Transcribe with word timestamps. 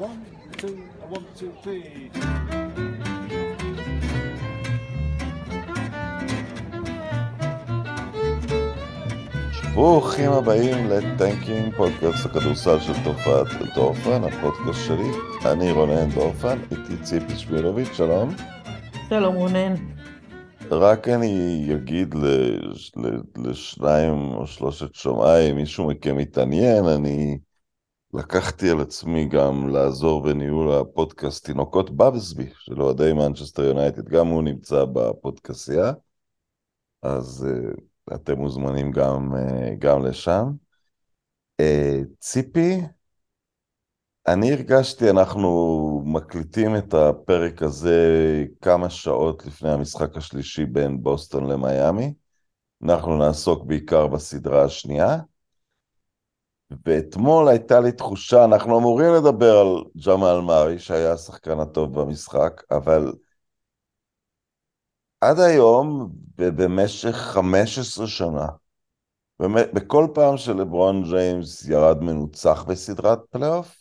one, 0.00 0.24
two, 0.56 0.78
one, 1.10 1.26
two, 1.36 1.52
three. 1.62 2.10
ברוכים 9.74 10.30
הבאים 10.32 10.86
לטנקינג, 10.88 11.74
פודקאסט 11.76 12.26
הכדורסל 12.26 12.80
של 12.80 12.92
תופעת 13.04 13.46
דורפן, 13.74 14.24
הפודקאסט 14.24 14.86
שלי. 14.86 15.10
אני 15.52 15.72
רונן 15.72 16.10
דורפן, 16.10 16.58
איתי 16.70 17.02
ציפי 17.02 17.36
שמילוביץ', 17.36 17.92
שלום. 17.92 18.30
שלום 19.08 19.34
רונן. 19.34 19.74
רק 20.70 21.08
אני 21.08 21.66
אגיד 21.74 22.14
לש, 22.14 22.92
לשניים 23.36 24.32
או 24.34 24.46
שלושת 24.46 24.94
שומעיי, 24.94 25.50
אם 25.50 25.56
מישהו 25.56 25.88
מכם 25.88 26.16
מתעניין, 26.16 26.84
אני 26.84 27.38
לקחתי 28.14 28.70
על 28.70 28.80
עצמי 28.80 29.28
גם 29.28 29.68
לעזור 29.68 30.22
בניהול 30.22 30.72
הפודקאסט 30.72 31.44
תינוקות 31.46 31.90
בבסבי, 31.90 32.50
של 32.58 32.82
אוהדי 32.82 33.12
מנצ'סטר 33.12 33.62
יונייטד, 33.62 34.08
גם 34.08 34.26
הוא 34.26 34.42
נמצא 34.42 34.84
בפודקאסייה, 34.84 35.92
אז 37.02 37.46
uh, 37.48 38.14
אתם 38.14 38.38
מוזמנים 38.38 38.90
גם, 38.90 39.34
uh, 39.34 39.74
גם 39.78 40.04
לשם. 40.04 40.50
Uh, 41.62 42.04
ציפי, 42.18 42.80
אני 44.28 44.52
הרגשתי, 44.52 45.10
אנחנו 45.10 46.02
מקליטים 46.06 46.76
את 46.76 46.94
הפרק 46.94 47.62
הזה 47.62 47.98
כמה 48.60 48.90
שעות 48.90 49.46
לפני 49.46 49.70
המשחק 49.70 50.16
השלישי 50.16 50.64
בין 50.64 51.02
בוסטון 51.02 51.46
למיאמי. 51.46 52.14
אנחנו 52.84 53.16
נעסוק 53.16 53.64
בעיקר 53.64 54.06
בסדרה 54.06 54.64
השנייה. 54.64 55.18
ואתמול 56.86 57.48
הייתה 57.48 57.80
לי 57.80 57.92
תחושה, 57.92 58.44
אנחנו 58.44 58.78
אמורים 58.78 59.14
לדבר 59.14 59.58
על 59.58 59.84
ג'מאל 60.06 60.40
מארי, 60.40 60.78
שהיה 60.78 61.12
השחקן 61.12 61.60
הטוב 61.60 62.00
במשחק, 62.00 62.62
אבל 62.70 63.12
עד 65.20 65.38
היום, 65.40 66.12
במשך 66.36 67.16
15 67.16 68.06
שנה, 68.06 68.46
בכל 69.74 70.06
פעם 70.14 70.36
שלברון 70.36 71.02
ג'יימס 71.02 71.68
ירד 71.68 72.02
מנוצח 72.02 72.64
בסדרת 72.68 73.18
פלייאוף, 73.30 73.76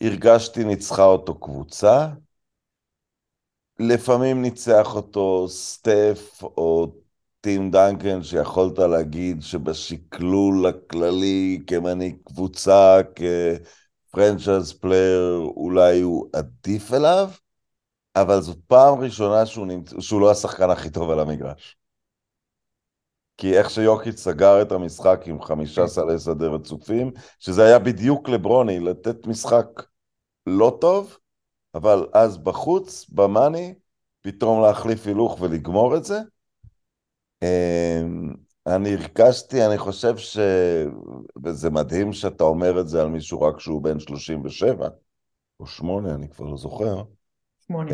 הרגשתי 0.00 0.64
ניצחה 0.64 1.04
אותו 1.04 1.40
קבוצה, 1.40 2.08
לפעמים 3.78 4.42
ניצח 4.42 4.94
אותו 4.94 5.48
סטף 5.48 6.42
או 6.42 6.92
טים 7.44 7.70
דנקן, 7.70 8.22
שיכולת 8.22 8.78
להגיד 8.78 9.42
שבשקלול 9.42 10.66
הכללי 10.66 11.62
כמנהיג 11.66 12.16
קבוצה, 12.24 13.00
כ-franchise 13.14 14.72
player, 14.72 15.38
אולי 15.56 16.00
הוא 16.00 16.28
עדיף 16.32 16.94
עליו, 16.94 17.30
אבל 18.16 18.40
זאת 18.40 18.58
פעם 18.66 18.98
ראשונה 18.98 19.46
שהוא, 19.46 19.66
נמצ... 19.66 19.90
שהוא 20.00 20.20
לא 20.20 20.30
השחקן 20.30 20.70
הכי 20.70 20.90
טוב 20.90 21.10
על 21.10 21.20
המגרש. 21.20 21.76
כי 23.36 23.58
איך 23.58 23.70
שיוקיץ' 23.70 24.18
סגר 24.18 24.62
את 24.62 24.72
המשחק 24.72 25.22
עם 25.26 25.42
חמישה 25.42 25.86
סלי 25.86 26.18
שדה 26.18 26.46
רצופים, 26.46 27.10
שזה 27.38 27.64
היה 27.64 27.78
בדיוק 27.78 28.28
לברוני, 28.28 28.80
לתת 28.80 29.26
משחק 29.26 29.66
לא 30.46 30.78
טוב, 30.80 31.18
אבל 31.74 32.06
אז 32.12 32.38
בחוץ, 32.38 33.06
ב-money, 33.08 33.74
פתאום 34.20 34.62
להחליף 34.62 35.06
הילוך 35.06 35.38
ולגמור 35.40 35.96
את 35.96 36.04
זה. 36.04 36.18
אני 38.66 38.94
הרגשתי, 38.94 39.66
אני 39.66 39.78
חושב 39.78 40.16
ש... 40.16 40.38
וזה 41.44 41.70
מדהים 41.70 42.12
שאתה 42.12 42.44
אומר 42.44 42.80
את 42.80 42.88
זה 42.88 43.02
על 43.02 43.08
מישהו 43.08 43.42
רק 43.42 43.60
שהוא 43.60 43.82
בן 43.82 43.98
37, 43.98 44.88
או 45.60 45.66
8, 45.66 46.14
אני 46.14 46.28
כבר 46.28 46.46
לא 46.46 46.56
זוכר. 46.56 47.02
8. 47.66 47.92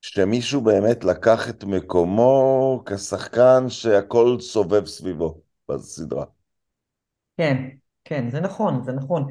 שמישהו 0.00 0.60
באמת 0.60 1.04
לקח 1.04 1.48
את 1.48 1.64
מקומו 1.64 2.82
כשחקן 2.86 3.68
שהכל 3.68 4.36
סובב 4.40 4.86
סביבו 4.86 5.40
בסדרה. 5.68 6.24
כן, 7.36 7.68
כן, 8.04 8.30
זה 8.30 8.40
נכון, 8.40 8.84
זה 8.84 8.92
נכון. 8.92 9.26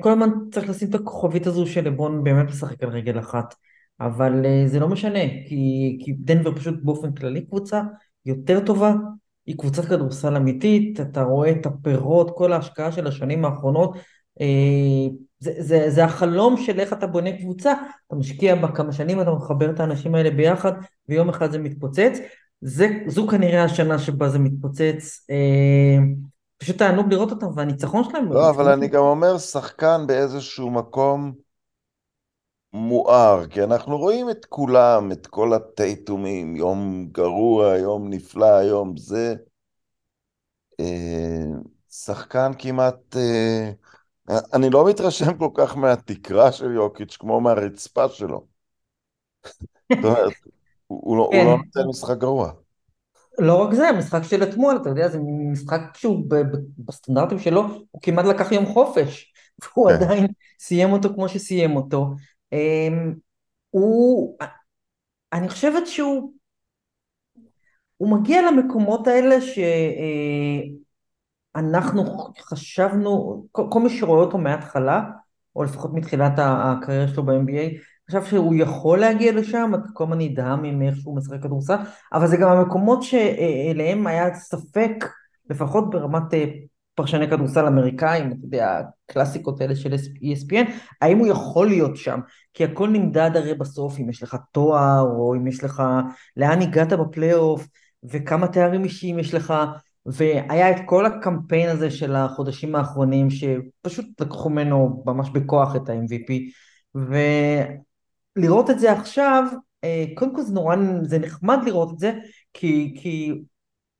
כל 0.00 0.12
הזמן 0.12 0.30
צריך 0.52 0.68
לשים 0.68 0.88
את 0.88 0.94
הכוכבית 0.94 1.46
הזו 1.46 1.66
של 1.66 1.84
לברון 1.84 2.24
באמת 2.24 2.50
לשחק 2.50 2.82
על 2.82 2.88
רגל 2.88 3.18
אחת, 3.18 3.54
אבל 4.00 4.44
זה 4.66 4.80
לא 4.80 4.88
משנה, 4.88 5.28
כי, 5.48 5.98
כי 6.04 6.12
דנבר 6.12 6.54
פשוט 6.54 6.74
באופן 6.82 7.12
כללי 7.12 7.46
קבוצה 7.46 7.82
יותר 8.26 8.60
טובה, 8.66 8.94
היא 9.46 9.58
קבוצת 9.58 9.84
כדורסל 9.84 10.36
אמיתית, 10.36 11.00
אתה 11.00 11.22
רואה 11.22 11.50
את 11.50 11.66
הפירות, 11.66 12.30
כל 12.36 12.52
ההשקעה 12.52 12.92
של 12.92 13.06
השנים 13.06 13.44
האחרונות, 13.44 13.96
זה, 15.38 15.52
זה, 15.58 15.90
זה 15.90 16.04
החלום 16.04 16.56
של 16.56 16.80
איך 16.80 16.92
אתה 16.92 17.06
בונה 17.06 17.32
קבוצה, 17.38 17.72
אתה 18.06 18.16
משקיע 18.16 18.54
בה 18.54 18.68
כמה 18.68 18.92
שנים, 18.92 19.20
אתה 19.20 19.30
מחבר 19.30 19.70
את 19.70 19.80
האנשים 19.80 20.14
האלה 20.14 20.30
ביחד, 20.30 20.72
ויום 21.08 21.28
אחד 21.28 21.50
זה 21.50 21.58
מתפוצץ. 21.58 22.18
זה, 22.60 22.88
זו 23.06 23.26
כנראה 23.26 23.64
השנה 23.64 23.98
שבה 23.98 24.28
זה 24.28 24.38
מתפוצץ. 24.38 25.26
אה, 25.30 25.98
פשוט 26.58 26.78
תענוג 26.78 27.12
לראות 27.12 27.30
אותם, 27.30 27.46
והניצחון 27.56 28.04
שלהם... 28.04 28.32
לא, 28.32 28.50
אבל 28.50 28.68
אני 28.68 28.88
גם 28.88 29.02
אומר, 29.02 29.38
שחקן 29.38 30.04
באיזשהו 30.06 30.70
מקום 30.70 31.32
מואר, 32.72 33.46
כי 33.46 33.62
אנחנו 33.62 33.98
רואים 33.98 34.30
את 34.30 34.44
כולם, 34.44 35.12
את 35.12 35.26
כל 35.26 35.54
הטייטומים, 35.54 36.56
יום 36.56 37.06
גרוע, 37.12 37.76
יום 37.78 38.10
נפלא, 38.10 38.62
יום 38.62 38.96
זה. 38.96 39.34
אה, 40.80 41.44
שחקן 41.90 42.52
כמעט... 42.58 43.16
אה, 43.16 43.70
אני 44.52 44.70
לא 44.70 44.88
מתרשם 44.88 45.38
כל 45.38 45.50
כך 45.54 45.76
מהתקרה 45.76 46.52
של 46.52 46.72
יוקיץ' 46.72 47.16
כמו 47.16 47.40
מהרצפה 47.40 48.08
שלו. 48.08 48.46
זאת 49.92 50.04
אומרת, 50.04 50.32
הוא, 50.86 51.16
לא, 51.16 51.30
לא 51.32 51.38
כן. 51.38 51.46
נותן 51.46 51.88
משחק 51.88 52.18
גרוע. 52.18 52.52
לא 53.38 53.62
רק 53.62 53.74
זה, 53.74 53.88
המשחק 53.88 54.22
של 54.22 54.42
אתמול, 54.42 54.78
אתה 54.82 54.88
יודע, 54.88 55.08
זה 55.08 55.18
משחק 55.52 55.80
שהוא 55.96 56.24
בסטנדרטים 56.78 57.38
שלו, 57.38 57.62
הוא 57.90 58.02
כמעט 58.02 58.24
לקח 58.24 58.52
יום 58.52 58.66
חופש, 58.66 59.32
והוא 59.62 59.90
כן. 59.90 59.94
עדיין 59.94 60.26
סיים 60.60 60.92
אותו 60.92 61.14
כמו 61.14 61.28
שסיים 61.28 61.76
אותו. 61.76 62.10
אמ, 62.52 63.14
הוא, 63.70 64.36
אני 65.32 65.48
חושבת 65.48 65.86
שהוא, 65.86 66.32
הוא 67.96 68.18
מגיע 68.18 68.50
למקומות 68.50 69.06
האלה 69.06 69.36
שאנחנו 71.54 72.04
חשבנו, 72.40 73.46
כל, 73.52 73.80
מי 73.80 73.90
שרואה 73.90 74.20
אותו 74.20 74.38
מההתחלה, 74.38 75.02
או 75.56 75.64
לפחות 75.64 75.90
מתחילת 75.94 76.32
הקריירה 76.38 77.08
שלו 77.08 77.26
ב-NBA, 77.26 77.76
חשב 78.10 78.24
שהוא 78.24 78.54
יכול 78.54 78.98
להגיע 78.98 79.32
לשם, 79.32 79.70
אתה 79.74 79.88
כל 79.94 80.04
הזמן 80.04 80.18
נדהם 80.20 80.78
מאיך 80.78 80.96
שהוא 80.96 81.16
משחק 81.16 81.42
כדורסל, 81.42 81.76
אבל 82.12 82.26
זה 82.26 82.36
גם 82.36 82.48
המקומות 82.48 83.02
שאליהם 83.02 84.06
היה 84.06 84.34
ספק, 84.34 85.04
לפחות 85.50 85.90
ברמת 85.90 86.34
אה, 86.34 86.44
פרשני 86.94 87.30
כדורסל 87.30 87.66
אמריקאים, 87.66 88.26
אתה 88.32 88.38
יודע, 88.42 88.80
הקלאסיקות 89.10 89.60
האלה 89.60 89.76
של 89.76 89.94
ESPN, 89.94 90.70
האם 91.00 91.18
הוא 91.18 91.26
יכול 91.26 91.68
להיות 91.68 91.96
שם? 91.96 92.20
כי 92.54 92.64
הכל 92.64 92.88
נמדד 92.88 93.30
הרי 93.34 93.54
בסוף, 93.54 93.98
אם 93.98 94.10
יש 94.10 94.22
לך 94.22 94.36
תואר, 94.52 95.00
או 95.00 95.34
אם 95.34 95.46
יש 95.46 95.64
לך, 95.64 95.82
לאן 96.36 96.62
הגעת 96.62 96.92
בפלייאוף, 96.92 97.66
וכמה 98.04 98.48
תארים 98.48 98.84
אישיים 98.84 99.18
יש 99.18 99.34
לך, 99.34 99.54
והיה 100.06 100.70
את 100.70 100.76
כל 100.86 101.06
הקמפיין 101.06 101.68
הזה 101.68 101.90
של 101.90 102.16
החודשים 102.16 102.74
האחרונים, 102.74 103.28
שפשוט 103.30 104.20
לקחו 104.20 104.50
ממנו 104.50 105.02
ממש 105.06 105.30
בכוח 105.30 105.76
את 105.76 105.88
ה-MVP, 105.88 106.32
ולראות 108.36 108.70
את 108.70 108.78
זה 108.78 108.92
עכשיו, 108.92 109.44
אה, 109.84 110.04
קודם 110.14 110.36
כל 110.36 110.42
זה 110.42 110.54
נורא, 110.54 110.76
זה 111.02 111.18
נחמד 111.18 111.58
לראות 111.64 111.92
את 111.92 111.98
זה, 111.98 112.12
כי, 112.54 112.94
כי 113.00 113.40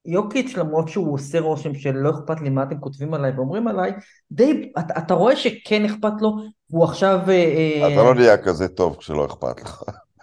יוקיץ' 0.06 0.56
למרות 0.56 0.88
שהוא 0.88 1.14
עושה 1.14 1.40
רושם 1.40 1.74
שלא 1.74 2.10
אכפת 2.10 2.40
לי 2.40 2.50
מה 2.50 2.62
אתם 2.62 2.80
כותבים 2.80 3.14
עליי 3.14 3.32
ואומרים 3.36 3.68
עליי, 3.68 3.92
די, 4.32 4.72
אתה, 4.78 4.98
אתה 4.98 5.14
רואה 5.14 5.36
שכן 5.36 5.84
אכפת 5.84 6.12
לו, 6.20 6.36
הוא 6.70 6.84
עכשיו... 6.84 7.20
אה, 7.28 7.92
אתה 7.92 8.02
לא 8.02 8.14
נהיה 8.14 8.36
כזה 8.36 8.68
טוב 8.68 8.96
כשלא 8.96 9.26
אכפת 9.26 9.62
לך. 9.62 9.82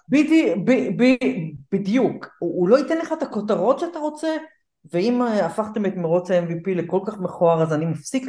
בדי, 0.09 0.55
ב, 0.65 0.71
ב, 0.71 1.15
בדיוק, 1.71 2.27
הוא, 2.39 2.59
הוא 2.59 2.69
לא 2.69 2.77
ייתן 2.77 2.97
לך 2.97 3.13
את 3.17 3.23
הכותרות 3.23 3.79
שאתה 3.79 3.99
רוצה, 3.99 4.27
ואם 4.93 5.21
אה, 5.21 5.45
הפכתם 5.45 5.85
את 5.85 5.95
מרוץ 5.95 6.31
ה-MVP 6.31 6.69
לכל 6.75 6.99
כך 7.05 7.19
מכוער, 7.19 7.63
אז 7.63 7.73
אני 7.73 7.85
מפסיק 7.85 8.23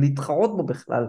להתחרות 0.00 0.56
בו 0.56 0.62
בכלל. 0.62 1.06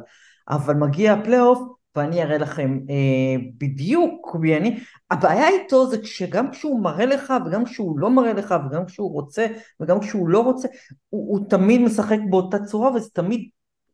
אבל 0.50 0.74
מגיע 0.74 1.14
הפלייאוף, 1.14 1.60
ואני 1.96 2.24
אראה 2.24 2.38
לכם 2.38 2.80
אה, 2.90 3.36
בדיוק, 3.58 4.36
ואני, 4.42 4.80
הבעיה 5.12 5.48
איתו 5.50 5.90
זה 5.90 5.98
שגם 6.04 6.52
כשהוא 6.52 6.80
מראה 6.84 7.06
לך, 7.06 7.34
וגם 7.46 7.66
כשהוא 7.66 8.00
לא 8.00 8.10
מראה 8.10 8.34
לך, 8.34 8.56
וגם 8.70 8.86
כשהוא 8.86 9.12
רוצה, 9.12 9.48
וגם 9.80 10.00
כשהוא 10.00 10.30
לא 10.30 10.40
רוצה, 10.40 10.68
הוא, 11.10 11.38
הוא 11.38 11.50
תמיד 11.50 11.82
משחק 11.82 12.18
באותה 12.30 12.60
צורה, 12.60 12.92
וזה 12.92 13.10
תמיד 13.10 13.50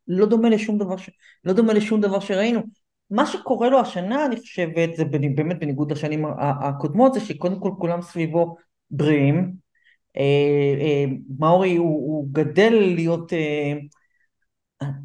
לא 0.07 0.25
דומה 0.25 0.49
לשום 0.49 0.77
דבר, 0.77 0.97
ש, 0.97 1.09
לא 1.43 1.53
דומה 1.53 1.73
לשום 1.73 2.01
דבר 2.01 2.19
שראינו. 2.19 2.61
מה 3.09 3.25
שקורה 3.25 3.69
לו 3.69 3.79
השנה, 3.79 4.25
אני 4.25 4.39
חושבת, 4.39 4.95
זה 4.95 5.05
באמת 5.05 5.59
בניגוד 5.59 5.91
לשנים 5.91 6.25
הקודמות, 6.39 7.13
זה 7.13 7.19
שקודם 7.19 7.59
כל 7.59 7.71
כולם 7.79 8.01
סביבו 8.01 8.55
בריאים, 8.91 9.53
אה, 10.17 10.75
אה, 10.81 11.05
מאורי 11.39 11.75
הוא, 11.75 11.87
הוא 11.87 12.27
גדל 12.31 12.73
להיות, 12.95 13.33
אה, 13.33 13.73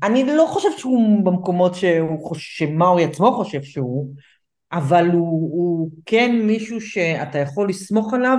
אני 0.02 0.24
לא 0.24 0.46
חושבת 0.48 0.78
שהוא 0.78 1.24
במקומות 1.24 1.74
שהוא 1.74 2.28
חושב, 2.28 2.66
שמאורי 2.66 3.04
עצמו 3.04 3.32
חושב 3.32 3.62
שהוא, 3.62 4.14
אבל 4.72 5.10
הוא, 5.10 5.50
הוא 5.52 5.90
כן 6.06 6.38
מישהו 6.42 6.80
שאתה 6.80 7.38
יכול 7.38 7.68
לסמוך 7.68 8.14
עליו 8.14 8.38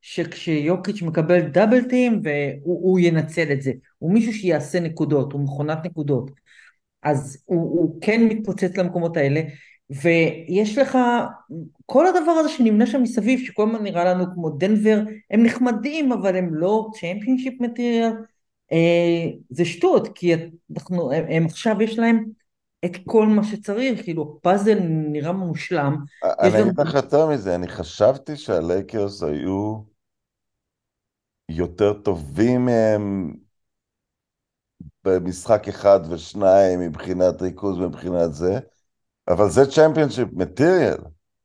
שכשיוקיץ' 0.00 1.02
מקבל 1.02 1.40
דאבל 1.40 1.84
טים 1.84 2.20
והוא 2.24 2.98
ינצל 2.98 3.52
את 3.52 3.62
זה. 3.62 3.72
הוא 3.98 4.12
מישהו 4.12 4.32
שיעשה 4.32 4.80
נקודות, 4.80 5.32
הוא 5.32 5.40
מכונת 5.40 5.78
נקודות. 5.84 6.30
אז 7.02 7.42
הוא, 7.44 7.60
הוא 7.60 7.98
כן 8.00 8.24
מתפוצץ 8.24 8.76
למקומות 8.76 9.16
האלה, 9.16 9.40
ויש 9.90 10.78
לך 10.78 10.98
כל 11.86 12.06
הדבר 12.06 12.30
הזה 12.30 12.48
שנבנה 12.48 12.86
שם 12.86 13.02
מסביב, 13.02 13.40
שכל 13.40 13.68
הזמן 13.68 13.82
נראה 13.82 14.04
לנו 14.04 14.24
כמו 14.34 14.50
דנבר, 14.50 15.00
הם 15.30 15.42
נחמדים, 15.42 16.12
אבל 16.12 16.36
הם 16.36 16.54
לא 16.54 16.88
צ'מפיונשיפ 17.00 17.60
מטריאל. 17.60 18.12
אה, 18.72 19.30
זה 19.50 19.64
שטות, 19.64 20.08
כי 20.14 20.34
אנחנו, 20.76 21.12
הם, 21.12 21.24
הם 21.28 21.46
עכשיו 21.46 21.82
יש 21.82 21.98
להם 21.98 22.24
את 22.84 22.92
כל 23.06 23.26
מה 23.26 23.44
שצריך, 23.44 24.02
כאילו 24.02 24.38
פאזל 24.42 24.78
נראה 24.84 25.32
מושלם. 25.32 25.96
אני 26.40 26.62
אגיד 26.62 26.80
לך 26.80 26.94
יותר 26.94 27.26
מזה, 27.26 27.54
אני 27.54 27.68
חשבתי 27.68 28.36
שהלייקרס 28.36 29.22
היו 29.22 29.80
יותר 31.48 31.92
טובים 31.92 32.64
מהם 32.64 33.34
במשחק 35.04 35.68
אחד 35.68 36.00
ושניים 36.10 36.80
מבחינת 36.80 37.42
ריכוז, 37.42 37.78
מבחינת 37.78 38.34
זה, 38.34 38.58
אבל 39.28 39.48
זה 39.48 39.70
צ'מפיונשיפ 39.70 40.28
מטריאל. 40.32 40.98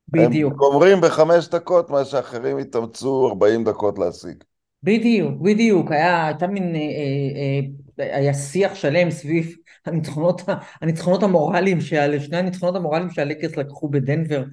בדיוק. 0.07 0.51
הם 0.51 0.57
גומרים 0.57 1.01
בחמש 1.01 1.47
דקות 1.47 1.89
מה 1.89 2.05
שאחרים 2.05 2.57
התאמצו 2.57 3.27
40 3.27 3.63
דקות 3.63 3.99
להשיג. 3.99 4.43
בדיוק, 4.83 5.41
בדיוק. 5.41 5.91
היה, 5.91 6.27
הייתה 6.27 6.47
מין, 6.47 6.75
אה, 6.75 6.81
אה, 6.81 7.59
אה, 8.05 8.17
היה 8.17 8.33
שיח 8.33 8.75
שלם 8.75 9.11
סביב 9.11 9.55
הניצחונות, 9.85 10.41
הניצחונות 10.81 11.23
המורליים, 11.23 11.81
שעל 11.81 12.19
שני 12.19 12.37
הניצחונות 12.37 12.75
המורליים 12.75 13.09
שהלקרס 13.09 13.57
לקחו 13.57 13.89
בדנבר. 13.89 14.43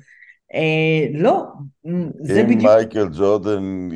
אה, 0.55 1.07
לא, 1.13 1.45
זה 2.21 2.41
אם 2.41 2.47
בדיוק... 2.47 2.71
אם 2.71 2.77
מייקל 2.77 3.09
ג'ורדן 3.19 3.89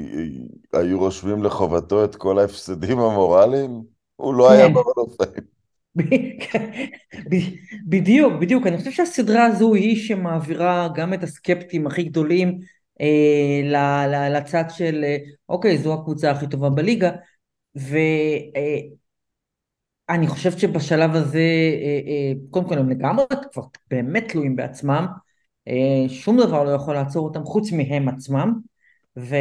היו 0.73 0.99
רושמים 0.99 1.43
לחובתו 1.43 2.05
את 2.05 2.17
כל 2.17 2.39
ההפסדים 2.39 2.99
המורליים, 2.99 3.83
הוא 4.17 4.35
לא 4.35 4.51
היה 4.51 4.67
כן. 4.67 4.75
במנופאים. 4.75 5.55
בדיוק, 7.89 8.33
בדיוק. 8.41 8.67
אני 8.67 8.79
חושבת 8.79 8.93
שהסדרה 8.93 9.45
הזו 9.45 9.75
היא 9.75 9.97
שמעבירה 9.97 10.89
גם 10.95 11.15
את 11.15 11.23
הסקפטים 11.23 11.87
הכי 11.87 12.03
גדולים 12.03 12.59
לצד 14.31 14.65
של, 14.69 15.05
אה, 15.05 15.17
אוקיי, 15.49 15.79
זו 15.79 15.95
הקבוצה 15.95 16.31
הכי 16.31 16.47
טובה 16.49 16.71
בליגה, 16.71 17.11
ואני 17.75 18.87
חושבת 20.27 20.59
שבשלב 20.59 21.15
הזה, 21.15 21.39
אה, 21.39 22.01
אה, 22.07 22.33
קודם 22.51 22.69
כל 22.69 22.79
הם 22.79 22.91
לגמרי 22.91 23.25
כבר 23.53 23.63
באמת 23.91 24.25
תלויים 24.29 24.57
בעצמם, 24.57 25.07
אה, 25.69 26.09
שום 26.09 26.37
דבר 26.39 26.65
לא 26.65 26.71
יכול 26.71 26.95
לעצור 26.95 27.29
אותם 27.29 27.45
חוץ 27.45 27.73
מהם 27.73 28.09
עצמם, 28.09 28.55
ו... 29.19 29.37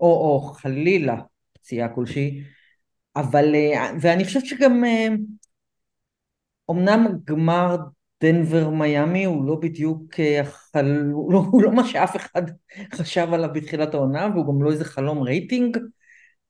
או, 0.00 0.06
או 0.06 0.40
חלילה 0.40 1.16
פציעה 1.52 1.88
כלשהי, 1.88 2.42
אבל, 3.16 3.54
אה, 3.54 3.90
ואני 4.00 4.24
חושבת 4.24 4.46
שגם, 4.46 4.84
אה, 4.84 5.08
אמנם 6.70 7.06
גמר 7.24 7.76
דנבר 8.22 8.70
מיאמי 8.70 9.24
הוא 9.24 9.44
לא 9.46 9.54
בדיוק, 9.54 10.20
אה, 10.20 10.40
החל... 10.40 11.10
הוא, 11.12 11.32
לא, 11.32 11.38
הוא 11.50 11.62
לא 11.62 11.72
מה 11.72 11.84
שאף 11.84 12.16
אחד 12.16 12.42
חשב 12.94 13.28
עליו 13.32 13.50
בתחילת 13.54 13.94
העונה, 13.94 14.28
והוא 14.34 14.46
גם 14.46 14.62
לא 14.62 14.70
איזה 14.70 14.84
חלום 14.84 15.22
רייטינג, 15.22 15.78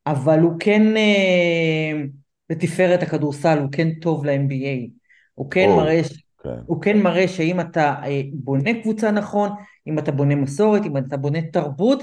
אבל 0.06 0.40
הוא 0.40 0.52
כן 0.60 0.96
אה, 0.96 2.02
לתפארת 2.50 3.02
הכדורסל, 3.02 3.58
הוא 3.58 3.68
כן 3.72 3.90
טוב 4.00 4.26
ל-NBA, 4.26 4.90
הוא 5.34 5.50
כן 5.50 5.68
או, 5.68 5.76
מראה 5.76 6.00
כן. 6.42 6.50
הוא 6.66 6.82
כן 6.82 6.98
מראה 7.02 7.28
שאם 7.28 7.60
אתה 7.60 7.94
אה, 8.04 8.20
בונה 8.32 8.82
קבוצה 8.82 9.10
נכון, 9.10 9.50
אם 9.86 9.98
אתה 9.98 10.12
בונה 10.12 10.34
מסורת, 10.34 10.86
אם 10.86 10.96
אתה 10.96 11.16
בונה 11.16 11.38
תרבות, 11.52 12.02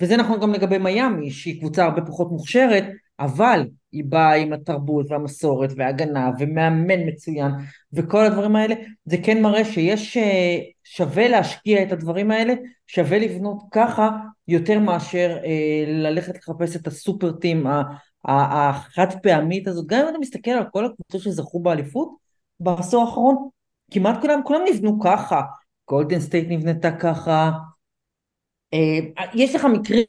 וזה 0.00 0.16
נכון 0.16 0.40
גם 0.40 0.52
לגבי 0.52 0.78
מיאמי, 0.78 1.30
שהיא 1.30 1.60
קבוצה 1.60 1.84
הרבה 1.84 2.02
פחות 2.02 2.30
מוכשרת, 2.30 2.84
אבל 3.20 3.66
היא 3.92 4.04
באה 4.08 4.34
עם 4.34 4.52
התרבות 4.52 5.06
והמסורת 5.10 5.70
וההגנה 5.76 6.30
ומאמן 6.38 7.08
מצוין 7.08 7.50
וכל 7.92 8.24
הדברים 8.24 8.56
האלה, 8.56 8.74
זה 9.04 9.16
כן 9.24 9.42
מראה 9.42 9.64
שיש 9.64 10.16
אה, 10.16 10.58
שווה 10.84 11.28
להשקיע 11.28 11.82
את 11.82 11.92
הדברים 11.92 12.30
האלה, 12.30 12.54
שווה 12.86 13.18
לבנות 13.18 13.62
ככה 13.72 14.10
יותר 14.48 14.78
מאשר 14.78 15.36
אה, 15.44 15.84
ללכת 15.86 16.36
לחפש 16.36 16.76
את 16.76 16.86
ה-super 16.86 17.32
team 17.32 17.66
החד 18.24 19.20
פעמית 19.22 19.68
הזאת, 19.68 19.86
גם 19.86 20.00
אם 20.02 20.08
אתה 20.08 20.18
מסתכל 20.18 20.50
על 20.50 20.64
כל 20.72 20.84
הקבוצות 20.84 21.20
שזכו 21.20 21.60
באליפות 21.60 22.14
בעשור 22.60 23.04
האחרון, 23.04 23.48
כמעט 23.90 24.20
כולם, 24.20 24.40
כולם 24.44 24.60
נבנו 24.72 25.00
ככה, 25.00 25.40
גולדן 25.90 26.20
סטייט 26.20 26.46
נבנתה 26.48 26.90
ככה, 26.90 27.50
אה, 28.74 29.24
יש 29.34 29.54
לך 29.54 29.64
מקרים 29.64 30.04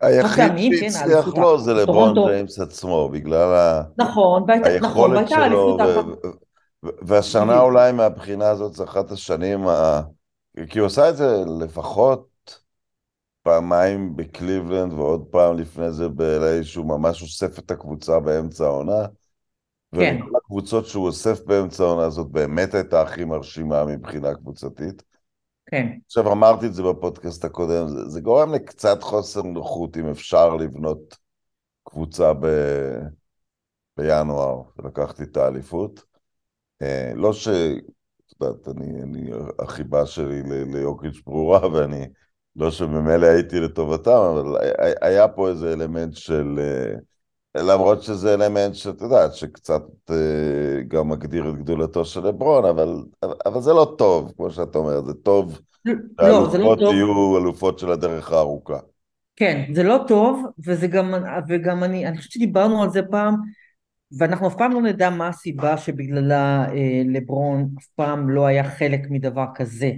היחיד 0.00 0.52
כן, 0.52 0.90
שהצליח 0.90 1.28
לו 1.28 1.58
זה 1.58 1.74
לברון. 1.74 2.14
ג'יימס 2.14 2.58
עצמו, 2.60 3.08
בגלל 3.08 3.52
ה- 3.54 3.82
נכון, 3.98 4.42
נכון, 4.42 4.64
היכולת 4.64 5.28
שלו, 5.28 5.78
ו- 6.84 6.88
והשנה. 7.02 7.60
אולי 7.60 7.92
מהבחינה 7.92 8.48
הזאת 8.48 8.74
זה 8.74 8.84
אחת 8.84 9.10
השנים, 9.10 9.68
ה- 9.68 10.02
כי 10.70 10.78
הוא 10.78 10.86
עשה 10.86 11.08
את 11.10 11.16
זה 11.16 11.44
לפחות 11.60 12.28
פעמיים 13.42 14.16
בקליבלנד 14.16 14.92
ועוד 14.92 15.24
פעם 15.30 15.58
לפני 15.58 15.92
זה 15.92 16.08
ב-LA 16.08 16.64
שהוא 16.64 16.86
ממש 16.86 17.22
אוסף 17.22 17.58
את 17.58 17.70
הקבוצה 17.70 18.20
באמצע 18.20 18.64
העונה. 18.64 19.06
כן. 19.94 20.16
ומכל 20.22 20.36
הקבוצות 20.36 20.86
שהוא 20.86 21.06
אוסף 21.06 21.44
באמצע 21.44 21.84
העונה 21.84 22.02
הזאת 22.06 22.26
באמת 22.26 22.74
הייתה 22.74 23.02
הכי 23.02 23.24
מרשימה 23.24 23.84
מבחינה 23.84 24.34
קבוצתית. 24.34 25.02
כן, 25.70 25.98
עכשיו 26.06 26.32
אמרתי 26.32 26.66
את 26.66 26.74
זה 26.74 26.82
בפודקאסט 26.82 27.44
הקודם, 27.44 27.88
זה, 27.88 28.08
זה 28.08 28.20
גורם 28.20 28.54
לקצת 28.54 29.02
חוסר 29.02 29.42
נוחות 29.42 29.96
אם 29.96 30.08
אפשר 30.10 30.54
לבנות 30.56 31.16
קבוצה 31.84 32.34
ב, 32.34 32.46
בינואר 33.96 34.62
ולקחתי 34.76 35.22
את 35.22 35.36
האליפות. 35.36 36.04
אה, 36.82 37.12
לא 37.14 37.32
ש... 37.32 37.48
את 37.48 38.42
יודעת, 38.42 38.68
אני, 38.68 39.02
אני, 39.02 39.30
החיבה 39.58 40.06
שלי 40.06 40.42
ל- 40.42 40.76
ליוקיץ' 40.76 41.22
ברורה 41.26 41.72
ואני 41.72 42.06
לא 42.56 42.70
שממילא 42.70 43.26
הייתי 43.26 43.60
לטובתם, 43.60 44.10
אבל 44.10 44.56
היה- 45.00 45.28
פה 45.28 45.48
איזה 45.48 45.72
אלמנט 45.72 46.14
של... 46.16 46.58
אה, 46.58 46.94
למרות 47.62 48.02
שזה 48.02 48.34
אלמנט 48.34 48.74
שאת 48.74 49.00
יודעת, 49.00 49.34
שקצת 49.34 49.82
אה, 50.10 50.82
גם 50.88 51.08
מגדיר 51.08 51.50
את 51.50 51.58
גדולתו 51.58 52.04
של 52.04 52.26
לברון, 52.26 52.64
אבל, 52.64 53.02
אבל 53.46 53.60
זה 53.60 53.72
לא 53.72 53.94
טוב, 53.98 54.32
כמו 54.36 54.50
שאת 54.50 54.76
אומרת, 54.76 55.06
זה 55.06 55.14
טוב 55.14 55.60
לא, 55.84 56.48
זה 56.50 56.58
לא 56.58 56.64
שהאלופות 56.64 56.78
טוב, 56.78 56.94
יהיו 56.94 57.38
אלופות 57.38 57.78
של 57.78 57.92
הדרך 57.92 58.32
הארוכה. 58.32 58.78
כן, 59.36 59.64
זה 59.72 59.82
לא 59.82 60.04
טוב, 60.08 60.46
וזה 60.66 60.86
גם, 60.86 61.14
וגם 61.48 61.84
אני, 61.84 62.06
אני 62.06 62.16
חושבת 62.16 62.32
שדיברנו 62.32 62.82
על 62.82 62.90
זה 62.90 63.02
פעם, 63.10 63.34
ואנחנו 64.18 64.48
אף 64.48 64.54
פעם 64.54 64.72
לא 64.72 64.82
נדע 64.82 65.10
מה 65.10 65.28
הסיבה 65.28 65.76
שבגללה 65.76 66.66
אה, 66.68 67.02
לברון 67.06 67.68
אף 67.78 67.86
פעם 67.86 68.30
לא 68.30 68.46
היה 68.46 68.64
חלק 68.70 69.00
מדבר 69.10 69.44
כזה. 69.54 69.92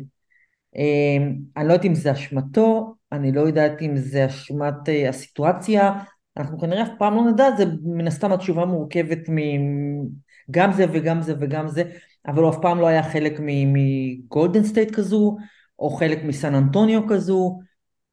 אה, 0.77 1.27
אני 1.57 1.69
לא 1.69 1.73
יודעת 1.73 1.85
אם 1.85 1.95
זה 1.95 2.13
אשמתו, 2.13 2.95
אני 3.13 3.33
לא 3.33 3.41
יודעת 3.41 3.83
אם 3.83 3.97
זה 3.97 4.27
אשמת 4.27 4.89
אה, 4.89 5.09
הסיטואציה, 5.09 5.93
אנחנו 6.37 6.61
כנראה 6.61 6.83
אף 6.83 6.89
פעם 6.99 7.15
לא 7.15 7.31
נדע, 7.31 7.57
זה 7.57 7.65
מן 7.83 8.07
הסתם 8.07 8.33
התשובה 8.33 8.65
מורכבת 8.65 9.19
מגם 9.29 10.73
זה 10.73 10.87
וגם 10.93 11.23
זה 11.23 11.35
וגם 11.41 11.69
זה, 11.69 11.83
אבל 12.27 12.43
הוא 12.43 12.51
אף 12.51 12.57
פעם 12.63 12.81
לא 12.81 12.87
היה 12.87 13.03
חלק 13.03 13.41
מגולדן 13.43 14.65
סטייט 14.65 14.95
כזו, 14.95 15.37
או 15.79 15.91
חלק 15.91 16.25
מסן 16.25 16.55
אנטוניו 16.55 17.09
כזו, 17.09 17.59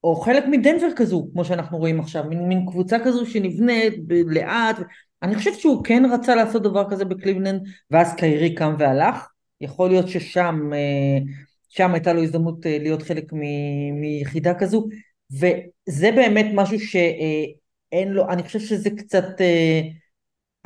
או 0.04 0.16
חלק 0.16 0.44
מדנבר 0.52 0.88
כזו, 0.96 1.30
כמו 1.34 1.46
שאנחנו 1.46 1.78
רואים 1.78 2.00
עכשיו, 2.00 2.24
מין, 2.24 2.48
מין 2.48 2.66
קבוצה 2.66 2.98
כזו 3.06 3.26
שנבנית 3.26 3.94
לאט. 4.10 4.80
אני 5.24 5.36
חושבת 5.36 5.60
שהוא 5.60 5.84
כן 5.84 6.04
רצה 6.14 6.36
לעשות 6.36 6.64
דבר 6.64 6.90
כזה 6.90 7.06
בקליבלנד, 7.06 7.62
ואז 7.92 8.16
קיירי 8.16 8.56
קם 8.56 8.76
והלך. 8.80 9.28
יכול 9.62 9.90
להיות 9.90 10.08
ששם 10.08 10.70
אה, 10.74 11.20
שם 11.70 11.94
הייתה 11.94 12.14
לו 12.14 12.24
הזדמנות 12.24 12.66
אה, 12.66 12.78
להיות 12.80 13.02
חלק 13.02 13.34
מ- 13.34 14.02
מיחידה 14.02 14.54
כזו, 14.54 14.88
וזה 15.32 16.12
באמת 16.12 16.46
משהו 16.54 16.80
שאין 17.92 18.14
לו, 18.14 18.30
אני 18.30 18.44
חושב 18.44 18.60
שזה 18.60 18.90
קצת, 18.90 19.42
אה, 19.42 19.82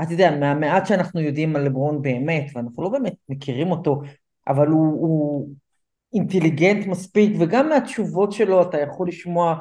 אתה 0.02 0.14
יודע, 0.14 0.32
מהמעט 0.40 0.86
שאנחנו 0.86 1.22
יודעים 1.22 1.56
על 1.56 1.66
לברון 1.66 2.02
באמת, 2.02 2.46
ואנחנו 2.56 2.84
לא 2.84 2.90
באמת 2.90 3.14
מכירים 3.30 3.72
אותו, 3.72 4.02
אבל 4.48 4.68
הוא, 4.68 4.86
הוא 4.86 5.50
אינטליגנט 6.14 6.88
מספיק, 6.88 7.32
וגם 7.40 7.70
מהתשובות 7.70 8.32
שלו 8.32 8.62
אתה 8.62 8.78
יכול 8.82 9.08
לשמוע 9.08 9.56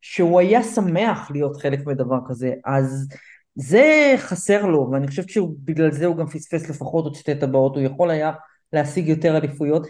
שהוא 0.00 0.40
היה 0.40 0.62
שמח 0.62 1.30
להיות 1.30 1.56
חלק 1.56 1.86
מדבר 1.86 2.18
כזה, 2.28 2.54
אז 2.64 3.08
זה 3.54 4.14
חסר 4.18 4.66
לו, 4.66 4.88
ואני 4.92 5.06
חושבת 5.06 5.28
שבגלל 5.28 5.92
זה 5.92 6.06
הוא 6.06 6.16
גם 6.16 6.26
פספס 6.26 6.70
לפחות 6.70 7.04
עוד 7.04 7.14
שתי 7.14 7.34
טבעות, 7.34 7.76
הוא 7.76 7.82
יכול 7.82 8.10
היה 8.10 8.32
להשיג 8.72 9.08
יותר 9.08 9.36
אליפויות. 9.36 9.86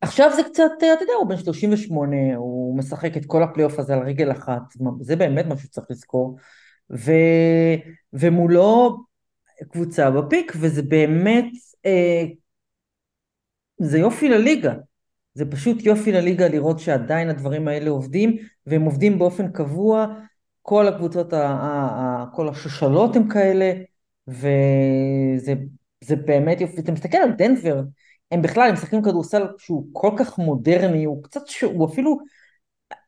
עכשיו 0.00 0.30
זה 0.36 0.42
קצת, 0.42 0.70
אתה 0.78 0.86
יודע, 0.86 1.12
הוא 1.20 1.28
בן 1.28 1.36
38, 1.36 2.16
הוא 2.36 2.78
משחק 2.78 3.16
את 3.16 3.26
כל 3.26 3.42
הפלייאוף 3.42 3.78
הזה 3.78 3.94
על 3.94 4.02
רגל 4.02 4.32
אחת, 4.32 4.62
זה 5.00 5.16
באמת 5.16 5.46
משהו 5.46 5.66
שצריך 5.66 5.86
לזכור, 5.90 6.38
ו... 6.90 7.12
ומולו 8.12 9.04
קבוצה 9.72 10.10
ב-peak, 10.10 10.52
וזה 10.60 10.82
באמת, 10.82 11.44
אה, 11.86 12.24
זה 13.78 13.98
יופי 13.98 14.28
לליגה. 14.28 14.74
זה 15.34 15.50
פשוט 15.50 15.82
יופי 15.82 16.12
לליגה 16.12 16.48
לראות 16.48 16.78
שעדיין 16.78 17.28
הדברים 17.28 17.68
האלה 17.68 17.90
עובדים, 17.90 18.36
והם 18.66 18.82
עובדים 18.82 19.18
באופן 19.18 19.52
קבוע. 19.52 20.06
כל 20.62 20.88
הקבוצות, 20.88 21.32
כל 22.32 22.48
השושלות 22.48 23.16
הם 23.16 23.28
כאלה, 23.28 23.72
וזה 24.28 25.54
באמת 26.24 26.60
יופי. 26.60 26.80
אתה 26.80 26.92
מסתכל 26.92 27.16
על 27.16 27.32
דנבר, 27.32 27.80
הם 28.30 28.42
בכלל, 28.42 28.68
הם 28.68 28.74
משחקים 28.74 29.02
כדורסל 29.02 29.46
שהוא 29.58 29.86
כל 29.92 30.10
כך 30.18 30.38
מודרני, 30.38 31.04
הוא 31.04 31.22
קצת, 31.22 31.42
הוא 31.62 31.88
אפילו, 31.88 32.18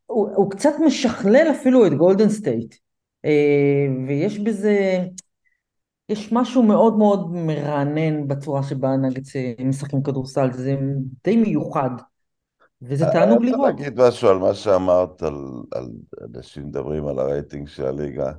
הוא, 0.07 0.29
הוא 0.35 0.51
קצת 0.51 0.73
משכלל 0.87 1.47
אפילו 1.51 1.87
את 1.87 1.95
גולדן 1.95 2.29
סטייט. 2.29 2.75
אה, 3.25 3.87
ויש 4.07 4.39
בזה, 4.39 4.99
יש 6.09 6.33
משהו 6.33 6.63
מאוד 6.63 6.99
מאוד 6.99 7.31
מרענן 7.33 8.29
בצורה 8.29 8.63
שבה 8.63 8.97
נגץ 8.97 9.33
משחקים 9.65 10.03
כדורסל, 10.03 10.53
זה 10.53 10.77
די 11.25 11.37
מיוחד. 11.37 11.91
וזה 12.83 13.05
תענוג 13.13 13.43
לראות. 13.43 13.69
אני 13.69 13.71
רוצה 13.71 13.83
להגיד 13.85 14.01
משהו 14.01 14.29
על 14.29 14.39
מה 14.39 14.55
שאמרת, 14.55 15.23
על, 15.23 15.35
על 15.73 15.89
אנשים 16.35 16.67
מדברים 16.67 17.07
על 17.07 17.19
הרייטינג 17.19 17.69
של 17.69 17.87
הליגה. 17.87 18.33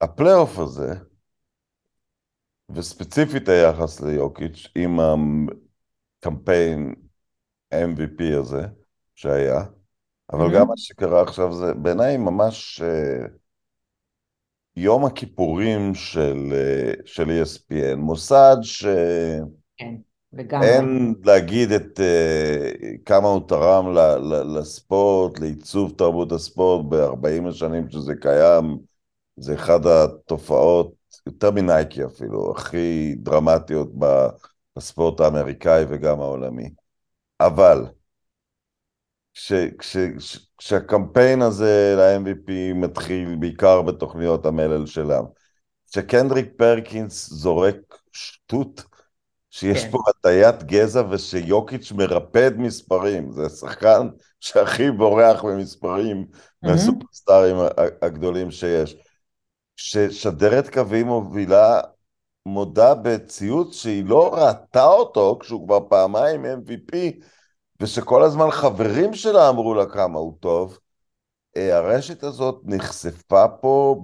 הפלייאוף 0.00 0.58
הזה, 0.58 0.94
וספציפית 2.70 3.48
היחס 3.48 4.00
ליוקיץ', 4.00 4.68
עם 4.74 5.00
הקמפיין 6.18 6.94
MVP 7.74 8.38
הזה 8.38 8.62
שהיה, 9.14 9.62
אבל 10.32 10.46
mm-hmm. 10.46 10.54
גם 10.54 10.68
מה 10.68 10.76
שקרה 10.76 11.22
עכשיו 11.22 11.52
זה 11.52 11.74
בעיניי 11.74 12.16
ממש 12.16 12.80
uh, 12.80 13.30
יום 14.76 15.04
הכיפורים 15.04 15.94
של, 15.94 16.52
uh, 16.52 17.02
של 17.06 17.42
ESPN, 17.42 17.96
מוסד 17.96 18.56
ש... 18.62 18.86
כן. 19.76 19.94
אין 20.62 21.14
להגיד 21.24 21.72
את 21.72 22.00
uh, 22.00 22.98
כמה 23.04 23.28
הוא 23.28 23.48
תרם 23.48 23.94
ל, 23.94 23.98
ל, 23.98 24.58
לספורט, 24.58 25.38
לעיצוב 25.38 25.94
תרבות 25.98 26.32
הספורט 26.32 26.86
ב-40 26.88 27.48
השנים 27.48 27.90
שזה 27.90 28.14
קיים. 28.14 28.78
זה 29.36 29.54
אחת 29.54 29.80
התופעות, 29.86 30.92
יותר 31.26 31.50
מנייקי 31.50 32.04
אפילו, 32.04 32.52
הכי 32.56 33.14
דרמטיות 33.18 33.88
בספורט 34.78 35.20
האמריקאי 35.20 35.84
וגם 35.88 36.20
העולמי. 36.20 36.70
אבל 37.40 37.86
כש, 39.34 39.52
כש, 39.78 39.96
כש, 40.18 40.38
כשהקמפיין 40.58 41.42
הזה 41.42 41.94
ל-MVP 41.96 42.74
מתחיל 42.74 43.36
בעיקר 43.40 43.82
בתוכניות 43.82 44.46
המלל 44.46 44.86
שלם, 44.86 45.24
כשקנדריק 45.90 46.48
פרקינס 46.56 47.28
זורק 47.30 47.76
שטות 48.12 48.82
שיש 49.50 49.84
כן. 49.84 49.90
פה 49.90 49.98
הטיית 50.08 50.62
גזע 50.62 51.02
ושיוקיץ' 51.10 51.92
מרפד 51.92 52.50
מספרים, 52.56 53.32
זה 53.32 53.48
שחקן 53.48 54.08
שהכי 54.40 54.90
בורח 54.90 55.44
במספרים 55.44 56.26
mm-hmm. 56.32 56.68
מהסופרסטארים 56.68 57.56
הגדולים 58.02 58.50
שיש. 58.50 58.96
ששדרת 59.76 60.68
קווים 60.74 61.06
מובילה 61.06 61.80
מודה 62.48 62.94
בציוץ 62.94 63.74
שהיא 63.74 64.04
לא 64.04 64.34
ראתה 64.34 64.84
אותו 64.84 65.38
כשהוא 65.40 65.66
כבר 65.66 65.80
פעמיים 65.88 66.44
MVP, 66.44 66.96
ושכל 67.80 68.22
הזמן 68.22 68.50
חברים 68.50 69.14
שלה 69.14 69.48
אמרו 69.48 69.74
לה 69.74 69.86
כמה 69.86 70.18
הוא 70.18 70.34
טוב. 70.40 70.78
אה, 71.56 71.76
הרשת 71.76 72.22
הזאת 72.22 72.60
נחשפה 72.64 73.48
פה 73.48 74.02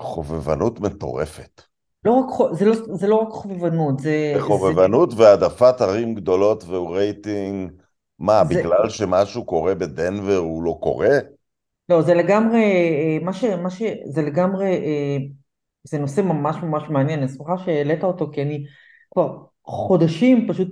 בחובבנות 0.00 0.80
מטורפת. 0.80 1.62
לא 2.04 2.12
רק, 2.12 2.54
זה, 2.54 2.64
לא, 2.64 2.74
זה 2.92 3.06
לא 3.06 3.16
רק 3.16 3.28
חובבנות, 3.28 3.98
זה... 3.98 4.34
חובבנות 4.40 5.10
זה... 5.10 5.22
והעדפת 5.22 5.80
ערים 5.80 6.14
גדולות 6.14 6.64
והוא 6.64 6.96
רייטינג. 6.96 7.72
מה, 8.18 8.42
זה... 8.44 8.54
בגלל 8.54 8.88
שמשהו 8.88 9.44
קורה 9.44 9.74
בדנבר 9.74 10.36
הוא 10.36 10.62
לא 10.62 10.78
קורה? 10.82 11.18
לא, 11.88 12.02
זה 12.02 12.14
לגמרי, 12.14 12.62
אה, 12.62 13.18
מה 13.24 13.32
ש... 13.32 13.44
מה 13.44 13.70
ש... 13.70 13.82
זה 14.04 14.22
לגמרי, 14.22 14.66
אה, 14.66 15.16
זה 15.88 15.98
נושא 15.98 16.20
ממש 16.20 16.56
ממש 16.62 16.82
מעניין, 16.90 17.18
אני 17.18 17.28
שמחה 17.28 17.58
שהעלית 17.58 18.04
אותו, 18.04 18.30
כי 18.32 18.42
אני 18.42 18.64
כבר 19.10 19.38
חודשים 19.64 20.48
פשוט 20.48 20.68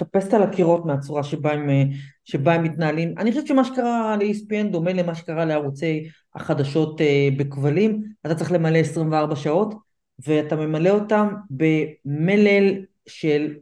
מטפסת 0.00 0.34
על 0.34 0.42
הקירות 0.42 0.86
מהצורה 0.86 1.22
שבה 1.22 1.52
הם, 1.52 1.70
אה, 1.70 1.82
שבה 2.24 2.54
הם 2.54 2.62
מתנהלים. 2.62 3.14
אני 3.18 3.30
חושבת 3.30 3.46
שמה 3.46 3.64
שקרה 3.64 4.16
ל-ESPN 4.16 4.66
דומה 4.70 4.92
למה 4.92 5.14
שקרה 5.14 5.44
לערוצי 5.44 6.08
החדשות 6.34 7.00
בכבלים, 7.36 8.04
אתה 8.26 8.34
צריך 8.34 8.52
למלא 8.52 8.78
24 8.78 9.36
שעות. 9.36 9.74
ואתה 10.18 10.56
ממלא 10.56 10.90
אותם 10.90 11.28
במלל 11.50 12.74
של 13.06 13.54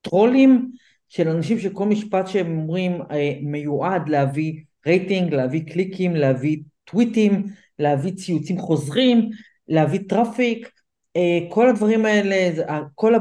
טרולים, 0.00 0.70
של 1.08 1.28
אנשים 1.28 1.58
שכל 1.58 1.84
משפט 1.84 2.26
שהם 2.26 2.58
אומרים 2.58 3.02
אה, 3.10 3.38
מיועד 3.42 4.08
להביא 4.08 4.60
רייטינג, 4.86 5.34
להביא 5.34 5.72
קליקים, 5.72 6.16
להביא 6.16 6.58
טוויטים, 6.84 7.46
להביא 7.78 8.12
ציוצים 8.12 8.58
חוזרים, 8.58 9.30
להביא 9.68 10.00
traffic, 10.08 10.70
אה, 11.16 11.38
כל 11.50 11.68
הדברים 11.68 12.04
האלה, 12.04 12.62
כל 12.94 13.14
ה, 13.14 13.18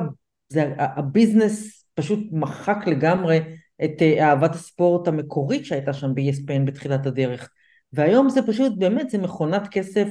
זה, 0.49 0.73
ה-business 0.77 1.85
פשוט 1.93 2.19
מחק 2.31 2.77
לגמרי 2.87 3.39
את 3.83 4.01
אה, 4.01 4.29
אהבת 4.29 4.55
הספורט 4.55 5.07
המקורית 5.07 5.65
שהייתה 5.65 5.93
שם 5.93 6.15
ב-ESPN 6.15 6.65
בתחילת 6.65 7.05
הדרך. 7.05 7.49
והיום 7.93 8.29
זה 8.29 8.47
פשוט, 8.47 8.73
באמת, 8.77 9.09
זה 9.09 9.17
מכונת 9.17 9.67
כסף 9.71 10.07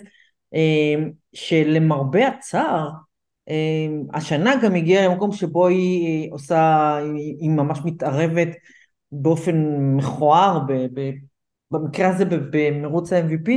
אמ, 0.54 1.10
שלמרבה 1.32 2.28
הצער, 2.28 2.90
השנה 4.14 4.54
גם 4.62 4.74
הגיעה 4.74 5.08
למקום 5.08 5.32
שבו 5.32 5.66
היא 5.66 6.32
עושה, 6.32 6.96
היא 7.40 7.50
ממש 7.50 7.78
מתערבת 7.84 8.48
באופן 9.12 9.56
מכוער, 9.96 10.60
במקרה 11.70 12.08
הזה 12.08 12.24
במרוץ 12.24 13.12
ה-MVP. 13.12 13.50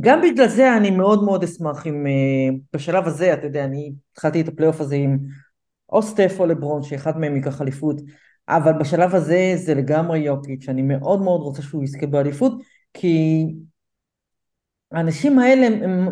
גם 0.00 0.20
בגלל 0.22 0.48
זה 0.48 0.76
אני 0.76 0.90
מאוד 0.90 1.24
מאוד 1.24 1.44
אשמח 1.44 1.86
אם 1.86 2.06
אה, 2.06 2.56
בשלב 2.72 3.06
הזה, 3.06 3.32
אתה 3.32 3.46
יודע, 3.46 3.64
אני 3.64 3.92
התחלתי 4.12 4.40
את 4.40 4.48
הפלייאוף 4.48 4.80
הזה 4.80 4.94
עם 4.94 5.18
או 5.92 6.02
סטף 6.02 6.32
או 6.38 6.46
לברון, 6.46 6.82
שאחד 6.82 7.18
מהם 7.18 7.36
ייקח 7.36 7.62
אליפות, 7.62 8.00
אבל 8.48 8.72
בשלב 8.72 9.14
הזה 9.14 9.52
זה 9.56 9.74
לגמרי 9.74 10.18
יוקיץ', 10.18 10.68
אני 10.68 10.82
מאוד 10.82 11.22
מאוד 11.22 11.40
רוצה 11.40 11.62
שהוא 11.62 11.84
יזכה 11.84 12.06
באליפות, 12.06 12.52
כי 12.94 13.46
האנשים 14.92 15.38
האלה, 15.38 15.66
הם, 15.66 15.82
הם, 15.82 16.08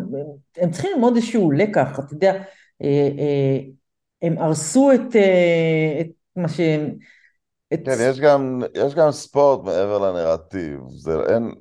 הם 0.57 0.71
צריכים 0.71 0.91
ללמוד 0.93 1.15
איזשהו 1.15 1.51
לקח, 1.51 1.99
אתה 1.99 2.13
יודע, 2.13 2.33
אה, 2.81 3.09
אה, 3.17 3.59
הם 4.21 4.37
הרסו 4.37 4.91
את, 4.91 5.15
את 6.01 6.07
מה 6.35 6.49
שהם... 6.49 6.95
את... 7.73 7.79
כן, 7.85 7.97
יש 8.09 8.19
גם, 8.19 8.61
יש 8.75 8.95
גם 8.95 9.11
ספורט 9.11 9.65
מעבר 9.65 9.99
לנרטיב, 9.99 10.79
זה 10.89 11.11
אין... 11.29 11.51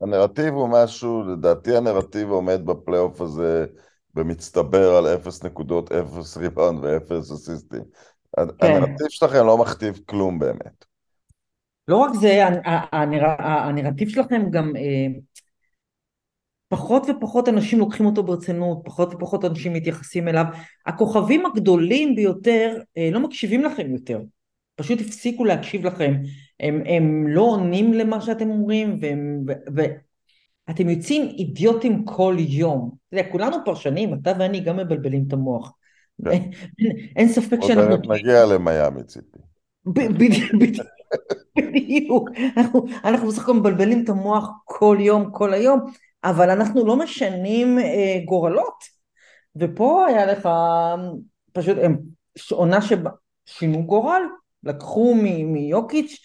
הנרטיב 0.00 0.54
הוא 0.54 0.68
משהו, 0.68 1.22
לדעתי 1.22 1.76
הנרטיב 1.76 2.30
עומד 2.30 2.66
בפלייאוף 2.66 3.20
הזה 3.20 3.66
במצטבר 4.14 4.94
על 4.94 5.06
אפס 5.06 5.44
נקודות, 5.44 5.92
אפס 5.92 6.36
ריבאונד 6.36 6.84
ואפס 6.84 7.32
אסיסטים. 7.32 7.82
כן. 8.36 8.42
הנרטיב 8.60 9.06
שלכם 9.08 9.46
לא 9.46 9.58
מכתיב 9.58 10.00
כלום 10.06 10.38
באמת. 10.38 10.84
לא 11.88 11.96
רק 11.96 12.10
זה, 12.14 12.44
הנר... 12.92 13.24
הנרטיב 13.38 14.08
שלכם 14.08 14.50
גם 14.50 14.76
אה, 14.76 15.20
פחות 16.68 17.06
ופחות 17.10 17.48
אנשים 17.48 17.78
לוקחים 17.78 18.06
אותו 18.06 18.22
ברצינות, 18.22 18.78
פחות 18.84 19.14
ופחות 19.14 19.44
אנשים 19.44 19.72
מתייחסים 19.72 20.28
אליו. 20.28 20.44
הכוכבים 20.86 21.46
הגדולים 21.46 22.14
ביותר 22.14 22.78
אה, 22.98 23.08
לא 23.12 23.20
מקשיבים 23.20 23.64
לכם 23.64 23.90
יותר, 23.92 24.20
פשוט 24.76 25.00
הפסיקו 25.00 25.44
להקשיב 25.44 25.86
לכם. 25.86 26.14
הם, 26.62 26.82
הם 26.86 27.26
לא 27.28 27.40
עונים 27.40 27.92
למה 27.92 28.20
שאתם 28.20 28.50
אומרים, 28.50 28.96
והם, 29.00 29.44
ו, 29.48 29.82
ואתם 30.68 30.88
יוצאים 30.88 31.22
אידיוטים 31.22 32.04
כל 32.04 32.36
יום. 32.38 32.90
אתה 33.08 33.16
יודע, 33.16 33.32
כולנו 33.32 33.56
פרשנים, 33.64 34.14
אתה 34.14 34.32
ואני 34.38 34.60
גם 34.60 34.76
מבלבלים 34.76 35.24
את 35.28 35.32
המוח. 35.32 35.72
כן. 36.24 36.30
אין, 36.30 36.50
אין 37.16 37.28
ספק 37.28 37.56
שאנחנו... 37.60 37.90
עוד 37.90 38.12
נגיע 38.12 38.46
למיאמי 38.46 39.04
ציפי. 39.04 39.38
בדיוק. 39.86 40.52
בדיוק. 41.58 42.30
אנחנו, 42.56 42.84
אנחנו 43.04 43.28
בסך 43.28 43.42
הכל 43.42 43.54
מבלבלים 43.54 44.04
את 44.04 44.08
המוח 44.08 44.50
כל 44.64 44.96
יום, 45.00 45.30
כל 45.32 45.54
היום, 45.54 45.80
אבל 46.24 46.50
אנחנו 46.50 46.86
לא 46.86 46.96
משנים 46.96 47.78
אה, 47.78 48.18
גורלות. 48.24 48.84
ופה 49.56 50.06
היה 50.06 50.26
לך 50.26 50.48
פשוט 51.52 51.76
הם, 51.82 51.98
עונה 52.50 52.78
ששינו 52.82 53.82
גורל, 53.86 54.22
לקחו 54.64 55.14
מיוקיץ' 55.44 56.18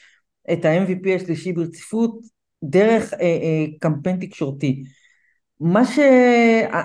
את 0.54 0.66
ה-MVP 0.66 1.16
השלישי 1.16 1.54
ברציפות 1.54 2.20
דרך 2.64 3.14
אה, 3.14 3.20
אה, 3.20 3.66
קמפיין 3.80 4.20
תקשורתי. 4.20 4.84
מה 5.60 5.86
ש... 5.86 6.00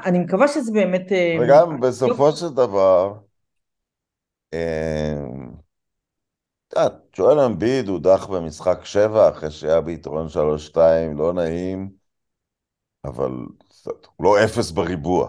אני 0.04 0.19
מקווה 0.19 0.49
שזה 0.49 0.73
באמת... 0.73 1.12
אה, 1.12 1.37
וגם 1.40 1.81
בסופו 1.81 2.33
של 2.33 2.49
דבר, 2.49 3.14
אה, 4.54 5.14
את 6.69 6.76
יודעת, 6.76 6.92
שואל 7.16 7.40
אמביד 7.40 7.88
הודח 7.88 8.26
במשחק 8.26 8.85
שבע 8.85 9.28
אחרי 9.28 9.50
שהיה 9.50 9.81
ביתרון 9.81 10.28
שלוש 10.28 10.66
שתיים, 10.66 11.19
לא 11.19 11.33
נעים. 11.33 12.02
אבל 13.04 13.31
הוא 14.16 14.25
לא 14.25 14.45
אפס 14.45 14.71
בריבוע. 14.71 15.28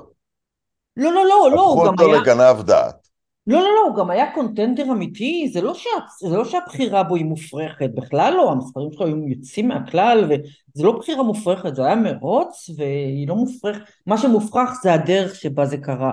לא, 0.98 1.12
לא, 1.12 1.26
לא, 1.26 1.50
לא, 1.52 1.62
הוא 1.62 1.84
הפכו 1.84 1.86
גם 1.86 1.94
אותו 1.94 2.14
היה... 2.14 2.22
לגנב 2.22 2.62
דעת. 2.62 3.03
לא, 3.48 3.60
לא, 3.60 3.70
לא, 3.76 3.88
הוא 3.88 3.96
גם 3.96 4.10
היה 4.10 4.32
קונטנדר 4.34 4.92
אמיתי, 4.92 5.50
זה 5.54 5.62
לא, 5.62 5.74
שה... 5.74 5.90
זה 6.22 6.38
לא 6.38 6.46
שהבחירה 6.46 7.04
בו 7.04 7.16
היא 7.16 7.26
מופרכת, 7.26 7.90
בכלל 7.96 8.34
לא, 8.38 8.52
המספרים 8.52 8.92
שלו 8.92 9.06
היו 9.06 9.28
יוצאים 9.28 9.68
מהכלל, 9.68 10.24
וזה 10.24 10.84
לא 10.84 10.92
בחירה 10.92 11.24
מופרכת, 11.24 11.76
זה 11.76 11.86
היה 11.86 11.96
מרוץ, 11.96 12.70
והיא 12.78 13.28
לא 13.28 13.36
מופרכת, 13.36 13.82
מה 14.08 14.18
שמופרך 14.18 14.70
זה 14.84 14.94
הדרך 14.94 15.36
שבה 15.36 15.66
זה 15.66 15.78
קרה. 15.78 16.12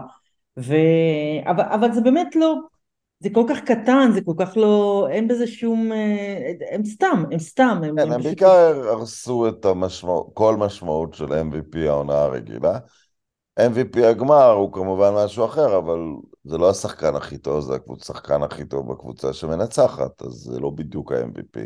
ו... 0.58 0.74
אבל, 1.46 1.64
אבל 1.64 1.92
זה 1.92 2.00
באמת 2.00 2.36
לא, 2.36 2.54
זה 3.20 3.28
כל 3.32 3.44
כך 3.48 3.60
קטן, 3.60 4.10
זה 4.14 4.20
כל 4.20 4.34
כך 4.38 4.56
לא, 4.56 5.06
אין 5.10 5.28
בזה 5.28 5.46
שום, 5.46 5.92
אה, 5.92 6.52
הם 6.70 6.84
סתם, 6.84 7.24
הם 7.32 7.38
סתם. 7.38 7.80
הם, 7.84 7.96
כן, 7.96 8.02
הם 8.02 8.12
הם 8.12 8.18
פשוט- 8.20 8.26
בעיקר 8.26 8.88
הרסו 8.88 9.48
את 9.48 9.64
המשמעות, 9.64 10.30
כל 10.34 10.56
משמעות 10.56 11.14
של 11.14 11.32
MVP 11.32 11.78
העונה 11.88 12.22
הרגילה. 12.22 12.78
MVP 13.58 14.06
הגמר 14.06 14.50
הוא 14.50 14.72
כמובן 14.72 15.10
משהו 15.24 15.44
אחר, 15.44 15.78
אבל 15.78 15.98
זה 16.44 16.58
לא 16.58 16.70
השחקן 16.70 17.16
הכי 17.16 17.38
טוב, 17.38 17.60
זה 17.60 17.74
השחקן 18.00 18.42
הכי 18.42 18.64
טוב 18.64 18.92
בקבוצה 18.92 19.32
שמנצחת, 19.32 20.22
אז 20.22 20.32
זה 20.32 20.60
לא 20.60 20.70
בדיוק 20.70 21.12
ה-MVP. 21.12 21.60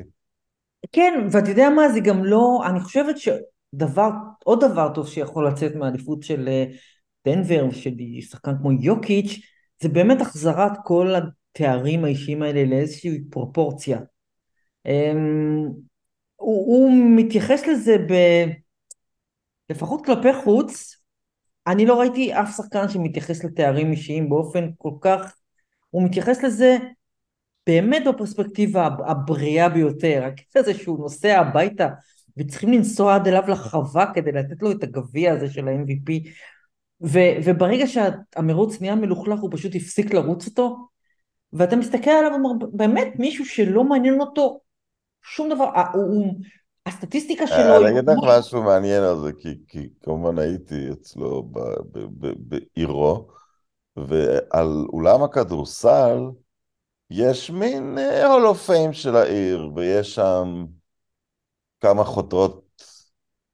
כן, 0.92 1.28
ואתה 1.30 1.50
יודע 1.50 1.70
מה, 1.70 1.88
זה 1.88 2.00
גם 2.00 2.24
לא, 2.24 2.60
אני 2.66 2.80
חושבת 2.80 3.16
שדבר, 3.18 4.10
עוד 4.44 4.64
דבר 4.64 4.94
טוב 4.94 5.08
שיכול 5.08 5.48
לצאת 5.48 5.74
מהאליפות 5.74 6.22
של 6.22 6.48
אה, 6.48 6.64
דנבר 7.26 7.66
ושל 7.70 7.90
שחקן 8.20 8.52
כמו 8.58 8.72
יוקיץ', 8.72 9.40
זה 9.82 9.88
באמת 9.88 10.20
החזרת 10.20 10.72
כל 10.84 11.14
התארים 11.14 12.04
האישיים 12.04 12.42
האלה 12.42 12.64
לאיזושהי 12.64 13.24
פרופורציה. 13.30 13.98
אמ, 14.86 15.68
הוא, 16.36 16.66
הוא 16.66 16.92
מתייחס 17.16 17.66
לזה 17.66 17.96
ב... 17.98 18.14
לפחות 19.70 20.06
כלפי 20.06 20.32
חוץ, 20.44 20.96
אני 21.66 21.86
לא 21.86 22.00
ראיתי 22.00 22.34
אף 22.34 22.56
שחקן 22.56 22.88
שמתייחס 22.88 23.44
לתארים 23.44 23.92
אישיים 23.92 24.28
באופן 24.28 24.70
כל 24.78 24.92
כך, 25.00 25.34
הוא 25.90 26.04
מתייחס 26.04 26.42
לזה 26.42 26.76
באמת 27.66 28.02
בפרספקטיבה 28.08 28.88
הבריאה 29.06 29.68
ביותר, 29.68 30.24
הקטע 30.24 30.60
הזה 30.60 30.74
שהוא 30.74 30.98
נוסע 30.98 31.38
הביתה 31.40 31.88
וצריכים 32.36 32.72
לנסוע 32.72 33.14
עד 33.14 33.28
אליו 33.28 33.42
לחווה 33.48 34.12
כדי 34.14 34.32
לתת 34.32 34.62
לו 34.62 34.70
את 34.70 34.82
הגביע 34.82 35.32
הזה 35.32 35.50
של 35.50 35.68
ה-MVP 35.68 36.28
ו- 37.02 37.36
וברגע 37.44 37.84
שהמרוץ 37.86 38.80
נהיה 38.80 38.94
מלוכלך 38.94 39.40
הוא 39.40 39.50
פשוט 39.52 39.74
הפסיק 39.74 40.14
לרוץ 40.14 40.46
אותו 40.46 40.76
ואתה 41.52 41.76
מסתכל 41.76 42.10
עליו 42.10 42.30
ואומר 42.30 42.66
באמת 42.72 43.08
מישהו 43.18 43.46
שלא 43.46 43.84
מעניין 43.84 44.20
אותו 44.20 44.60
שום 45.22 45.48
דבר, 45.48 45.70
הוא, 45.92 46.02
הוא, 46.02 46.34
הסטטיסטיקה 46.86 47.46
שלו 47.46 47.56
אה, 47.56 47.76
היא 47.76 47.86
אני 47.86 48.00
אגיד 48.00 48.08
לך 48.10 48.16
משהו 48.38 48.62
מעניין 48.62 49.02
על 49.02 49.20
זה, 49.20 49.32
כי, 49.32 49.48
כי 49.68 49.88
כמובן 50.02 50.38
הייתי 50.38 50.92
אצלו 50.92 51.42
ב- 51.42 51.58
ב- 51.92 52.26
ב- 52.26 52.34
בעירו, 52.48 53.28
ועל 53.96 54.86
אולם 54.92 55.22
הכדורסל 55.22 56.18
יש 57.10 57.50
מין 57.50 57.98
הול 58.24 58.46
אוף 58.46 58.66
פיים 58.66 58.92
של 58.92 59.16
העיר, 59.16 59.70
ויש 59.76 60.14
שם 60.14 60.64
כמה 61.80 62.04
חותרות 62.04 62.64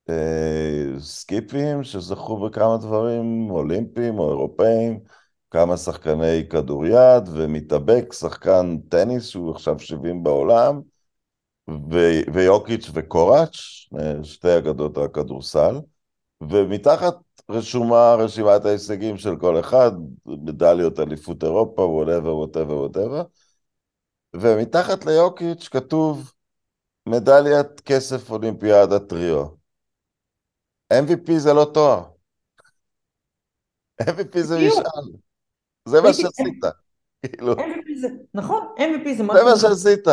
אה, 0.08 1.00
סקיפים 1.00 1.84
שזכו 1.84 2.40
בכמה 2.40 2.76
דברים 2.76 3.50
אולימפיים 3.50 4.18
או 4.18 4.30
אירופאים, 4.30 5.00
כמה 5.50 5.76
שחקני 5.76 6.48
כדוריד, 6.50 7.28
ומתאבק, 7.32 8.12
שחקן 8.12 8.78
טניס 8.88 9.26
שהוא 9.26 9.50
עכשיו 9.50 9.78
70 9.78 10.22
בעולם, 10.22 10.80
ו- 11.70 12.32
ויוקיץ' 12.34 12.90
וקוראץ', 12.94 13.56
אה, 13.98 14.24
שתי 14.24 14.58
אגדות 14.58 14.98
הכדורסל, 14.98 15.80
ומתחת 16.50 17.14
רשומה 17.50 18.14
רשימת 18.18 18.64
ההישגים 18.64 19.16
של 19.16 19.36
כל 19.36 19.60
אחד, 19.60 19.92
מדליות 20.26 21.00
אליפות 21.00 21.44
אירופה, 21.44 21.82
whatever, 21.82 22.36
whatever, 22.36 22.74
whatever, 22.76 23.22
ומתחת 24.36 25.06
ליוקיץ' 25.06 25.68
כתוב 25.68 26.32
מדליית 27.08 27.80
כסף 27.80 28.30
אולימפיאדה 28.30 28.98
טריו. 28.98 29.46
MVP 30.92 31.38
זה 31.38 31.52
לא 31.52 31.70
תואר. 31.74 32.02
MVP 34.02 34.40
זה. 34.40 34.58
משאל. 34.58 35.12
זה 35.88 36.00
מה 36.00 36.12
שעשית. 36.12 36.64
MVP 37.26 38.00
זה, 38.00 38.08
נכון, 38.34 38.74
MVP 38.78 39.08
זה 39.08 39.16
זה 39.16 39.22
משהו, 39.22 39.44
מה 39.44 39.56
שעשית. 39.56 40.08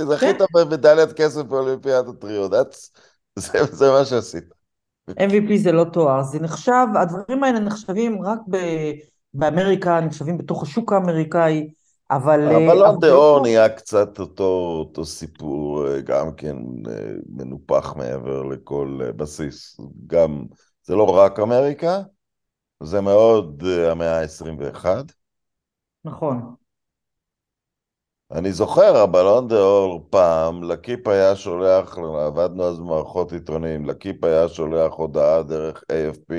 זכית 0.00 0.36
כן. 0.38 0.44
במדליית 0.54 1.12
כסף 1.12 1.42
באולימפיאדה 1.42 2.12
טריו. 2.12 2.48
That's- 2.50 2.90
זה 3.38 3.64
זה 3.72 3.90
מה 3.90 4.04
שעשית. 4.04 4.44
MVP 5.10 5.56
זה 5.56 5.72
לא 5.72 5.84
תואר, 5.84 6.22
זה 6.22 6.40
נחשב, 6.40 6.86
הדברים 7.02 7.44
האלה 7.44 7.58
נחשבים 7.60 8.22
רק 8.22 8.38
ב, 8.50 8.56
באמריקה, 9.34 10.00
נחשבים 10.00 10.38
בתוך 10.38 10.62
השוק 10.62 10.92
האמריקאי, 10.92 11.70
אבל... 12.10 12.40
אה, 12.48 12.72
אבל 12.72 12.96
דה 13.00 13.12
אור 13.12 13.38
פה- 13.38 13.42
נהיה 13.42 13.68
קצת 13.68 14.18
אותו, 14.20 14.76
אותו 14.80 15.04
סיפור, 15.04 15.86
אה, 15.88 16.00
גם 16.00 16.34
כן 16.34 16.56
אה, 16.88 17.10
מנופח 17.28 17.94
מעבר 17.96 18.42
לכל 18.42 19.00
בסיס. 19.16 19.76
גם, 20.06 20.44
זה 20.84 20.94
לא 20.94 21.16
רק 21.16 21.40
אמריקה, 21.40 22.00
זה 22.82 23.00
מאוד 23.00 23.62
אה, 23.66 23.90
המאה 23.90 24.20
ה-21. 24.20 24.86
נכון, 26.04 26.56
אני 28.32 28.52
זוכר, 28.52 28.96
הבלון 28.96 29.48
דה 29.48 29.60
אור 29.60 30.06
פעם, 30.10 30.62
לקיפ 30.62 31.08
היה 31.08 31.36
שולח, 31.36 31.98
עבדנו 31.98 32.64
אז 32.64 32.78
במערכות 32.78 33.32
עיתונים, 33.32 33.86
לקיפ 33.86 34.24
היה 34.24 34.48
שולח 34.48 34.92
הודעה 34.92 35.42
דרך 35.42 35.82
AFP, 35.92 36.32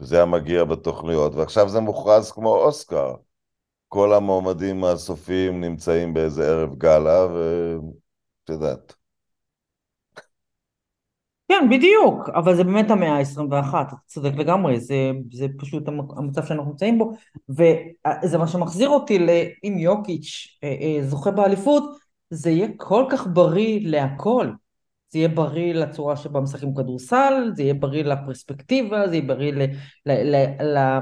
וזה 0.00 0.16
היה 0.16 0.24
מגיע 0.24 0.64
בתוכניות, 0.64 1.34
ועכשיו 1.34 1.68
זה 1.68 1.80
מוכרז 1.80 2.30
כמו 2.32 2.56
אוסקר. 2.56 3.14
כל 3.88 4.14
המועמדים 4.14 4.84
הסופיים 4.84 5.60
נמצאים 5.60 6.14
באיזה 6.14 6.48
ערב 6.48 6.74
גאלה, 6.78 7.26
ואת 7.26 8.48
יודעת. 8.48 8.95
כן, 11.48 11.68
בדיוק, 11.70 12.28
אבל 12.28 12.56
זה 12.56 12.64
באמת 12.64 12.90
המאה 12.90 13.18
ה-21, 13.18 13.74
אתה 13.82 13.96
צודק 14.06 14.32
לגמרי, 14.36 14.80
זה, 14.80 15.10
זה 15.32 15.46
פשוט 15.58 15.88
המ- 15.88 16.18
המצב 16.18 16.44
שאנחנו 16.44 16.70
נמצאים 16.70 16.98
בו, 16.98 17.12
וזה 17.48 18.38
מה 18.38 18.48
שמחזיר 18.48 18.88
אותי 18.88 19.18
לאם 19.18 19.78
יוקיץ' 19.78 20.58
אה, 20.64 20.68
אה, 20.80 21.02
זוכה 21.02 21.30
באליפות, 21.30 21.84
זה 22.30 22.50
יהיה 22.50 22.68
כל 22.76 23.04
כך 23.10 23.26
בריא 23.26 23.80
להכל. 23.82 24.50
זה 25.08 25.18
יהיה 25.18 25.28
בריא 25.28 25.74
לצורה 25.74 26.16
שבה 26.16 26.40
משחקים 26.40 26.74
כדורסל, 26.74 27.50
זה 27.54 27.62
יהיה 27.62 27.74
בריא 27.74 28.04
לפרספקטיבה, 28.04 29.08
זה 29.08 29.16
יהיה 29.16 29.26
בריא 29.26 29.52
ל, 29.52 29.62
ל, 30.06 30.12
ל, 30.36 30.62
ל, 30.62 30.98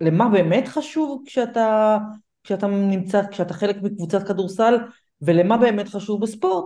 למה 0.00 0.28
באמת 0.28 0.68
חשוב 0.68 1.22
כשאתה, 1.26 1.98
כשאתה 2.44 2.66
נמצא, 2.66 3.22
כשאתה 3.30 3.54
חלק 3.54 3.76
מקבוצת 3.82 4.28
כדורסל, 4.28 4.74
ולמה 5.22 5.56
באמת 5.56 5.88
חשוב 5.88 6.22
בספורט, 6.22 6.64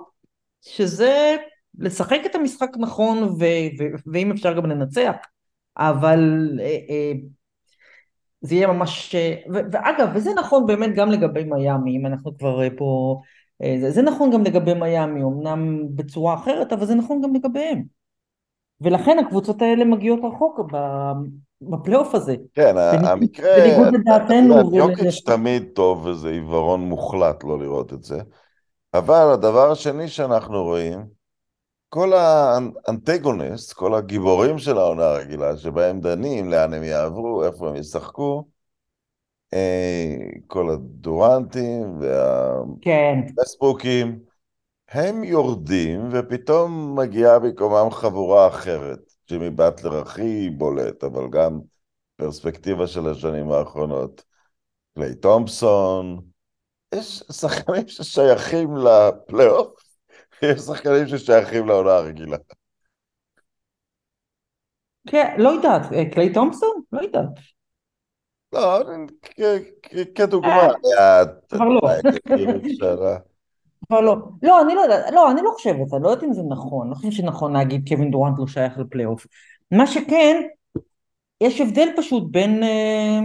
שזה 0.63 1.37
לשחק 1.79 2.21
את 2.27 2.35
המשחק 2.35 2.71
נכון, 2.79 3.19
ו, 3.23 3.45
ו, 3.79 3.85
ואם 4.07 4.31
אפשר 4.31 4.53
גם 4.57 4.67
לנצח, 4.67 5.15
אבל 5.79 6.51
אה, 6.61 6.79
אה, 6.91 7.13
זה 8.41 8.55
יהיה 8.55 8.67
ממש, 8.67 9.15
אה, 9.15 9.35
ו, 9.53 9.59
ואגב, 9.73 10.09
וזה 10.15 10.31
נכון 10.39 10.67
באמת 10.67 10.95
גם 10.95 11.11
לגבי 11.11 11.45
מיאמי, 11.45 11.97
אם 11.97 12.07
אנחנו 12.07 12.39
כבר 12.39 12.63
אה, 12.63 12.69
פה, 12.79 13.21
אה, 13.63 13.77
זה, 13.81 13.91
זה 13.91 14.03
נכון 14.03 14.31
גם 14.31 14.45
לגבי 14.45 14.75
מיאמי, 14.75 15.23
אמנם 15.23 15.79
בצורה 15.95 16.35
אחרת, 16.35 16.73
אבל 16.73 16.87
זה 16.87 16.95
נכון 16.95 17.21
גם 17.21 17.35
לגביהם. 17.35 17.83
ולכן 18.81 19.19
הקבוצות 19.19 19.63
האלה 19.63 19.85
מגיעות 19.85 20.21
רחוק 20.25 20.61
בפלייאוף 21.63 22.15
הזה. 22.15 22.37
כן, 22.55 22.75
בניגוד- 22.93 23.09
המקרה, 23.09 23.57
בניגוד 23.59 23.95
לדעתנו, 23.95 24.77
יוקיץ' 24.77 25.23
תמיד 25.27 25.65
טוב 25.75 26.07
וזה 26.07 26.29
עיוורון 26.29 26.81
מוחלט 26.81 27.45
לא 27.45 27.59
לראות 27.59 27.93
את 27.93 28.03
זה, 28.03 28.21
אבל 28.95 29.31
הדבר 29.33 29.71
השני 29.71 30.09
שאנחנו 30.09 30.63
רואים, 30.63 31.22
כל 31.95 32.13
האנטגוניסט, 32.13 33.73
כל 33.73 33.95
הגיבורים 33.95 34.59
של 34.59 34.79
העונה 34.79 35.05
הרגילה, 35.05 35.57
שבהם 35.57 36.01
דנים 36.01 36.51
לאן 36.51 36.75
הם 36.75 36.83
יעברו, 36.83 37.45
איפה 37.45 37.69
הם 37.69 37.77
ישחקו, 37.77 38.45
אה, 39.55 40.17
כל 40.47 40.71
הדורנטים 40.71 42.01
כן, 42.81 43.19
והפסבוקים, 43.37 44.19
הם 44.89 45.25
יורדים 45.25 46.09
ופתאום 46.13 46.99
מגיעה 46.99 47.39
במקומם 47.39 47.91
חבורה 47.91 48.49
אחרת. 48.49 48.99
ג'ימי 49.29 49.51
באטלר 49.51 49.99
הכי 49.99 50.51
בולט, 50.51 51.05
אבל 51.05 51.31
גם 51.31 51.61
פרספקטיבה 52.17 52.87
של 52.87 53.09
השנים 53.09 53.51
האחרונות. 53.51 54.25
קליי 54.95 55.15
תומפסון, 55.15 56.21
יש 56.95 57.23
שחקנים 57.33 57.89
ששייכים 57.89 58.77
לפלייאוף, 58.77 59.82
יש 60.45 60.61
שחקנים 60.61 61.09
ששייכים 61.09 61.67
לעונה 61.67 61.91
הרגילה. 61.91 62.37
כן, 65.09 65.35
לא 65.39 65.49
יודעת, 65.49 65.93
אה, 65.93 66.11
קליי 66.11 66.33
תומפסון? 66.33 66.83
לא 66.93 67.01
יודעת. 67.01 67.29
לא, 68.53 68.81
כדוגמה, 70.15 70.49
אה, 70.51 70.69
היה- 70.85 71.25
כבר 71.47 71.65
לא. 71.71 71.81
לא, 73.91 74.23
לא, 74.43 74.63
אני 74.63 74.75
לא 74.75 74.81
יודעת, 74.81 75.13
לא, 75.13 75.31
אני 75.31 75.43
לא 75.43 75.51
חושבת, 75.55 75.95
אני 75.95 76.03
לא 76.03 76.09
יודעת 76.09 76.25
אם 76.25 76.33
זה 76.33 76.43
נכון, 76.51 76.83
אני 76.83 76.91
לא 76.91 76.95
חושבת 76.95 77.13
שנכון 77.13 77.53
להגיד 77.53 77.89
קווין 77.89 78.11
דורנט 78.11 78.39
לא 78.39 78.47
שייך 78.47 78.79
לפלייאוף. 78.79 79.27
מה 79.71 79.87
שכן, 79.87 80.43
יש 81.41 81.61
הבדל 81.61 81.89
פשוט 81.97 82.25
בין, 82.31 82.63
אה, 82.63 83.21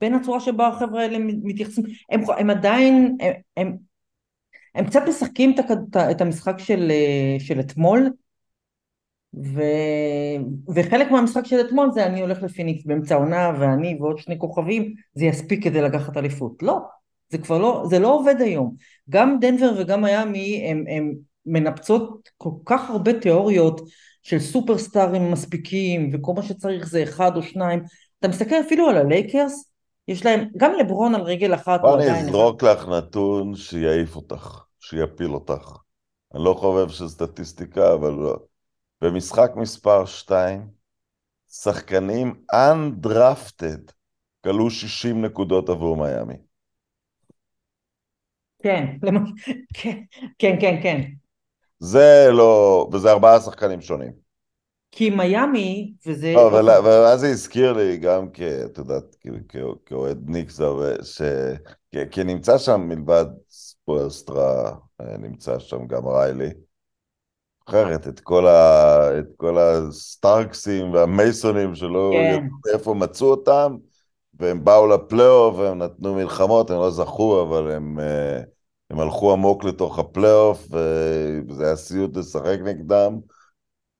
בין 0.00 0.14
הצורה 0.14 0.40
שבה 0.40 0.68
החבר'ה 0.68 1.02
האלה 1.02 1.18
מתייחסים, 1.20 1.84
הם, 2.10 2.20
הם 2.38 2.50
עדיין, 2.50 3.16
הם, 3.20 3.32
הם, 3.56 3.76
הם 4.74 4.86
קצת 4.86 5.02
משחקים 5.08 5.54
את, 6.10 6.20
המשחק 6.20 6.58
של, 6.58 6.90
אה, 6.90 7.36
של 7.38 7.60
אתמול, 7.60 8.10
ו... 9.34 9.62
וחלק 10.74 11.10
מהמשחק 11.10 11.44
של 11.44 11.60
אתמול 11.60 11.90
זה 11.94 12.06
אני 12.06 12.20
הולך 12.20 12.42
לפיניקס 12.42 12.84
באמצע 12.86 13.14
העונה 13.14 13.52
ואני 13.60 13.98
ועוד 14.00 14.18
שני 14.18 14.38
כוכבים 14.38 14.94
זה 15.14 15.24
יספיק 15.24 15.64
כדי 15.64 15.82
לקחת 15.82 16.16
אליפות. 16.16 16.62
לא, 16.62 16.78
זה 17.30 17.38
כבר 17.38 17.58
לא, 17.58 17.84
זה 17.90 17.98
לא 17.98 18.14
עובד 18.14 18.40
היום. 18.40 18.74
גם 19.10 19.38
דנבר 19.40 19.72
וגם 19.78 20.02
מיאמי 20.02 20.66
הם, 20.70 20.84
הם 20.88 21.14
מנפצות 21.46 22.28
כל 22.36 22.50
כך 22.64 22.90
הרבה 22.90 23.20
תיאוריות 23.20 23.80
של 24.22 24.38
סופרסטארים 24.38 25.30
מספיקים 25.30 26.10
וכל 26.12 26.32
מה 26.36 26.42
שצריך 26.42 26.88
זה 26.88 27.02
אחד 27.02 27.36
או 27.36 27.42
שניים. 27.42 27.82
אתה 28.18 28.28
מסתכל 28.28 28.54
אפילו 28.66 28.88
על 28.88 28.96
הלייקרס, 28.96 29.69
יש 30.08 30.26
להם, 30.26 30.48
גם 30.56 30.72
לברון 30.80 31.14
על 31.14 31.20
רגל 31.20 31.54
אחת 31.54 31.80
הוא 31.80 31.90
עדיין... 31.90 32.08
בוא 32.08 32.18
אני 32.18 32.28
אזרוק 32.28 32.62
לך 32.62 32.88
נתון 32.88 33.56
שיעיף 33.56 34.16
אותך, 34.16 34.64
שיפיל 34.80 35.30
אותך. 35.30 35.76
אני 36.34 36.44
לא 36.44 36.54
חובב 36.54 36.88
של 36.88 37.08
סטטיסטיקה, 37.08 37.94
אבל 37.94 38.10
לא. 38.10 38.36
במשחק 39.00 39.50
מספר 39.56 40.04
2, 40.04 40.68
שחקנים 41.50 42.34
undrafted 42.52 43.92
כלו 44.44 44.70
60 44.70 45.24
נקודות 45.24 45.68
עבור 45.68 45.96
מיאמי. 45.96 46.34
כן, 48.62 48.86
כן, 49.74 50.02
כן, 50.38 50.56
כן, 50.60 50.80
כן. 50.82 51.00
זה 51.78 52.28
לא, 52.32 52.88
וזה 52.92 53.10
ארבעה 53.10 53.40
שחקנים 53.40 53.80
שונים. 53.80 54.12
כי 54.92 55.10
מיאמי, 55.10 55.92
וזה... 56.06 56.32
לא, 56.34 56.72
ואז 56.84 57.20
זה 57.20 57.28
הזכיר 57.28 57.72
לי 57.72 57.96
גם 57.96 58.26
כ... 58.32 58.40
את 58.40 58.78
יודעת, 58.78 59.16
כאוהד 59.86 60.18
ניקס. 60.26 60.60
כי 62.10 62.24
נמצא 62.24 62.58
שם 62.58 62.80
מלבד 62.80 63.26
ספולסטרה, 63.50 64.72
נמצא 65.18 65.58
שם 65.58 65.86
גם 65.86 66.08
ריילי. 66.08 66.50
זוכרת 67.70 68.08
את 68.08 68.20
כל, 68.20 68.46
ה... 68.46 69.18
את 69.18 69.26
כל 69.36 69.58
הסטארקסים 69.58 70.92
והמייסונים 70.92 71.74
שלא 71.74 72.10
כן. 72.12 72.34
ידעו 72.34 72.74
איפה 72.74 72.94
מצאו 72.94 73.30
אותם, 73.30 73.76
והם 74.34 74.64
באו 74.64 74.86
לפלייאוף 74.86 75.56
והם 75.58 75.78
נתנו 75.78 76.14
מלחמות, 76.14 76.70
הם 76.70 76.76
לא 76.76 76.90
זכו, 76.90 77.42
אבל 77.42 77.70
הם, 77.70 78.00
אה, 78.00 78.40
הם 78.90 79.00
הלכו 79.00 79.32
עמוק 79.32 79.64
לתוך 79.64 79.98
הפלייאוף, 79.98 80.66
וזה 81.48 81.66
היה 81.66 81.76
סיוט 81.76 82.16
לשחק 82.16 82.58
נגדם, 82.64 83.18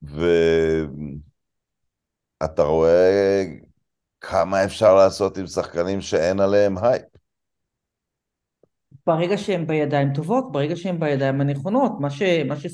ואתה 0.02 0.52
רואה 2.62 3.44
כמה 4.20 4.64
אפשר 4.64 4.94
לעשות 4.94 5.38
עם 5.38 5.46
שחקנים 5.46 6.00
שאין 6.00 6.40
עליהם 6.40 6.78
הייפ. 6.78 7.02
ברגע 9.06 9.38
שהם 9.38 9.66
בידיים 9.66 10.14
טובות, 10.14 10.52
ברגע 10.52 10.76
שהם 10.76 11.00
בידיים 11.00 11.40
הנכונות, 11.40 11.92
מה 12.00 12.10
ש... 12.10 12.22
מה 12.22 12.56
ש... 12.56 12.66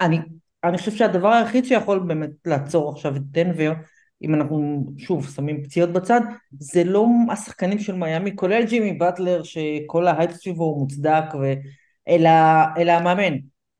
אני, 0.00 0.18
אני 0.64 0.78
חושב 0.78 0.90
שהדבר 0.90 1.28
היחיד 1.28 1.64
שיכול 1.64 1.98
באמת 1.98 2.30
לעצור 2.44 2.92
עכשיו 2.92 3.16
את 3.16 3.22
דנבר, 3.22 3.72
אם 4.22 4.34
אנחנו 4.34 4.86
שוב 4.98 5.28
שמים 5.28 5.64
פציעות 5.64 5.92
בצד, 5.92 6.20
זה 6.58 6.84
לא 6.84 7.06
השחקנים 7.32 7.78
של 7.78 7.94
מיאמי, 7.94 8.36
כולל 8.36 8.64
ג'ימי 8.64 8.92
באטלר 8.92 9.42
שכל 9.42 10.06
ההייפ 10.06 10.32
סביבו 10.32 10.64
הוא 10.64 10.80
מוצדק, 10.80 11.24
ו... 11.40 11.52
אלא, 12.08 12.30
אלא 12.76 12.92
המאמן. 12.92 13.36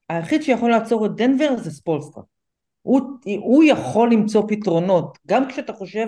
היחיד 0.08 0.42
שיכול 0.42 0.70
לעצור 0.70 1.06
את 1.06 1.16
דנבר 1.16 1.56
זה 1.56 1.70
ספולסטרה. 1.70 2.22
הוא, 2.86 3.00
הוא 3.38 3.64
יכול 3.64 4.12
למצוא 4.12 4.42
פתרונות, 4.48 5.18
גם 5.26 5.48
כשאתה 5.48 5.72
חושב 5.72 6.06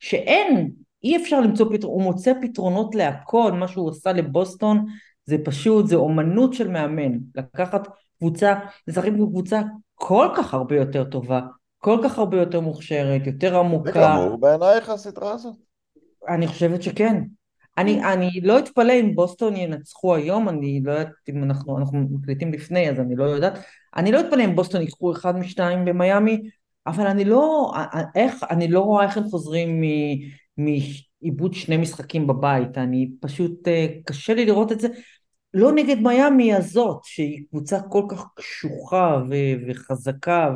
שאין, 0.00 0.70
אי 1.02 1.16
אפשר 1.16 1.40
למצוא 1.40 1.66
פתרונות, 1.66 1.84
הוא 1.84 2.02
מוצא 2.02 2.32
פתרונות 2.42 2.94
להכל, 2.94 3.52
מה 3.52 3.68
שהוא 3.68 3.90
עשה 3.90 4.12
לבוסטון 4.12 4.86
זה 5.24 5.36
פשוט, 5.44 5.86
זה 5.86 5.96
אומנות 5.96 6.54
של 6.54 6.68
מאמן, 6.68 7.12
לקחת 7.34 7.88
קבוצה, 8.18 8.54
לשחק 8.88 9.12
בקבוצה 9.12 9.62
כל 9.94 10.28
כך 10.36 10.54
הרבה 10.54 10.76
יותר 10.76 11.04
טובה, 11.04 11.40
כל 11.78 12.00
כך 12.04 12.18
הרבה 12.18 12.36
יותר 12.36 12.60
מוכשרת, 12.60 13.26
יותר 13.26 13.58
עמוקה. 13.58 13.92
זה 13.92 14.00
גמור 14.00 14.36
בעינייך 14.36 14.88
הסדרה 14.88 15.32
הזאת? 15.32 15.56
אני 16.28 16.46
חושבת 16.46 16.82
שכן. 16.82 17.22
אני, 17.78 18.04
אני 18.04 18.40
לא 18.42 18.58
אתפלא 18.58 18.92
אם 18.92 19.14
בוסטון 19.14 19.56
ינצחו 19.56 20.14
היום, 20.14 20.48
אני 20.48 20.80
לא 20.84 20.92
יודעת 20.92 21.12
אם 21.28 21.44
אנחנו, 21.44 21.78
אנחנו 21.78 21.98
מקליטים 22.10 22.52
לפני 22.52 22.90
אז 22.90 23.00
אני 23.00 23.16
לא 23.16 23.24
יודעת, 23.24 23.58
אני 23.96 24.12
לא 24.12 24.20
אתפלא 24.20 24.44
אם 24.44 24.56
בוסטון 24.56 24.80
ייקחו 24.80 25.12
אחד 25.12 25.36
משתיים 25.36 25.84
במיאמי, 25.84 26.50
אבל 26.86 27.06
אני 27.06 27.24
לא, 27.24 27.72
איך, 28.14 28.44
אני 28.50 28.68
לא 28.68 28.80
רואה 28.80 29.04
איך 29.04 29.16
הם 29.16 29.24
חוזרים 29.24 29.82
מעיבוד 30.56 31.54
שני 31.54 31.76
משחקים 31.76 32.26
בבית, 32.26 32.78
אני 32.78 33.10
פשוט, 33.20 33.68
אה, 33.68 33.86
קשה 34.04 34.34
לי 34.34 34.46
לראות 34.46 34.72
את 34.72 34.80
זה, 34.80 34.88
לא 35.54 35.72
נגד 35.72 35.96
מיאמי 35.98 36.54
הזאת, 36.54 37.00
שהיא 37.04 37.44
קבוצה 37.50 37.80
כל 37.80 38.02
כך 38.08 38.24
קשוחה 38.34 39.22
ו- 39.30 39.68
וחזקה 39.68 40.50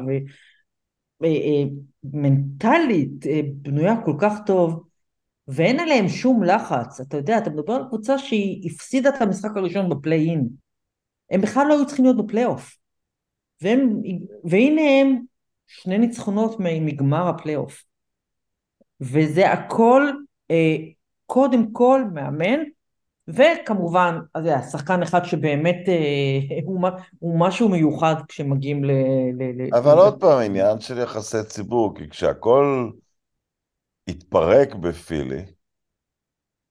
ומנטלית 2.05 3.27
אה, 3.27 3.33
אה, 3.33 3.41
בנויה 3.53 3.95
כל 4.05 4.15
כך 4.21 4.33
טוב, 4.47 4.85
ואין 5.49 5.81
עליהם 5.81 6.09
שום 6.09 6.43
לחץ. 6.43 7.01
אתה 7.01 7.17
יודע, 7.17 7.39
אתה 7.39 7.51
מדבר 7.51 7.73
על 7.73 7.85
קבוצה 7.89 8.19
שהיא 8.19 8.71
הפסידה 8.71 9.09
את 9.09 9.23
המשחק 9.23 9.57
הראשון 9.57 9.89
בפליי-אין. 9.89 10.49
הם 11.31 11.41
בכלל 11.41 11.67
לא 11.69 11.75
היו 11.75 11.87
צריכים 11.87 12.05
להיות 12.05 12.27
בפליי-אוף. 12.27 12.79
והם, 13.63 14.03
והנה 14.45 14.83
הם 15.01 15.19
שני 15.67 15.99
ניצחונות 15.99 16.57
מגמר 16.61 17.29
הפליי-אוף. 17.29 17.85
וזה 19.01 19.53
הכל, 19.53 20.03
אה, 20.51 20.77
קודם 21.27 21.73
כל, 21.73 22.03
מאמן, 22.15 22.61
וכמובן, 23.29 24.19
אז 24.35 24.45
זה 24.45 24.55
שחקן 24.71 25.03
אחד 25.03 25.25
שבאמת 25.25 25.89
אה, 25.89 26.59
הוא, 26.67 26.89
הוא 27.19 27.41
משהו 27.41 27.69
מיוחד 27.69 28.15
כשמגיעים 28.29 28.85
ל... 28.85 28.91
ל 29.33 29.75
אבל 29.75 29.95
ל... 29.95 29.99
עוד 29.99 30.21
פעם, 30.21 30.41
עניין 30.41 30.81
של 30.81 30.99
יחסי 30.99 31.45
ציבור, 31.49 31.95
כי 31.95 32.09
כשהכול 32.09 32.93
התפרק 34.09 34.75
בפילי, 34.75 35.43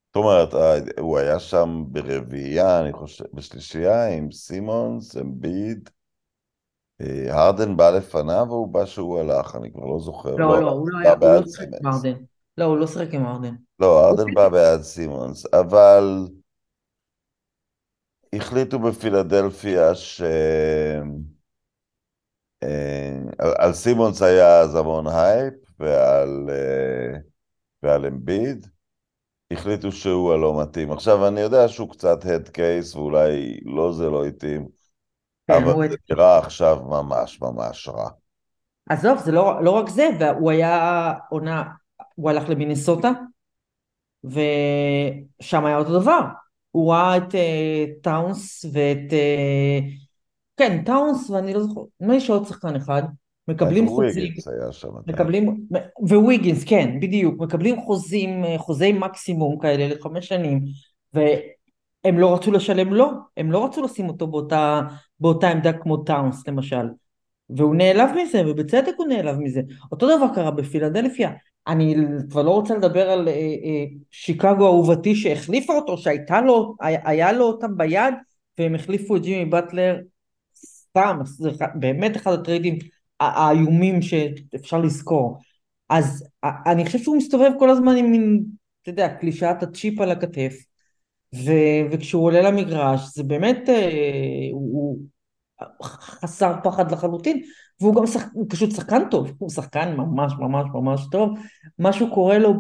זאת 0.08 0.16
אומרת, 0.16 0.54
הוא 1.00 1.18
היה 1.18 1.40
שם 1.40 1.84
ברביעייה, 1.88 2.80
אני 2.80 2.94
חושב, 2.94 3.26
בשלישייה 3.34 4.08
עם 4.08 4.32
סימונס, 4.32 5.18
אמביד, 5.18 5.90
אה, 5.90 5.97
הרדן 7.30 7.78
בא 7.78 7.90
לפניו 7.90 8.46
או 8.50 8.56
הוא 8.56 8.68
בא 8.68 8.86
שהוא 8.86 9.20
הלך? 9.20 9.56
אני 9.56 9.72
כבר 9.72 9.86
לא 9.86 10.00
זוכר. 10.00 10.36
לא, 10.36 10.38
לא, 10.38 10.62
לא 10.62 10.72
הוא 10.72 10.90
לא 10.90 11.00
היה, 11.00 11.14
הוא 11.14 11.30
לא 11.30 11.48
שיחק 11.48 11.68
עם 11.82 11.88
הרדן. 11.88 12.14
לא, 12.58 12.66
הוא 12.66 12.78
לא 12.78 12.88
שיחק 12.88 13.14
עם 13.14 13.26
הרדן. 13.26 13.56
לא, 13.80 14.06
הרדן 14.06 14.34
בא 14.34 14.50
בעד 14.50 14.82
סימונס, 14.82 15.46
אבל... 15.54 16.28
החליטו 18.34 18.80
בפילדלפיה 18.80 19.96
ש... 19.96 20.22
אה, 22.64 23.18
על 23.58 23.74
סימונס 23.74 24.22
היה 24.22 24.60
אז 24.60 24.76
המון 24.76 25.08
הייפ 25.08 25.54
ועל, 25.80 26.50
אה, 26.50 27.20
ועל 27.84 28.06
אמביד, 28.06 28.68
החליטו 29.52 29.92
שהוא 29.92 30.34
הלא 30.34 30.62
מתאים. 30.62 30.92
עכשיו, 30.92 31.28
אני 31.28 31.42
יודע 31.42 31.68
שהוא 31.68 31.90
קצת 31.90 32.26
הד 32.26 32.50
קייס 32.50 32.96
ואולי 32.96 33.60
לא 33.66 33.94
זה 33.94 34.10
לא 34.10 34.26
התאים, 34.26 34.68
אבל 35.50 35.90
זה 35.90 35.96
נראה 36.10 36.38
עכשיו 36.38 36.78
ממש 36.90 37.42
ממש 37.42 37.88
רע. 37.88 38.10
עזוב, 38.90 39.18
זה 39.18 39.32
לא, 39.32 39.64
לא 39.64 39.72
רק 39.72 39.90
זה, 39.90 40.10
והוא 40.20 40.52
היה 40.52 41.14
עונה, 41.30 41.64
הוא 42.16 42.30
הלך 42.30 42.50
למינסוטה, 42.50 43.12
ושם 44.24 45.66
היה 45.66 45.78
אותו 45.78 46.00
דבר. 46.00 46.20
הוא 46.72 46.94
ראה 46.94 47.18
את 47.18 47.32
uh, 47.32 48.02
טאונס 48.02 48.66
ואת... 48.74 49.12
Uh, 49.12 50.08
כן, 50.58 50.84
טאונס, 50.84 51.30
ואני 51.30 51.54
לא 51.54 51.60
זוכר, 51.60 51.82
נדמה 52.02 52.14
לי 52.14 52.20
שעוד 52.22 52.46
שחקן 52.46 52.76
אחד, 52.76 53.04
מקבלים 53.48 53.88
חוזים... 53.88 54.34
היה 54.62 54.72
שם. 54.72 54.90
מקבלים, 55.08 55.68
וויגינס, 56.00 56.64
כן, 56.64 57.00
בדיוק, 57.00 57.42
מקבלים 57.42 57.82
חוזים, 57.82 58.46
אה, 58.46 58.58
חוזי 58.58 58.94
מקסימום 58.94 59.60
כאלה 59.60 59.88
לחמש 59.88 60.28
שנים, 60.28 60.62
והם 62.08 62.20
לא 62.20 62.34
רצו 62.34 62.52
לשלם 62.52 62.94
לו, 62.94 63.12
הם 63.38 63.52
לא 63.52 63.66
רצו 63.66 63.82
לשים 63.82 64.08
אותו 64.10 64.28
באותה, 64.28 64.82
באותה 65.20 65.50
עמדה 65.50 65.74
כמו 65.74 65.98
טאונס 65.98 66.48
למשל. 66.48 66.86
והוא 67.50 67.76
נעלב 67.76 68.10
מזה, 68.16 68.42
ובצדק 68.48 68.94
הוא 68.98 69.08
נעלב 69.08 69.38
מזה. 69.40 69.62
אותו 69.92 70.18
דבר 70.18 70.36
קרה 70.36 70.52
בפילדלפיה. 70.52 71.32
אני 71.68 71.96
כבר 72.30 72.42
לא 72.42 72.52
רוצה 72.52 72.76
לדבר 72.78 73.10
על 73.10 73.28
אה, 73.28 73.34
אה, 73.34 73.86
שיקגו 74.12 74.66
אהובתי 74.68 75.16
שהחליפה 75.16 75.74
אותו, 75.74 75.98
שהייתה 75.98 76.42
לו, 76.42 76.76
היה 76.82 77.32
לו 77.32 77.46
אותם 77.46 77.78
ביד, 77.78 78.14
והם 78.58 78.76
החליפו 78.76 79.16
את 79.16 79.22
ג'ימי 79.22 79.46
באטלר 79.46 80.00
סתם, 80.56 81.20
זה 81.24 81.50
באמת 81.76 82.18
אחד 82.18 82.34
הטריידים 82.34 82.78
האיומים 83.20 84.02
שאפשר 84.02 84.78
לזכור. 84.78 85.38
אז 85.90 86.28
אני 86.44 86.86
חושב 86.86 87.00
שהוא 87.00 87.18
מסתובב 87.18 87.52
כל 87.60 87.70
הזמן 87.70 87.98
עם 87.98 88.12
מין, 88.12 88.44
אתה 88.82 88.90
יודע, 88.90 89.10
קלישאת 89.10 89.64
הצ'יפ 89.64 90.02
על 90.02 90.12
הכתף, 90.12 90.54
ו, 91.36 91.52
וכשהוא 91.92 92.24
עולה 92.24 92.42
למגרש, 92.42 93.02
זה 93.16 93.24
באמת, 93.24 93.70
אה, 93.70 94.50
הוא, 94.52 95.00
חסר 95.84 96.54
פחד 96.64 96.92
לחלוטין, 96.92 97.42
והוא 97.82 97.96
גם 97.96 98.08
שח, 98.08 98.24
הוא 98.34 98.46
פשוט 98.50 98.72
שחקן 98.72 99.10
טוב, 99.12 99.32
הוא 99.38 99.50
שחקן 99.50 99.96
ממש 99.96 100.34
ממש 100.40 100.68
ממש 100.74 101.02
טוב, 101.12 101.40
משהו 101.80 102.14
קורה 102.14 102.38
לו 102.38 102.54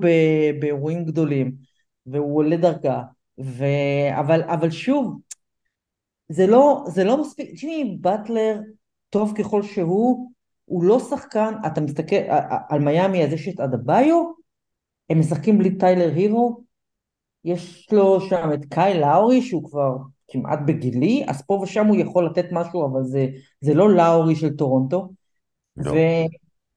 באירועים 0.60 1.06
גדולים, 1.06 1.51
והוא 2.06 2.38
עולה 2.38 2.58
דרגה, 2.58 3.01
ו... 3.39 3.65
אבל, 4.19 4.41
אבל 4.43 4.69
שוב, 4.71 5.19
זה 6.30 6.47
לא, 6.47 6.84
זה 6.88 7.03
לא 7.03 7.21
מספיק, 7.21 7.51
ג'ימי 7.53 7.97
באטלר, 8.01 8.60
טוב 9.10 9.34
ככל 9.38 9.63
שהוא, 9.63 10.32
הוא 10.65 10.84
לא 10.84 10.99
שחקן, 10.99 11.53
אתה 11.67 11.82
מסתכל 11.82 12.15
על 12.69 12.80
מיאמי, 12.80 13.23
אז 13.23 13.34
יש 13.34 13.47
את 13.47 13.60
אדבאיו, 13.60 14.32
הם 15.10 15.19
משחקים 15.19 15.58
בלי 15.58 15.77
טיילר 15.77 16.12
הירו, 16.15 16.63
יש 17.47 17.88
לו 17.91 18.21
שם 18.21 18.49
את 18.53 18.65
קאי 18.65 18.99
לאורי 18.99 19.41
שהוא 19.41 19.69
כבר 19.69 19.97
כמעט 20.27 20.60
בגילי, 20.65 21.25
אז 21.27 21.41
פה 21.41 21.53
ושם 21.53 21.86
הוא 21.86 21.95
יכול 21.97 22.25
לתת 22.25 22.45
משהו, 22.51 22.86
אבל 22.86 23.03
זה, 23.03 23.27
זה 23.62 23.73
לא 23.73 23.89
לאורי 23.89 24.36
של 24.36 24.55
טורונטו. 24.55 25.10
לא. 25.77 25.91
ו, 25.91 25.95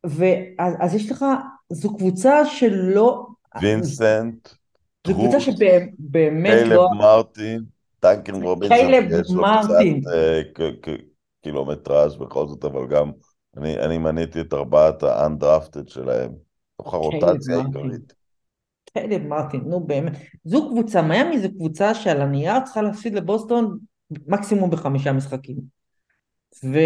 ו, 0.07 0.25
אז, 0.59 0.75
אז 0.81 0.95
יש 0.95 1.11
לך, 1.11 1.25
זו 1.73 1.97
קבוצה 1.97 2.47
שלא... 2.47 3.27
וינסנט, 3.61 4.49
זו 5.07 5.15
קבוצה 5.15 5.41
שבאמת 5.41 6.67
לא... 6.67 6.67
קיילב 6.67 6.93
מרטין, 6.99 7.65
טנקן 8.01 8.43
רובינסון, 8.43 8.79
יש 9.21 9.31
לו 9.31 9.43
קצת 9.43 9.71
uh, 10.87 10.91
קילומטראז' 11.43 12.17
בכל 12.17 12.47
זאת, 12.47 12.65
אבל 12.65 12.87
גם 12.87 13.11
אני, 13.57 13.79
אני 13.79 13.99
מניתי 13.99 14.41
את 14.41 14.55
ארבעת 14.55 15.03
האנדרפטד 15.03 15.89
שלהם, 15.89 16.33
תוך 16.77 16.95
הרוטציה 16.95 17.57
העיקרית. 17.57 18.20
קיילב 18.93 19.27
מרטין, 19.27 19.61
נו 19.67 19.81
באמת. 19.81 20.13
זו 20.45 20.69
קבוצה, 20.69 21.03
מיאמי 21.03 21.39
זו 21.39 21.49
קבוצה 21.55 21.95
שעל 21.95 22.23
הנייר 22.23 22.61
צריכה 22.61 22.83
להפסיד 22.83 23.15
לבוסטון 23.15 23.79
מקסימום 24.27 24.71
בחמישה 24.71 25.13
משחקים. 25.13 25.57
ו, 26.65 26.79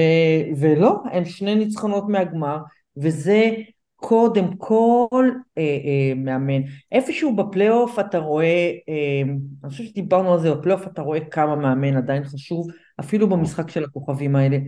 ולא, 0.56 1.02
הם 1.12 1.24
שני 1.24 1.54
ניצחונות 1.54 2.04
מהגמר, 2.08 2.58
וזה 2.96 3.50
קודם 3.96 4.56
כל 4.56 5.30
אה, 5.58 5.62
אה, 5.62 6.14
מאמן. 6.16 6.62
איפשהו 6.92 7.36
בפלייאוף 7.36 7.98
אתה 7.98 8.18
רואה, 8.18 8.70
אה, 8.88 9.22
אני 9.64 9.70
חושב 9.70 9.84
שדיברנו 9.84 10.32
על 10.32 10.40
זה, 10.40 10.54
בפלייאוף 10.54 10.86
אתה 10.86 11.02
רואה 11.02 11.20
כמה 11.20 11.56
מאמן 11.56 11.96
עדיין 11.96 12.24
חשוב, 12.24 12.66
אפילו 13.00 13.28
במשחק 13.28 13.70
של 13.70 13.84
הכוכבים 13.84 14.36
האלה. 14.36 14.58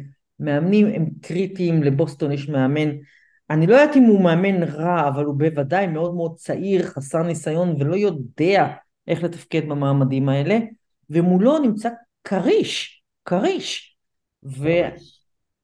מאמנים 0.41 0.87
הם 0.87 1.07
קריטיים, 1.23 1.83
לבוסטון 1.83 2.33
יש 2.33 2.49
מאמן, 2.49 2.91
אני 3.51 3.67
לא 3.67 3.75
יודעת 3.75 3.97
אם 3.97 4.03
הוא 4.03 4.25
מאמן 4.25 4.63
רע, 4.63 5.09
אבל 5.09 5.25
הוא 5.25 5.35
בוודאי 5.35 5.87
מאוד 5.87 6.15
מאוד 6.15 6.37
צעיר, 6.37 6.87
חסר 6.87 7.23
ניסיון 7.23 7.77
ולא 7.81 7.97
יודע 7.97 8.67
איך 9.09 9.23
לתפקד 9.23 9.69
במעמדים 9.69 10.29
האלה, 10.29 10.59
ומולו 11.11 11.59
נמצא 11.59 11.89
כריש, 12.25 13.03
כריש. 13.25 13.97
ו, 14.45 14.69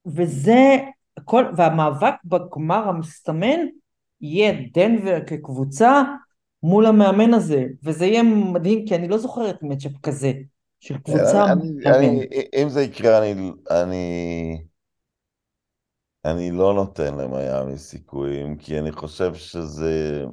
וזה, 0.07 0.77
כל, 1.25 1.45
והמאבק 1.57 2.15
בגמר 2.25 2.89
המסתמן 2.89 3.59
יהיה 4.21 4.53
דנבר 4.75 5.19
כקבוצה 5.27 6.03
מול 6.63 6.87
המאמן 6.87 7.35
הזה, 7.35 7.67
וזה 7.85 8.07
יהיה 8.07 8.23
מדהים, 8.23 8.87
כי 8.87 8.95
אני 8.95 9.09
לא 9.09 9.19
זוכרת 9.19 9.63
מצ'אפ 9.63 9.93
כזה, 10.03 10.33
של 10.81 10.99
קבוצה... 10.99 11.53
אני, 11.53 11.71
אני, 11.87 12.27
אם 12.63 12.69
זה 12.69 12.83
יקרה, 12.83 13.19
אני... 13.19 13.51
אני... 13.71 14.63
אני 16.25 16.51
לא 16.51 16.75
נותן 16.75 17.15
למיאמי 17.15 17.79
סיכויים, 17.79 18.57
כי 18.57 18.79
אני 18.79 18.93
חושב 18.93 19.35
שזה... 19.35 20.25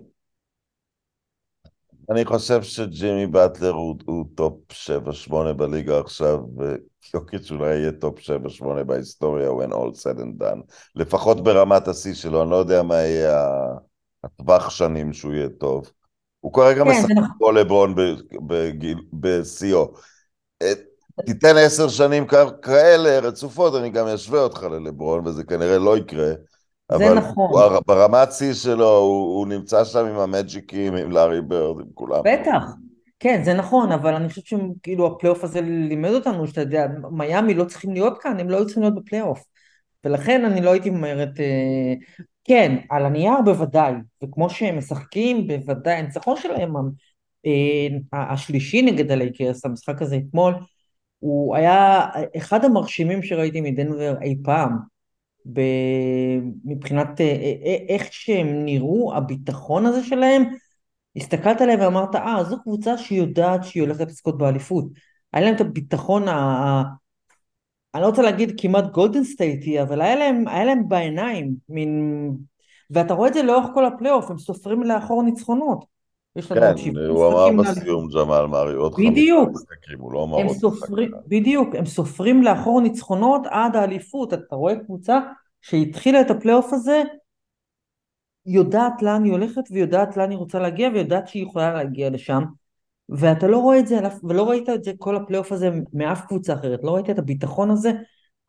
אני 2.12 2.25
חושב 2.25 2.63
שג'ימי 2.63 3.28
באטלר 3.28 3.71
הוא, 3.71 3.95
הוא 4.06 4.25
top 4.36 4.53
7-8 5.30 5.54
בליגה 5.54 5.99
עכשיו, 5.99 6.39
ויוקיץ' 6.58 7.52
אולי 7.52 7.75
יהיה 7.75 7.91
top 7.91 8.19
7-8 8.19 8.84
בהיסטוריה 8.84 9.49
when 9.49 9.71
all 9.71 9.93
said 10.02 10.19
and 10.19 10.43
done. 10.43 10.62
לפחות 10.95 11.43
ברמת 11.43 11.88
השיא 11.88 12.13
שלו, 12.13 12.41
אני 12.41 12.52
לא 12.52 12.56
יודע 12.56 12.84
מה 12.84 12.95
יהיה 12.95 13.47
הטווח 14.23 14.69
שנים 14.69 15.13
שהוא 15.13 15.34
יהיה 15.34 15.49
טוב. 15.49 15.91
הוא 16.39 16.54
כרגע 16.54 16.84
כן, 16.84 16.89
משחק 16.89 17.12
נכון. 17.12 17.30
כמו 17.38 17.52
לברון 17.52 17.95
בשיאו. 19.13 19.93
תיתן 21.25 21.58
עשר 21.58 21.88
שנים 21.88 22.25
כאלה 22.62 23.19
רצופות, 23.19 23.75
אני 23.75 23.89
גם 23.89 24.08
אשווה 24.08 24.39
אותך 24.39 24.63
ללברון, 24.63 25.27
וזה 25.27 25.43
כנראה 25.43 25.77
לא 25.77 25.97
יקרה. 25.97 26.32
זה 26.97 27.13
נכון. 27.13 27.49
הוא, 27.51 27.79
ברמת 27.88 28.32
שיא 28.32 28.53
שלו, 28.53 28.97
הוא, 28.97 29.38
הוא 29.38 29.47
נמצא 29.47 29.84
שם 29.86 30.05
עם 30.05 30.19
המג'יקים, 30.19 30.95
עם 30.95 31.12
לארי 31.12 31.41
ברד, 31.41 31.79
עם 31.79 31.86
כולם. 31.93 32.21
בטח, 32.25 32.63
כן, 33.19 33.41
זה 33.43 33.53
נכון, 33.53 33.91
אבל 33.91 34.13
אני 34.13 34.29
חושבת 34.29 34.45
שכאילו 34.45 35.08
הפלייאוף 35.08 35.43
הזה 35.43 35.62
לימד 35.62 36.10
אותנו, 36.10 36.47
שאתה 36.47 36.62
יודע, 36.62 36.88
מיאמי 37.12 37.53
לא 37.53 37.65
צריכים 37.65 37.93
להיות 37.93 38.17
כאן, 38.21 38.39
הם 38.39 38.49
לא 38.49 38.58
היו 38.58 38.65
צריכים 38.65 38.84
להיות 38.84 38.95
בפלייאוף. 38.95 39.43
ולכן 40.03 40.45
אני 40.45 40.62
לא 40.62 40.71
הייתי 40.71 40.89
אומרת, 40.89 41.39
אה, 41.39 41.93
כן, 42.43 42.75
על 42.89 43.05
הנייר 43.05 43.41
בוודאי, 43.45 43.93
וכמו 44.23 44.49
שהם 44.49 44.77
משחקים, 44.77 45.47
בוודאי, 45.47 45.93
הניצחון 45.93 46.38
שלהם, 46.38 46.73
אה, 47.45 47.88
השלישי 48.13 48.82
נגד 48.82 49.12
הלייקרס, 49.12 49.65
המשחק 49.65 50.01
הזה 50.01 50.17
אתמול, 50.17 50.53
הוא 51.19 51.55
היה 51.55 52.08
אחד 52.38 52.65
המרשימים 52.65 53.23
שראיתי 53.23 53.62
מדנבר 53.62 54.15
אי 54.21 54.36
פעם, 54.43 54.77
ב... 55.53 55.62
מבחינת 56.65 57.21
אה, 57.21 57.25
אה, 57.25 57.53
אה, 57.65 57.77
איך 57.89 58.13
שהם 58.13 58.65
נראו, 58.65 59.15
הביטחון 59.15 59.86
הזה 59.86 60.03
שלהם, 60.03 60.43
הסתכלת 61.15 61.62
עליהם 61.62 61.79
ואמרת, 61.79 62.15
אה, 62.15 62.43
זו 62.43 62.62
קבוצה 62.63 62.97
שיודעת 62.97 63.63
שהיא 63.63 63.84
הולכת 63.84 64.08
לזכות 64.08 64.38
באליפות. 64.38 64.86
היה 65.34 65.45
להם 65.45 65.55
את 65.55 65.62
הביטחון, 65.62 66.27
ה... 66.27 66.84
אני 67.95 68.01
לא 68.01 68.08
רוצה 68.08 68.21
להגיד 68.21 68.62
כמעט 68.62 68.86
גולדן 68.91 69.23
סטייטי, 69.23 69.82
אבל 69.82 70.01
היה 70.01 70.15
להם, 70.15 70.47
היה 70.47 70.65
להם 70.65 70.89
בעיניים, 70.89 71.55
מין... 71.69 72.32
ואתה 72.89 73.13
רואה 73.13 73.27
את 73.27 73.34
זה 73.34 73.43
לאורך 73.43 73.67
כל 73.73 73.86
הפלייאוף, 73.86 74.32
הם 74.32 74.38
סופרים 74.38 74.84
לאחור 74.84 75.23
ניצחונות. 75.23 75.98
יש 76.35 76.51
לנו 76.51 76.77
כן, 76.77 76.97
הוא 77.09 77.27
אמר 77.27 77.63
בסיום 77.63 78.07
ג'מאל 78.07 78.45
מארי 78.45 78.73
עוד 78.73 78.93
חמישה 78.93 79.33
משחקים, 79.51 79.99
הוא 79.99 80.13
לא 80.13 80.23
אמר 80.23 80.37
עוד 80.37 80.57
סופרים, 80.57 81.11
בדיוק, 81.27 81.75
הם 81.75 81.85
סופרים 81.85 82.43
לאחור 82.43 82.81
ניצחונות 82.81 83.41
עד 83.49 83.75
האליפות, 83.75 84.33
אתה 84.33 84.55
רואה 84.55 84.75
קבוצה 84.75 85.19
שהתחילה 85.61 86.21
את 86.21 86.31
הפלייאוף 86.31 86.73
הזה, 86.73 87.03
יודעת 88.45 89.01
לאן 89.01 89.23
היא 89.23 89.31
הולכת 89.31 89.61
ויודעת 89.71 90.17
לאן 90.17 90.29
היא 90.29 90.37
רוצה 90.37 90.59
להגיע 90.59 90.89
ויודעת 90.93 91.27
שהיא 91.27 91.43
יכולה 91.43 91.73
להגיע 91.73 92.09
לשם. 92.09 92.43
ואתה 93.09 93.47
לא 93.47 93.57
רואה 93.57 93.79
את 93.79 93.87
זה, 93.87 93.99
ולא 94.23 94.49
ראית 94.49 94.69
את 94.69 94.83
זה 94.83 94.91
כל 94.97 95.15
הפלייאוף 95.15 95.51
הזה 95.51 95.69
מאף 95.93 96.25
קבוצה 96.25 96.53
אחרת, 96.53 96.79
לא 96.83 96.95
ראית 96.95 97.09
את 97.09 97.19
הביטחון 97.19 97.71
הזה 97.71 97.91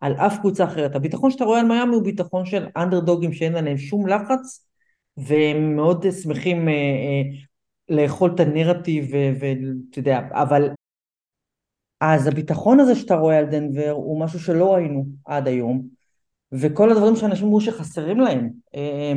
על 0.00 0.14
אף 0.14 0.38
קבוצה 0.38 0.64
אחרת. 0.64 0.96
הביטחון 0.96 1.30
שאתה 1.30 1.44
רואה 1.44 1.60
על 1.60 1.66
מיאמי 1.66 1.94
הוא 1.94 2.02
ביטחון 2.02 2.46
של 2.46 2.66
אנדרדוגים 2.76 3.32
שאין 3.32 3.56
עליהם 3.56 3.78
שום 3.78 4.06
לחץ 4.06 4.66
והם 5.16 5.76
מאוד 5.76 6.06
שמחים 6.22 6.68
אה, 6.68 6.72
אה, 6.72 7.22
לאכול 7.90 8.35
את 8.35 8.40
הנרטיב 8.40 9.11
ואתה 9.40 9.98
יודע, 9.98 10.20
אבל 10.33 10.70
אז 12.00 12.26
הביטחון 12.26 12.81
הזה 12.81 12.94
שאתה 12.94 13.14
רואה 13.14 13.38
על 13.38 13.46
דנבר 13.46 13.90
הוא 13.90 14.20
משהו 14.20 14.40
שלא 14.40 14.74
ראינו 14.74 15.05
עד 15.24 15.48
היום, 15.48 15.88
וכל 16.53 16.90
הדברים 16.90 17.16
שאנשים 17.16 17.46
אמרו 17.46 17.61
שחסרים 17.61 18.20
להם, 18.20 18.50
אה, 18.74 19.12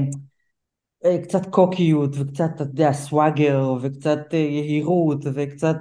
אה, 1.06 1.24
קצת 1.24 1.46
קוקיות 1.46 2.16
וקצת, 2.20 2.50
אתה 2.56 2.64
יודע, 2.64 2.94
סוואגר 2.94 3.74
וקצת 3.82 4.20
אה, 4.34 4.38
יהירות 4.38 5.26
וקצת, 5.34 5.76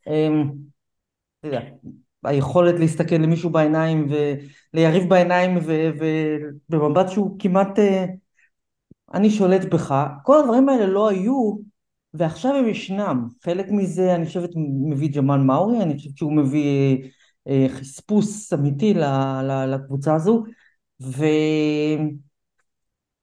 אתה 0.00 0.08
יודע, 1.44 1.60
היכולת 2.24 2.74
להסתכל 2.78 3.14
למישהו 3.14 3.50
בעיניים 3.50 4.08
וליריב 4.74 5.08
בעיניים 5.08 5.58
ובמבט 6.68 7.08
שהוא 7.08 7.36
כמעט 7.38 7.78
אני 9.14 9.30
שולט 9.30 9.64
בך, 9.64 9.94
כל 10.22 10.40
הדברים 10.40 10.68
האלה 10.68 10.86
לא 10.86 11.08
היו 11.08 11.56
ועכשיו 12.14 12.54
הם 12.54 12.68
ישנם. 12.68 13.28
חלק 13.42 13.66
מזה, 13.70 14.14
אני 14.14 14.26
חושבת, 14.26 14.50
מביא 14.88 15.08
ג'מאל 15.12 15.40
מאורי, 15.40 15.82
אני 15.82 15.96
חושבת 15.96 16.16
שהוא 16.16 16.32
מביא 16.32 16.98
אה, 17.48 17.66
חספוס 17.68 18.52
אמיתי 18.52 18.94
לקבוצה 19.68 20.14
הזו, 20.14 20.44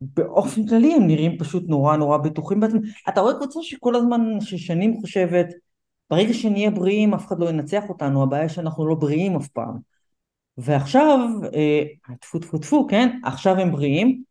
ובאופן 0.01 0.67
כללי 0.67 0.93
הם 0.93 1.07
נראים 1.07 1.37
פשוט 1.37 1.63
נורא 1.67 1.97
נורא 1.97 2.17
בטוחים 2.17 2.59
בעצמם. 2.59 2.81
אתה 3.09 3.21
רואה 3.21 3.33
קבוצה 3.33 3.59
שכל 3.63 3.95
הזמן, 3.95 4.21
ששנים 4.41 5.01
חושבת, 5.01 5.47
ברגע 6.09 6.33
שנהיה 6.33 6.71
בריאים 6.71 7.13
אף 7.13 7.27
אחד 7.27 7.39
לא 7.39 7.49
ינצח 7.49 7.83
אותנו, 7.89 8.23
הבעיה 8.23 8.49
שאנחנו 8.49 8.87
לא 8.87 8.95
בריאים 8.95 9.35
אף 9.35 9.47
פעם. 9.47 9.77
ועכשיו, 10.57 11.19
אה, 11.53 11.83
טפו 12.21 12.39
טפו 12.39 12.57
טפו, 12.57 12.87
כן? 12.87 13.19
עכשיו 13.23 13.59
הם 13.59 13.71
בריאים, 13.71 14.23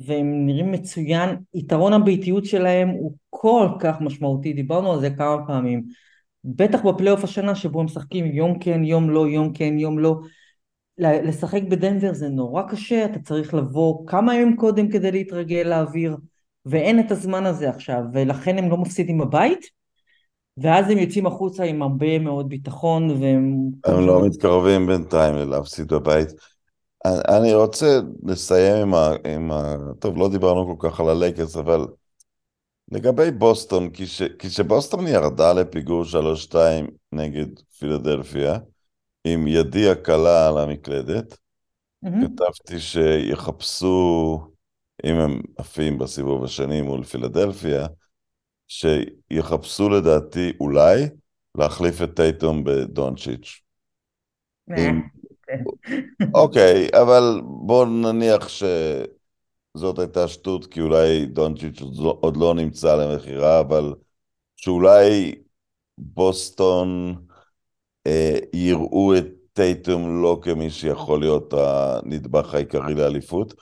והם 0.00 0.46
נראים 0.46 0.72
מצוין, 0.72 1.36
יתרון 1.54 1.92
הביתיות 1.92 2.44
שלהם 2.44 2.88
הוא 2.88 3.14
כל 3.30 3.68
כך 3.80 4.00
משמעותי, 4.00 4.52
דיברנו 4.52 4.92
על 4.92 5.00
זה 5.00 5.10
כמה 5.10 5.46
פעמים, 5.46 5.82
בטח 6.44 6.82
בפלייאוף 6.82 7.24
השנה 7.24 7.54
שבו 7.54 7.80
הם 7.80 7.86
משחקים 7.86 8.26
יום 8.26 8.58
כן, 8.58 8.84
יום 8.84 9.10
לא, 9.10 9.28
יום 9.28 9.52
כן, 9.52 9.78
יום 9.78 9.98
לא, 9.98 10.20
לשחק 10.98 11.62
בדנבר 11.62 12.12
זה 12.12 12.28
נורא 12.28 12.62
קשה, 12.62 13.04
אתה 13.04 13.18
צריך 13.18 13.54
לבוא 13.54 14.06
כמה 14.06 14.34
ימים 14.34 14.56
קודם 14.56 14.88
כדי 14.88 15.12
להתרגל 15.12 15.62
לאוויר, 15.66 16.16
ואין 16.66 17.00
את 17.00 17.10
הזמן 17.10 17.46
הזה 17.46 17.70
עכשיו, 17.70 18.02
ולכן 18.12 18.58
הם 18.58 18.70
לא 18.70 18.76
מפסידים 18.76 19.18
בבית, 19.18 19.66
ואז 20.56 20.90
הם 20.90 20.98
יוצאים 20.98 21.26
החוצה 21.26 21.64
עם 21.64 21.82
הרבה 21.82 22.18
מאוד 22.18 22.48
ביטחון, 22.48 23.10
והם... 23.10 23.56
הם 23.84 24.06
לא 24.06 24.26
מתקרבים 24.26 24.86
בינתיים 24.86 25.50
להפסיד 25.50 25.92
בבית. 25.92 26.28
אני- 27.04 27.54
רוצה 27.54 28.00
לסיים 28.22 28.76
עם 28.76 28.94
ה... 28.94 29.08
עם 29.34 29.52
ה... 29.52 29.76
טוב, 29.98 30.16
לא 30.16 30.28
דיברנו 30.28 30.78
כל 30.78 30.88
כך 30.90 31.00
על 31.00 31.08
הלייקרס, 31.08 31.56
אבל 31.56 31.86
לגבי 32.92 33.30
בוסטון, 33.30 33.90
כש- 33.92 34.22
כשבוסטון 34.38 35.06
ירדה 35.06 35.52
לפיגור 35.52 36.04
3-2 36.04 36.54
נגד 37.12 37.46
פילדלפיה, 37.78 38.58
עם 39.24 39.46
ידי 39.46 39.90
הקלה 39.90 40.48
על 40.48 40.58
המקלדת, 40.58 41.38
מהמם. 42.02 42.26
כתבתי 42.36 42.80
שיחפשו, 42.80 44.38
אם 45.04 45.14
הם 45.14 45.40
עפים 45.56 45.98
בסיבוב 45.98 46.44
השני 46.44 46.82
מול 46.82 47.04
פילדלפיה, 47.04 47.86
שיחפשו 48.68 49.88
לדעתי 49.88 50.52
אולי 50.60 51.08
להחליף 51.58 52.02
את 52.02 52.10
טייטום 52.16 52.64
בדונצ'יץ'. 52.64 53.60
כן. 54.76 54.96
אוקיי, 56.34 56.88
אבל 57.02 57.40
בוא 57.44 57.86
נניח 57.86 58.48
שזאת 58.48 59.98
הייתה 59.98 60.28
שטות, 60.28 60.66
כי 60.66 60.80
אולי 60.80 61.26
דונצ'יץ' 61.26 61.80
עוד 61.80 61.96
לא- 61.98 62.18
עוד 62.20 62.36
לא 62.36 62.54
נמצא 62.54 62.96
למכירה, 62.96 63.60
אבל 63.60 63.94
שאולי 64.56 65.34
בוסטון 65.98 67.16
אה, 68.06 68.38
יראו 68.52 69.16
את 69.16 69.26
טייטום 69.52 70.22
לא 70.22 70.38
כמי 70.42 70.70
שיכול 70.70 71.20
להיות 71.20 71.54
הנדבך 71.56 72.54
העיקרי 72.54 72.94
לאליפות. 72.94 73.54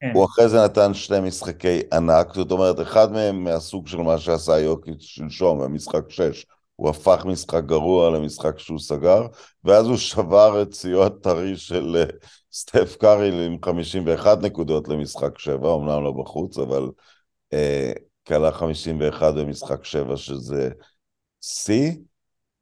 כן. 0.00 0.10
הוא 0.14 0.24
אחרי 0.24 0.48
זה 0.48 0.64
נתן 0.64 0.94
שני 0.94 1.20
משחקי 1.20 1.80
ענק, 1.92 2.34
זאת 2.34 2.50
אומרת, 2.50 2.80
אחד 2.80 3.12
מהם 3.12 3.44
מהסוג 3.44 3.86
של 3.86 3.96
מה 3.98 4.18
שעשה 4.18 4.58
יוקיץ' 4.58 5.02
שלשום, 5.02 5.60
במשחק 5.60 6.10
6. 6.10 6.46
הוא 6.80 6.88
הפך 6.88 7.24
משחק 7.26 7.64
גרוע 7.64 8.10
למשחק 8.10 8.58
שהוא 8.58 8.78
סגר, 8.78 9.26
ואז 9.64 9.86
הוא 9.86 9.96
שבר 9.96 10.62
את 10.62 10.74
שיאו 10.74 11.06
הטרי 11.06 11.56
של 11.56 11.96
אה, 11.96 12.04
סטף 12.52 12.96
קארי 12.96 13.46
עם 13.46 13.56
51 13.64 14.38
נקודות 14.42 14.88
למשחק 14.88 15.38
7, 15.38 15.74
אמנם 15.74 16.04
לא 16.04 16.12
בחוץ, 16.12 16.58
אבל 16.58 16.90
אה, 17.52 17.92
כלה 18.28 18.52
51 18.52 19.34
במשחק 19.34 19.84
7, 19.84 20.16
שזה 20.16 20.70
שיא. 21.40 21.92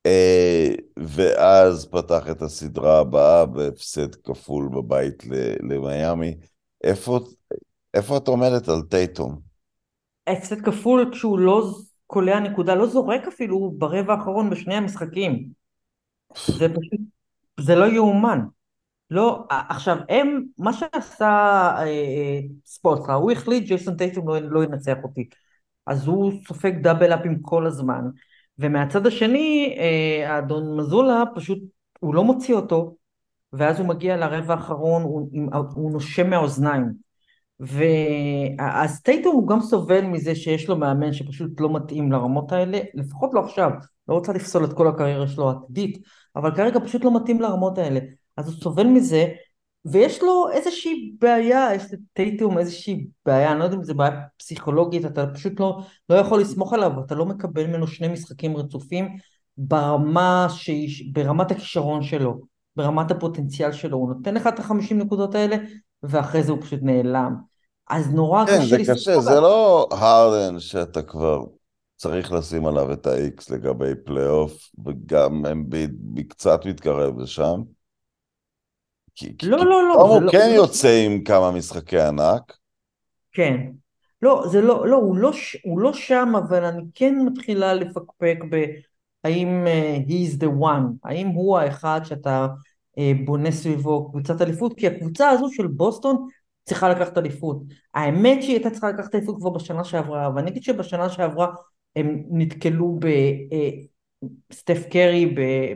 אה, 0.07 0.69
ואז 0.97 1.89
פתח 1.91 2.31
את 2.31 2.43
הסדרה 2.43 2.99
הבאה 2.99 3.47
בהפסד 3.47 4.15
כפול 4.15 4.69
בבית 4.69 5.23
למיאמי. 5.63 6.35
איפה, 6.85 7.21
איפה 7.95 8.17
את 8.17 8.29
עומדת 8.29 8.69
על 8.69 8.83
טייטום? 8.83 9.39
הפסד 10.27 10.61
כפול 10.65 11.11
כשהוא 11.13 11.39
לא 11.39 11.71
קולע 12.09 12.41
נקודה, 12.41 12.75
לא 12.75 12.87
זורק 12.87 13.27
אפילו 13.29 13.73
ברבע 13.79 14.15
האחרון 14.15 14.51
בשני 14.51 14.75
המשחקים. 14.75 15.49
זה 16.47 16.69
פשוט, 16.69 17.01
זה 17.61 17.75
לא 17.75 17.85
יאומן. 17.85 18.41
לא, 19.11 19.47
עכשיו 19.51 19.97
הם, 20.09 20.45
מה 20.59 20.73
שעשה 20.73 21.27
אה, 21.27 21.85
אה, 21.85 22.41
ספורטסקה, 22.65 23.15
הוא 23.15 23.33
החליט 23.33 23.65
ג'ייסון 23.65 23.97
טייטום 23.97 24.29
לא, 24.29 24.39
לא 24.39 24.65
ינצח 24.65 24.97
אותי. 25.03 25.29
אז 25.87 26.07
הוא 26.07 26.33
סופג 26.49 26.83
דאבל 26.83 27.15
אפים 27.15 27.43
כל 27.43 27.67
הזמן. 27.67 28.05
ומהצד 28.59 29.07
השני, 29.07 29.77
אה, 29.79 30.35
האדון 30.35 30.77
מזולה 30.81 31.23
פשוט, 31.35 31.59
הוא 32.01 32.15
לא 32.15 32.25
מוציא 32.25 32.55
אותו, 32.55 32.97
ואז 33.53 33.81
הוא 33.81 33.89
מגיע 33.89 34.17
לרבע 34.17 34.55
האחרון, 34.55 35.03
הוא, 35.03 35.31
הוא 35.75 35.93
נושם 35.93 36.31
מהאוזניים. 36.31 37.08
ואז 37.61 39.01
טייטום 39.01 39.37
הוא 39.37 39.49
גם 39.49 39.61
סובל 39.61 40.01
מזה 40.01 40.35
שיש 40.35 40.69
לו 40.69 40.77
מאמן 40.77 41.13
שפשוט 41.13 41.61
לא 41.61 41.73
מתאים 41.73 42.13
לרמות 42.13 42.53
האלה, 42.53 42.79
לפחות 42.95 43.31
לא 43.35 43.41
עכשיו, 43.41 43.71
לא 44.09 44.15
רוצה 44.15 44.33
לפסול 44.33 44.65
את 44.65 44.73
כל 44.73 44.89
הקריירה 44.89 45.29
שלו 45.29 45.51
העתידית, 45.51 45.99
אבל 46.37 46.55
כרגע 46.55 46.81
פשוט 46.81 47.05
לא 47.05 47.17
מתאים 47.17 47.41
לרמות 47.41 47.79
האלה. 47.79 48.01
אז 48.37 48.49
הוא 48.49 48.63
סובל 48.63 48.87
מזה, 48.87 49.27
ויש 49.85 50.23
לו 50.23 50.51
איזושהי 50.53 51.13
בעיה, 51.21 51.69
יש 51.75 51.83
לטייטום 51.93 52.59
איזושהי 52.59 53.07
בעיה, 53.27 53.53
אני 53.53 53.59
לא 53.59 53.65
יודע 53.65 53.77
אם 53.77 53.85
זו 53.85 53.95
בעיה 53.95 54.21
פסיכולוגית, 54.39 55.05
אתה 55.05 55.27
פשוט 55.27 55.61
לא, 55.61 55.81
לא 56.09 56.15
יכול 56.15 56.41
לסמוך 56.41 56.73
עליו, 56.73 56.93
אתה 57.07 57.15
לא 57.15 57.27
מקבל 57.27 57.67
ממנו 57.67 57.87
שני 57.87 58.09
משחקים 58.09 58.57
רצופים 58.57 59.17
ברמה 59.57 60.47
שיש, 60.51 61.03
ברמת 61.13 61.51
הכישרון 61.51 62.03
שלו, 62.03 62.41
ברמת 62.77 63.11
הפוטנציאל 63.11 63.73
שלו, 63.73 63.97
הוא 63.97 64.09
נותן 64.15 64.35
לך 64.35 64.47
את 64.47 64.59
החמישים 64.59 64.99
נקודות 64.99 65.35
האלה, 65.35 65.57
ואחרי 66.03 66.43
זה 66.43 66.53
הוא 66.53 66.63
פשוט 66.63 66.81
נעלם. 66.83 67.48
אז 67.91 68.11
נורא 68.15 68.47
כן, 68.47 68.59
קשה 68.59 68.67
זה 68.67 68.79
לסמוך 68.79 68.99
קשה, 68.99 69.11
עליו. 69.11 69.23
זה 69.23 69.41
לא 69.41 69.89
הרדן 69.91 70.61
שאתה 70.61 71.03
כבר 71.03 71.45
צריך 71.97 72.33
לשים 72.33 72.67
עליו 72.67 72.93
את 72.93 73.07
ה-X 73.07 73.55
לגבי 73.55 73.93
פלייאוף, 74.05 74.71
וגם 74.85 75.47
אמביד 75.47 75.95
קצת 76.29 76.67
מתקרב 76.67 77.19
לשם. 77.19 77.61
כי, 79.15 79.39
כי 79.39 79.47
לא, 79.47 79.59
לא, 79.59 79.89
לא, 79.89 79.95
זה 80.07 80.15
הוא 80.15 80.23
לא- 80.23 80.33
כן 80.33 80.39
זה 80.39 80.57
לא- 80.57 80.63
יוצא 80.63 81.03
עם 81.07 81.25
כמה 81.25 81.51
משחקי 81.51 82.01
ענק. 82.01 82.57
כן. 83.33 83.57
לא, 84.23 84.45
זה 84.51 84.61
לא, 84.61 84.89
לא, 84.89 84.97
הוא 84.97 85.17
לא, 85.17 85.31
הוא 85.65 85.81
לא 85.81 85.93
שם, 85.93 86.33
אבל 86.39 86.65
אני 86.65 86.83
כן 86.95 87.15
מתחילה 87.27 87.75
לפקפק 87.75 88.39
בהאם 88.51 89.67
uh, 89.67 90.09
he 90.09 90.13
is 90.13 90.41
the 90.41 90.63
one, 90.63 90.85
האם 91.05 91.29
הוא 91.29 91.59
האחד 91.59 92.01
שאתה 92.05 92.47
uh, 92.91 93.01
בונה 93.25 93.51
סביבו 93.51 94.11
קבוצת 94.11 94.43
אליפות, 94.43 94.75
כי 94.77 94.87
הקבוצה 94.87 95.31
הזו 95.31 95.49
של 95.51 95.67
בוסטון 95.67 96.27
צריכה 96.69 96.89
לקחת 96.89 97.19
אליפות. 97.19 97.63
האמת 97.95 98.43
שהיא 98.43 98.55
הייתה 98.55 98.71
צריכה 98.71 98.89
לקחת 98.89 99.15
אליפות 99.15 99.37
כבר 99.37 99.51
בשנה 99.51 99.85
שעברה, 99.85 100.31
ואני 100.35 100.51
אגיד 100.51 100.63
שבשנה 100.63 101.09
שעברה 101.09 101.47
הם 101.97 102.23
נתקלו 102.31 102.99
בסטף 104.51 104.87
קרי 104.91 105.27
ב- 105.27 105.75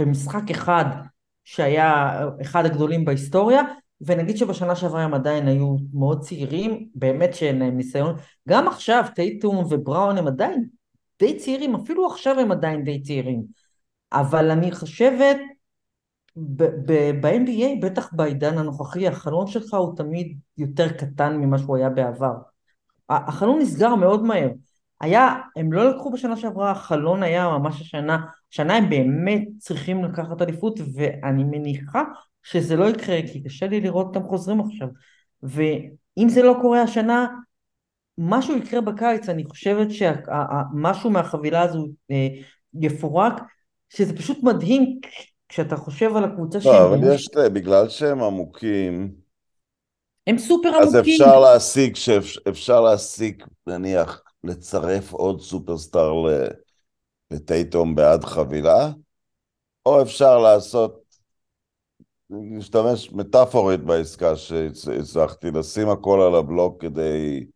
במשחק 0.00 0.50
אחד 0.50 0.84
שהיה 1.44 2.20
אחד 2.42 2.66
הגדולים 2.66 3.04
בהיסטוריה, 3.04 3.62
ונגיד 4.00 4.36
שבשנה 4.36 4.76
שעברה 4.76 5.02
הם 5.02 5.14
עדיין 5.14 5.48
היו 5.48 5.76
מאוד 5.94 6.20
צעירים, 6.20 6.88
באמת 6.94 7.34
שאין 7.34 7.58
להם 7.58 7.76
ניסיון. 7.76 8.16
גם 8.48 8.68
עכשיו 8.68 9.04
טייטום 9.14 9.56
ובראון 9.70 10.18
הם 10.18 10.26
עדיין 10.26 10.64
די 11.18 11.36
צעירים, 11.38 11.74
אפילו 11.74 12.06
עכשיו 12.06 12.40
הם 12.40 12.52
עדיין 12.52 12.84
די 12.84 13.02
צעירים. 13.02 13.42
אבל 14.12 14.50
אני 14.50 14.72
חושבת, 14.72 15.36
ב-NBA, 16.36 17.80
בטח 17.82 18.12
בעידן 18.12 18.58
הנוכחי, 18.58 19.08
החלון 19.08 19.46
שלך 19.46 19.74
הוא 19.74 19.96
תמיד 19.96 20.38
יותר 20.58 20.88
קטן 20.92 21.36
ממה 21.36 21.58
שהוא 21.58 21.76
היה 21.76 21.90
בעבר. 21.90 22.34
החלון 23.08 23.58
נסגר 23.58 23.94
מאוד 23.94 24.22
מהר. 24.22 24.48
היה, 25.00 25.34
הם 25.56 25.72
לא 25.72 25.90
לקחו 25.90 26.10
בשנה 26.10 26.36
שעברה, 26.36 26.70
החלון 26.70 27.22
היה 27.22 27.48
ממש 27.48 27.80
השנה, 27.80 28.18
שנה 28.50 28.76
הם 28.76 28.90
באמת 28.90 29.42
צריכים 29.58 30.04
לקחת 30.04 30.42
אליפות, 30.42 30.80
ואני 30.94 31.44
מניחה 31.44 32.02
שזה 32.42 32.76
לא 32.76 32.90
יקרה, 32.90 33.18
כי 33.32 33.42
קשה 33.44 33.66
לי 33.66 33.80
לראות 33.80 34.06
אותם 34.06 34.22
חוזרים 34.22 34.60
עכשיו. 34.60 34.88
ואם 35.42 36.28
זה 36.28 36.42
לא 36.42 36.56
קורה 36.62 36.82
השנה, 36.82 37.26
משהו 38.18 38.56
יקרה 38.56 38.80
בקיץ, 38.80 39.28
אני 39.28 39.44
חושבת 39.44 39.88
שמשהו 39.90 41.10
מהחבילה 41.10 41.62
הזו 41.62 41.88
אה, 42.10 42.28
יפורק, 42.80 43.42
שזה 43.88 44.16
פשוט 44.16 44.42
מדהים 44.42 45.00
כשאתה 45.48 45.76
חושב 45.76 46.16
על 46.16 46.24
הקבוצה 46.24 46.58
לא, 46.64 46.70
שהם... 46.70 46.92
אבל 46.94 47.14
יש, 47.14 47.28
בגלל 47.52 47.88
שהם 47.88 48.22
עמוקים, 48.22 49.14
הם 50.26 50.38
סופר 50.38 50.68
אז 50.82 50.94
עמוקים. 50.94 51.12
אפשר 51.12 51.40
להשיג, 51.40 51.96
שאפ- 51.96 52.48
אפשר 52.48 52.80
להשיג, 52.80 53.42
נניח, 53.66 54.22
לצרף 54.44 55.12
עוד 55.12 55.40
סופרסטאר 55.40 56.12
לטייטום 57.30 57.94
בעד 57.94 58.24
חבילה, 58.24 58.90
או 59.86 60.02
אפשר 60.02 60.38
לעשות, 60.38 61.02
להשתמש 62.30 63.12
מטאפורית 63.12 63.80
בעסקה 63.80 64.36
שהצלחתי, 64.36 65.50
לשים 65.50 65.88
הכל 65.88 66.20
על 66.20 66.34
הבלוק 66.34 66.82
כדי... 66.82 67.46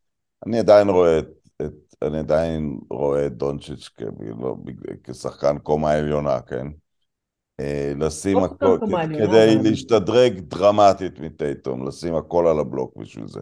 אני 0.46 0.58
עדיין 0.58 0.88
רואה 0.88 1.18
את, 1.18 1.28
את 1.62 1.72
אני 2.02 2.18
עדיין 2.18 2.78
רואה 2.90 3.26
את 3.26 3.36
דונצ'יץ' 3.36 3.88
כאילו, 3.88 4.64
כשחקן 5.04 5.58
קומה 5.58 5.92
עליונה, 5.92 6.40
כן? 6.40 6.66
לשים 7.96 8.38
לא 8.38 8.44
הכל, 8.44 8.78
עליונה, 8.96 9.26
כדי 9.26 9.70
להשתדרג 9.70 10.40
דרמטית 10.40 11.20
מטייטום, 11.20 11.86
לשים 11.86 12.14
הכל 12.14 12.46
על 12.46 12.58
הבלוק 12.58 12.96
בשביל 12.96 13.28
זה. 13.28 13.40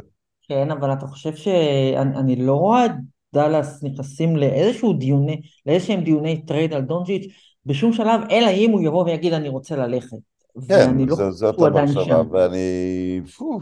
כן, 0.48 0.70
אבל 0.70 0.92
אתה 0.92 1.06
חושב 1.06 1.34
שאני 1.34 2.16
אני 2.16 2.36
לא 2.36 2.54
רואה 2.54 2.86
את 2.86 2.90
דאלאס 3.34 3.82
נכנסים 3.82 4.36
לאיזשהו 4.36 4.92
דיוני, 4.92 5.40
לאיזשהם 5.66 6.00
דיוני 6.00 6.42
טרייד 6.42 6.74
על 6.74 6.82
דונצ'יץ' 6.82 7.32
בשום 7.66 7.92
שלב, 7.92 8.20
אלא 8.30 8.50
אם 8.50 8.70
הוא 8.70 8.80
יבוא 8.80 9.04
ויגיד 9.04 9.32
אני 9.32 9.48
רוצה 9.48 9.76
ללכת. 9.76 10.16
כן, 10.68 10.96
לא 10.98 11.30
זאת 11.30 11.54
המחשבה. 11.58 12.22
ואני... 12.30 13.20
פו, 13.36 13.58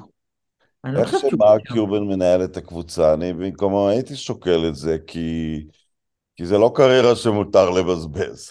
לא 0.85 1.01
איך 1.01 1.15
שמרק 1.19 1.69
שם. 1.69 1.75
קיובן 1.75 2.03
מנהל 2.03 2.45
את 2.45 2.57
הקבוצה, 2.57 3.15
אני 3.15 3.33
במקומו 3.33 3.89
הייתי 3.89 4.17
שוקל 4.17 4.69
את 4.69 4.75
זה, 4.75 4.97
כי... 5.07 5.61
כי 6.37 6.47
זה 6.47 6.59
לא 6.59 6.73
קריירה 6.75 7.17
שמותר 7.17 7.71
לבזבז. 7.71 8.51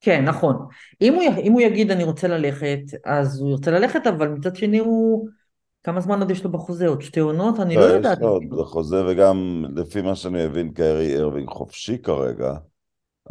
כן, 0.00 0.24
נכון. 0.24 0.66
אם 1.00 1.14
הוא, 1.14 1.22
אם 1.42 1.52
הוא 1.52 1.60
יגיד 1.60 1.90
אני 1.90 2.04
רוצה 2.04 2.28
ללכת, 2.28 2.78
אז 3.04 3.40
הוא 3.40 3.50
ירצה 3.50 3.70
ללכת, 3.70 4.06
אבל 4.06 4.28
מצד 4.28 4.56
שני 4.56 4.78
הוא... 4.78 5.28
כמה 5.84 6.00
זמן 6.00 6.20
עוד 6.20 6.30
יש 6.30 6.44
לו 6.44 6.52
בחוזה? 6.52 6.86
עוד 6.86 7.02
שתי 7.02 7.20
עונות? 7.20 7.60
אני 7.60 7.76
לא 7.76 7.80
לא, 7.80 7.86
יש 7.86 7.92
יודעת. 7.92 8.18
לו 8.20 8.28
עוד 8.28 8.42
אפילו. 8.42 8.64
חוזה, 8.64 9.06
וגם 9.06 9.64
לפי 9.76 10.02
מה 10.02 10.14
שאני 10.16 10.46
מבין, 10.46 10.72
קיירי 10.72 11.18
ארווינג 11.18 11.48
חופשי 11.48 11.98
כרגע, 11.98 12.54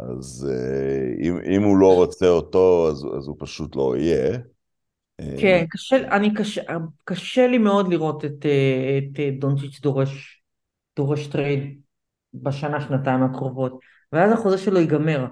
אז 0.00 0.48
אה, 0.50 1.28
אם, 1.28 1.38
אם 1.56 1.62
הוא 1.62 1.76
לא 1.78 1.94
רוצה 1.94 2.28
אותו, 2.28 2.88
אז, 2.90 3.06
אז 3.18 3.26
הוא 3.28 3.36
פשוט 3.38 3.76
לא 3.76 3.96
יהיה. 3.96 4.38
אה, 5.20 5.34
כן, 5.40 5.64
קשה, 5.70 5.96
אני 6.16 6.34
קשה, 6.34 6.60
קשה 7.04 7.46
לי 7.46 7.58
מאוד 7.58 7.88
לראות 7.88 8.24
את, 8.24 8.46
אה, 8.46 8.98
את 8.98 9.20
אה, 9.20 9.30
דונצ'יץ' 9.38 9.80
דורש, 9.80 10.42
דורש 10.96 11.26
טרייד 11.26 11.80
בשנה, 12.34 12.80
שנתיים 12.80 13.22
הקרובות, 13.22 13.78
ואז 14.12 14.32
החוזה 14.32 14.58
שלו 14.58 14.80
ייגמר. 14.80 15.26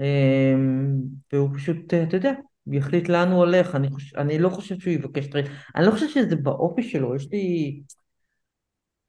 אמ, 0.00 1.00
והוא 1.32 1.48
פשוט, 1.54 1.94
אתה 2.08 2.16
יודע, 2.16 2.32
יחליט 2.66 3.08
לאן 3.08 3.28
הוא 3.28 3.38
הולך. 3.38 3.74
אני, 3.74 3.90
חוש, 3.90 4.14
אני 4.14 4.38
לא 4.38 4.48
חושבת 4.48 4.80
שהוא 4.80 4.92
יבקש 4.92 5.26
טרייד. 5.26 5.46
אני 5.76 5.86
לא 5.86 5.90
חושבת 5.90 6.10
שזה 6.10 6.36
באופי 6.36 6.82
שלו, 6.82 7.16
יש 7.16 7.28
לי 7.32 7.80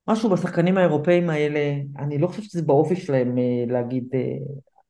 משהו 0.07 0.29
בשחקנים 0.29 0.77
האירופאים 0.77 1.29
האלה, 1.29 1.73
אני 1.99 2.17
לא 2.17 2.27
חושבת 2.27 2.43
שזה 2.43 2.61
באופי 2.61 2.95
שלהם 2.95 3.35
להגיד, 3.67 4.03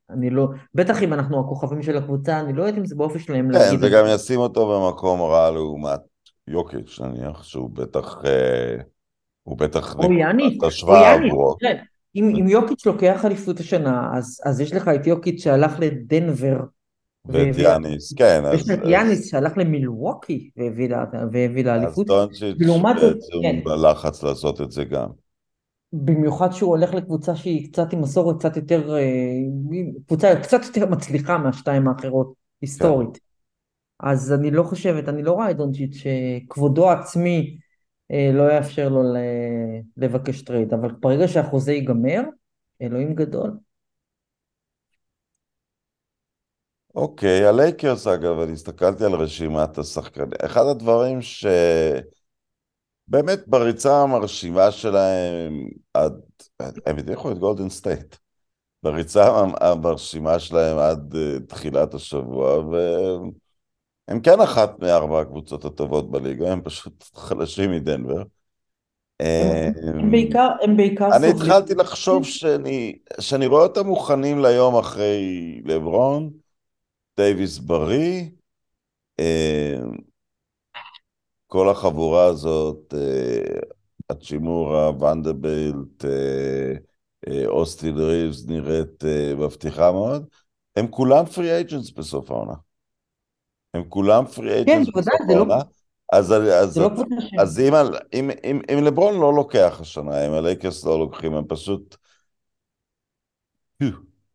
אני 0.09 0.29
לא, 0.29 0.47
בטח 0.75 1.03
אם 1.03 1.13
אנחנו 1.13 1.39
הכוכבים 1.39 1.81
של 1.81 1.97
הקבוצה, 1.97 2.39
אני 2.39 2.53
לא 2.53 2.63
יודעת 2.63 2.77
אם 2.77 2.85
זה 2.85 2.95
באופי 2.95 3.19
שלהם 3.19 3.45
כן, 3.53 3.59
להגיד... 3.59 3.79
זה 3.79 3.89
גם 3.89 4.05
ישים 4.09 4.39
אותו 4.39 4.67
במקום 4.67 5.21
רע 5.21 5.51
לעומת 5.51 5.99
יוקיץ', 6.47 6.99
נניח, 6.99 7.43
שהוא 7.43 7.69
בטח, 7.69 8.21
אה, 8.25 8.75
הוא 9.43 9.57
בטח 9.57 9.95
או 9.95 10.13
יאניס, 10.13 10.83
או 10.83 10.95
יאניס, 10.95 11.33
אם, 12.15 12.33
אם 12.39 12.47
יוקיץ' 12.47 12.85
לוקח 12.85 13.25
אליפות 13.25 13.59
השנה, 13.59 14.17
אז, 14.17 14.41
אז 14.45 14.61
יש 14.61 14.73
לך 14.73 14.87
את 14.87 15.07
יוקיץ' 15.07 15.43
שהלך 15.43 15.79
לדנבר, 15.79 16.59
ואת 17.25 17.55
יאניס, 17.57 18.13
כן, 18.13 18.41
אז, 18.45 18.69
לך 18.69 18.79
את 18.79 18.87
יאניס 18.87 19.31
שהלך 19.31 19.57
למילווקי 19.57 20.49
והביא 20.57 20.95
אז 20.95 21.65
לאליפות, 21.65 22.07
דונצ'יץ' 22.07 22.57
ולעומת 22.59 22.95
זאת, 22.99 23.13
בעצם 23.13 23.41
כן. 23.41 23.59
בלחץ 23.63 24.23
לעשות 24.23 24.61
את 24.61 24.71
זה 24.71 24.83
גם. 24.83 25.07
במיוחד 25.93 26.51
שהוא 26.51 26.69
הולך 26.69 26.93
לקבוצה 26.93 27.35
שהיא 27.35 27.71
קצת 27.71 27.93
עם 27.93 28.01
מסורת 28.01 28.39
קצת 28.39 28.57
יותר, 28.57 28.95
אה, 28.95 29.03
קבוצה 30.07 30.35
קצת 30.43 30.59
יותר 30.65 30.85
מצליחה 30.85 31.37
מהשתיים 31.37 31.87
האחרות, 31.87 32.33
היסטורית. 32.61 33.19
אז 33.99 34.33
אני 34.33 34.51
לא 34.51 34.63
חושבת, 34.63 35.09
אני 35.09 35.23
לא 35.23 35.31
רואה 35.31 35.51
את 35.51 35.57
דונצ'יץ' 35.57 35.95
שכבודו 35.95 36.89
העצמי 36.89 37.37
אה, 37.37 37.70
לא 38.33 38.53
יאפשר 38.53 38.89
לו 38.89 39.01
לבקש 39.97 40.41
טרייד, 40.41 40.73
אבל 40.73 40.91
ברגע 40.91 41.27
שהחוזה 41.27 41.73
ייגמר, 41.73 42.21
אלוהים 42.81 43.15
גדול. 43.15 43.51
אוקיי, 46.95 47.45
הלייקרס 47.45 48.07
אגב, 48.07 48.39
אני 48.39 48.51
הסתכלתי 48.51 49.05
על 49.05 49.13
רשימת 49.13 49.77
השחקנים. 49.77 50.29
אחד 50.45 50.65
הדברים 50.71 51.21
ש... 51.21 51.45
באמת 53.07 53.47
בריצה 53.47 54.01
המרשימה 54.01 54.71
שלהם 54.71 55.67
עד... 55.93 56.13
הם 56.85 56.97
הדיחו 56.97 57.31
את 57.31 57.37
גולדן 57.37 57.69
סטייט. 57.69 58.15
בריצה 58.83 59.23
המרשימה 59.61 60.39
שלהם 60.39 60.77
עד 60.77 61.15
אה, 61.15 61.39
תחילת 61.47 61.93
השבוע, 61.93 62.63
והם 64.07 64.19
כן 64.19 64.41
אחת 64.41 64.79
מארבע 64.79 65.21
הקבוצות 65.21 65.65
הטובות 65.65 66.11
בליגה, 66.11 66.51
הם 66.51 66.61
פשוט 66.63 67.03
חלשים 67.15 67.71
מדנבר. 67.71 68.23
הם, 69.19 69.73
הם 69.99 70.11
בעיקר, 70.11 70.49
הם 70.61 70.77
בעיקר 70.77 71.05
אני 71.05 71.31
סובלים. 71.31 71.51
התחלתי 71.51 71.73
לחשוב 71.73 72.25
שאני, 72.25 72.97
שאני 73.19 73.47
רואה 73.47 73.63
אותם 73.63 73.87
מוכנים 73.87 74.41
ליום 74.41 74.75
אחרי 74.75 75.61
לברון, 75.65 76.29
דייוויס 77.17 77.57
בריא, 77.57 78.25
אה, 79.19 79.79
כל 81.47 81.69
החבורה 81.69 82.25
הזאת, 82.25 82.93
אה, 82.97 83.59
הצ'ימורה, 84.09 84.89
ונדבלט, 84.89 86.05
אה, 86.05 86.73
אה, 87.27 87.47
אוסטין 87.47 87.97
ריבס 87.97 88.45
נראית 88.47 89.05
אה, 89.05 89.33
מבטיחה 89.35 89.91
מאוד, 89.91 90.25
הם 90.75 90.87
כולם 90.87 91.25
פרי 91.25 91.51
אייג'נס 91.51 91.91
בסוף 91.91 92.31
העונה. 92.31 92.53
הם 93.73 93.83
כולם 93.89 94.25
פרי 94.25 94.53
אייג'נס 94.53 94.85
כן, 94.85 94.91
בוודאי, 94.91 95.17
זה 95.27 95.35
לא-. 95.35 95.55
אז, 96.11 96.33
אז, 96.33 96.77
לא 96.77 96.89
ש... 97.19 97.31
אז 97.39 97.59
אם, 97.59 97.73
אם, 98.13 98.31
אם, 98.43 98.61
אם 98.73 98.83
לברון 98.83 99.19
לא 99.19 99.33
לוקח 99.33 99.77
השנה, 99.81 100.27
אם 100.27 100.33
הלייקרס 100.33 100.85
לא 100.85 100.99
לוקחים, 100.99 101.33
הם 101.33 101.43
פשוט 101.47 101.95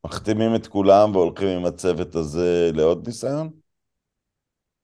מחתימים 0.07 0.55
את 0.55 0.67
כולם 0.67 1.17
והולכים 1.17 1.49
עם 1.49 1.65
הצוות 1.65 2.15
הזה 2.15 2.71
לעוד 2.75 3.07
ניסיון? 3.07 3.51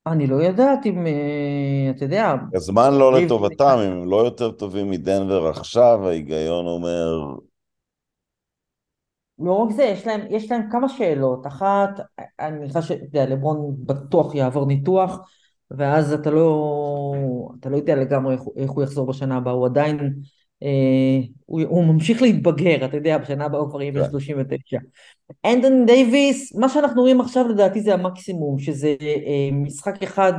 אני 0.06 0.26
לא 0.26 0.36
יודעת 0.36 0.86
אם, 0.86 1.06
אה, 1.06 1.92
אתה 1.96 2.04
יודע, 2.04 2.34
הזמן 2.54 2.94
לא 2.94 3.12
לטובתם, 3.12 3.78
אם 3.86 3.92
הם 3.92 4.10
לא 4.10 4.16
יותר 4.16 4.50
טובים 4.50 4.90
מדנבר 4.90 5.46
עכשיו, 5.46 6.08
ההיגיון 6.08 6.66
אומר, 6.66 7.34
לא 9.44 9.52
רק 9.52 9.70
זה, 9.70 9.82
יש 9.82 10.06
להם, 10.06 10.20
יש 10.30 10.50
להם 10.50 10.62
כמה 10.70 10.88
שאלות. 10.88 11.46
אחת, 11.46 12.00
אני 12.40 12.58
מניחה 12.58 12.82
שלברון 12.82 13.74
בטוח 13.78 14.34
יעבור 14.34 14.66
ניתוח, 14.66 15.18
ואז 15.70 16.12
אתה 16.12 16.30
לא, 16.30 17.12
אתה 17.60 17.68
לא 17.68 17.76
יודע 17.76 17.96
לגמרי 17.96 18.34
איך, 18.34 18.42
איך 18.56 18.70
הוא 18.70 18.82
יחזור 18.82 19.06
בשנה 19.06 19.36
הבאה, 19.36 19.52
הוא 19.52 19.66
עדיין, 19.66 20.14
אה, 20.62 20.68
הוא, 21.46 21.62
הוא 21.62 21.84
ממשיך 21.84 22.22
להתבגר, 22.22 22.84
אתה 22.84 22.96
יודע, 22.96 23.18
בשנה 23.18 23.44
הבאה 23.44 23.60
הוא 23.60 23.70
כבר 23.70 23.82
יהיה 23.82 23.92
בן 23.92 24.04
כן. 24.04 24.10
39. 24.10 24.78
אנדון 25.46 25.86
דייוויס, 25.86 26.56
מה 26.56 26.68
שאנחנו 26.68 27.02
רואים 27.02 27.20
עכשיו 27.20 27.48
לדעתי 27.48 27.80
זה 27.80 27.94
המקסימום, 27.94 28.58
שזה 28.58 28.94
אה, 29.00 29.48
משחק 29.52 30.02
אחד 30.02 30.32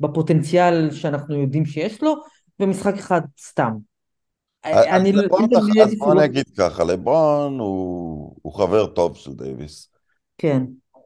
בפוטנציאל 0.00 0.90
שאנחנו 0.90 1.40
יודעים 1.40 1.66
שיש 1.66 2.02
לו, 2.02 2.14
ומשחק 2.60 2.94
אחד 2.94 3.20
סתם. 3.40 3.72
אז 4.64 4.86
אני 4.86 5.12
לא- 5.12 5.22
אז 5.58 5.66
דייוויס 5.72 5.98
בוא 5.98 6.14
לא- 6.14 6.22
נגיד 6.22 6.44
ככה, 6.58 6.84
לברון 6.84 7.58
הוא, 7.58 8.52
חבר 8.52 8.86
טוב 8.86 9.16
של 9.16 9.32
דייוויס. 9.32 9.90
כן. 10.38 10.62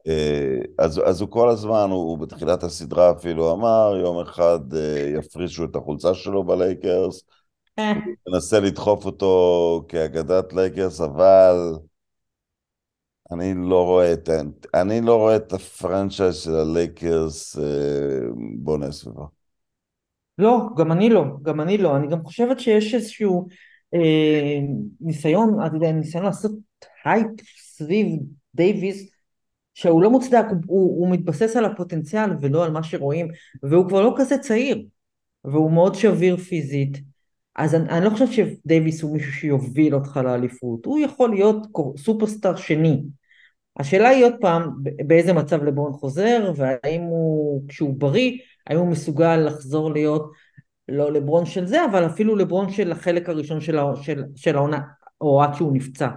אה, 0.07 0.57
אז, 0.77 1.01
אז 1.05 1.21
הוא 1.21 1.29
כל 1.29 1.49
הזמן, 1.49 1.87
הוא, 1.89 2.09
הוא 2.09 2.17
בתחילת 2.17 2.63
הסדרה 2.63 3.11
אפילו 3.11 3.53
אמר, 3.53 3.97
יום 4.03 4.19
אחד 4.19 4.59
אה, 4.73 5.13
יפרישו 5.17 5.63
את 5.63 5.75
החולצה 5.75 6.13
שלו 6.13 6.43
בלייקרס, 6.43 7.23
אה, 7.79 7.93
מנסה 8.27 8.59
לדחוף 8.59 9.05
אותו 9.05 9.85
כאגדת 9.87 10.53
לייקרס, 10.53 11.01
אבל 11.01 11.73
אני 13.31 13.53
לא 13.69 13.83
רואה 13.85 14.13
את, 14.13 14.29
אני 14.73 15.01
לא 15.01 15.15
רואה 15.15 15.35
את 15.35 15.53
הפרנצ'ייז 15.53 16.35
של 16.35 16.55
הלייקרס 16.55 17.57
אה, 17.57 17.63
בונה 18.57 18.91
סביבו. 18.91 19.38
לא, 20.39 20.69
גם 20.77 20.91
אני 20.91 21.09
לא, 21.09 21.23
גם 21.41 21.61
אני 21.61 21.77
לא. 21.77 21.97
אני 21.97 22.07
גם 22.07 22.23
חושבת 22.23 22.59
שיש 22.59 22.93
איזשהו 22.93 23.47
אה, 23.93 24.59
ניסיון, 25.01 25.65
אתה 25.65 25.75
יודע, 25.75 25.91
ניסיון 25.91 26.23
לעשות 26.23 26.51
הייפ 27.05 27.27
סביב 27.57 28.07
דייוויס, 28.55 29.09
שהוא 29.73 30.03
לא 30.03 30.09
מוצדק, 30.09 30.45
הוא, 30.49 30.61
הוא, 30.67 30.99
הוא 30.99 31.11
מתבסס 31.11 31.55
על 31.55 31.65
הפוטנציאל 31.65 32.29
ולא 32.41 32.65
על 32.65 32.71
מה 32.71 32.83
שרואים, 32.83 33.27
והוא 33.63 33.87
כבר 33.89 34.01
לא 34.01 34.13
כזה 34.17 34.37
צעיר, 34.37 34.85
והוא 35.43 35.71
מאוד 35.71 35.95
שביר 35.95 36.37
פיזית. 36.37 36.97
אז 37.55 37.75
אני, 37.75 37.89
אני 37.89 38.05
לא 38.05 38.09
חושבת 38.09 38.31
שדייוויס 38.31 39.01
הוא 39.01 39.13
מישהו 39.13 39.31
שיוביל 39.31 39.95
אותך 39.95 40.19
לאליפות, 40.23 40.85
הוא 40.85 40.99
יכול 40.99 41.29
להיות 41.29 41.67
סופרסטאר 41.97 42.55
שני. 42.55 43.01
השאלה 43.79 44.09
היא 44.09 44.25
עוד 44.25 44.33
פעם, 44.41 44.69
באיזה 45.07 45.33
מצב 45.33 45.63
לברון 45.63 45.93
חוזר, 45.93 46.51
והאם 46.55 47.01
הוא, 47.01 47.63
כשהוא 47.67 47.93
בריא, 47.97 48.37
האם 48.69 48.77
הוא 48.77 48.87
מסוגל 48.87 49.35
לחזור 49.35 49.93
להיות 49.93 50.31
לא 50.87 51.11
לברון 51.11 51.45
של 51.45 51.65
זה, 51.65 51.85
אבל 51.85 52.05
אפילו 52.05 52.35
לברון 52.35 52.69
של 52.71 52.91
החלק 52.91 53.29
הראשון 53.29 53.61
של, 53.61 53.77
הע- 53.77 53.95
של, 53.95 54.23
של 54.35 54.55
העונה, 54.55 54.79
או 55.21 55.43
עד 55.43 55.53
שהוא 55.53 55.73
נפצע. 55.73 56.09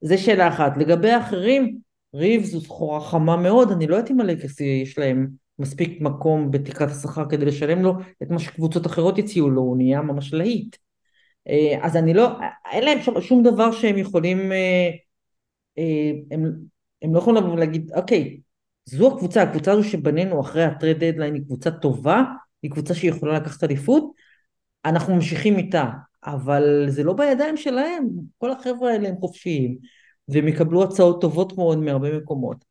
זה 0.00 0.18
שאלה 0.18 0.48
אחת. 0.48 0.76
לגבי 0.76 1.10
האחרים, 1.10 1.78
ריב 2.14 2.44
זו 2.44 2.60
סחורה 2.60 3.00
חמה 3.00 3.36
מאוד, 3.36 3.70
אני 3.72 3.86
לא 3.86 3.96
יודעת 3.96 4.10
אם 4.10 4.20
הלייקרס 4.20 4.60
יש 4.60 4.98
להם 4.98 5.28
מספיק 5.58 6.00
מקום 6.00 6.50
בתקרת 6.50 6.90
השכר 6.90 7.28
כדי 7.28 7.44
לשלם 7.44 7.82
לו 7.82 7.94
את 8.22 8.30
מה 8.30 8.38
שקבוצות 8.38 8.86
אחרות 8.86 9.18
הציעו 9.18 9.50
לו, 9.50 9.62
הוא 9.62 9.76
נהיה 9.76 10.02
ממש 10.02 10.34
להיט. 10.34 10.76
אה, 11.48 11.78
אז 11.82 11.96
אני 11.96 12.14
לא, 12.14 12.28
אין 12.72 12.84
להם 12.84 13.02
שם 13.02 13.20
שום 13.20 13.42
דבר 13.42 13.72
שהם 13.72 13.98
יכולים, 13.98 14.52
אה, 14.52 14.90
אה, 15.78 16.12
הם, 16.30 16.52
הם 17.02 17.14
לא 17.14 17.18
יכולים 17.18 17.42
לבוא 17.42 17.54
ולהגיד, 17.54 17.90
אוקיי, 17.94 18.40
זו 18.84 19.14
הקבוצה, 19.14 19.42
הקבוצה 19.42 19.72
הזו 19.72 19.84
שבנינו 19.84 20.40
אחרי 20.40 20.64
ה 20.64 20.71
trade 20.71 21.04
deadline 21.04 21.34
היא 21.34 21.42
קבוצה 21.42 21.70
טובה, 21.70 22.24
היא 22.62 22.70
קבוצה 22.70 22.94
שיכולה 22.94 23.34
לקחת 23.34 23.64
אליפות, 23.64 24.12
אנחנו 24.84 25.14
ממשיכים 25.14 25.58
איתה, 25.58 25.90
אבל 26.24 26.84
זה 26.88 27.04
לא 27.04 27.12
בידיים 27.12 27.56
שלהם, 27.56 28.08
כל 28.38 28.50
החבר'ה 28.50 28.90
האלה 28.92 29.08
הם 29.08 29.16
חופשיים, 29.16 29.76
והם 30.28 30.48
יקבלו 30.48 30.82
הצעות 30.82 31.20
טובות 31.20 31.58
מאוד 31.58 31.78
מהרבה 31.78 32.18
מקומות, 32.18 32.64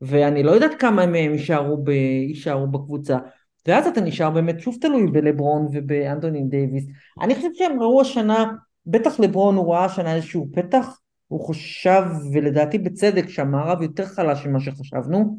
ואני 0.00 0.42
לא 0.42 0.50
יודעת 0.50 0.80
כמה 0.80 1.06
מהם 1.06 1.32
יישארו, 1.32 1.84
ב, 1.84 1.88
יישארו 2.28 2.66
בקבוצה, 2.66 3.18
ואז 3.66 3.86
אתה 3.86 4.00
נשאר 4.00 4.30
באמת 4.30 4.60
שוב 4.60 4.76
תלוי 4.80 5.06
בלברון 5.06 5.68
ובאנטוני 5.72 6.44
דייוויס. 6.44 6.84
אני 7.20 7.34
חושבת 7.34 7.54
שהם 7.54 7.82
ראו 7.82 8.00
השנה, 8.00 8.52
בטח 8.86 9.20
לברון 9.20 9.56
הוא 9.56 9.74
ראה 9.74 9.84
השנה 9.84 10.14
איזשהו 10.14 10.48
פתח, 10.52 11.00
הוא 11.28 11.48
חשב, 11.48 12.02
ולדעתי 12.32 12.78
בצדק, 12.78 13.28
שהמערב 13.28 13.82
יותר 13.82 14.06
חלש 14.06 14.46
ממה 14.46 14.60
שחשבנו, 14.60 15.38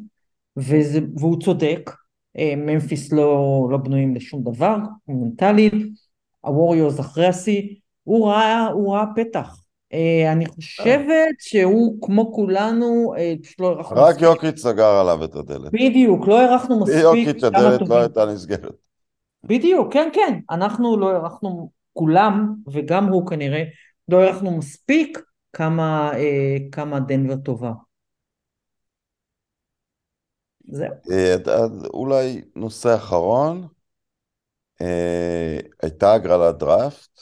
וזה, 0.56 1.00
והוא 1.16 1.40
צודק, 1.40 1.90
אה, 2.38 2.54
ממפיס 2.56 3.12
לא, 3.12 3.68
לא 3.70 3.76
בנויים 3.76 4.14
לשום 4.14 4.42
דבר, 4.42 4.76
מנטלית, 5.08 5.74
הווריורס 6.40 7.00
אחרי 7.00 7.26
השיא, 7.26 7.62
הוא 8.04 8.28
ראה, 8.28 8.66
הוא 8.66 8.94
ראה 8.94 9.04
פתח, 9.16 9.60
אה, 9.92 10.32
אני 10.32 10.46
חושבת 10.46 11.34
שהוא, 11.38 11.98
כמו 12.02 12.32
כולנו, 12.32 13.14
אה, 13.18 13.34
פשוט 13.42 13.60
לא 13.60 13.68
הערכנו 13.68 13.96
רק 13.96 14.08
מספיק. 14.08 14.22
יוקיץ' 14.22 14.58
סגר 14.58 14.86
עליו 14.86 15.24
את 15.24 15.34
הדלת. 15.34 15.72
בדיוק, 15.72 16.26
לא 16.26 16.40
הערכנו 16.40 16.80
מספיק 16.80 17.02
יוקיץ' 17.02 17.44
הדלת 17.44 17.88
לא. 17.88 17.98
הייתה 17.98 18.26
נסגרת. 18.26 18.74
בדיוק, 19.44 19.92
כן, 19.92 20.08
כן. 20.12 20.38
אנחנו 20.50 20.96
לא 20.96 21.10
הערכנו, 21.10 21.70
כולם, 21.92 22.54
וגם 22.72 23.08
הוא 23.08 23.26
כנראה, 23.26 23.62
לא 24.08 24.20
הערכנו 24.20 24.56
מספיק 24.56 25.22
כמה, 25.52 26.12
אה, 26.14 26.56
כמה 26.72 27.00
דנבר 27.00 27.36
טובה. 27.36 27.72
זהו. 30.70 30.90
אה, 31.10 31.34
אז 31.54 31.84
אולי 31.84 32.42
נושא 32.56 32.94
אחרון, 32.94 33.68
אה, 34.80 35.58
הייתה 35.82 36.12
הגרלת 36.12 36.58
דראפט, 36.58 37.20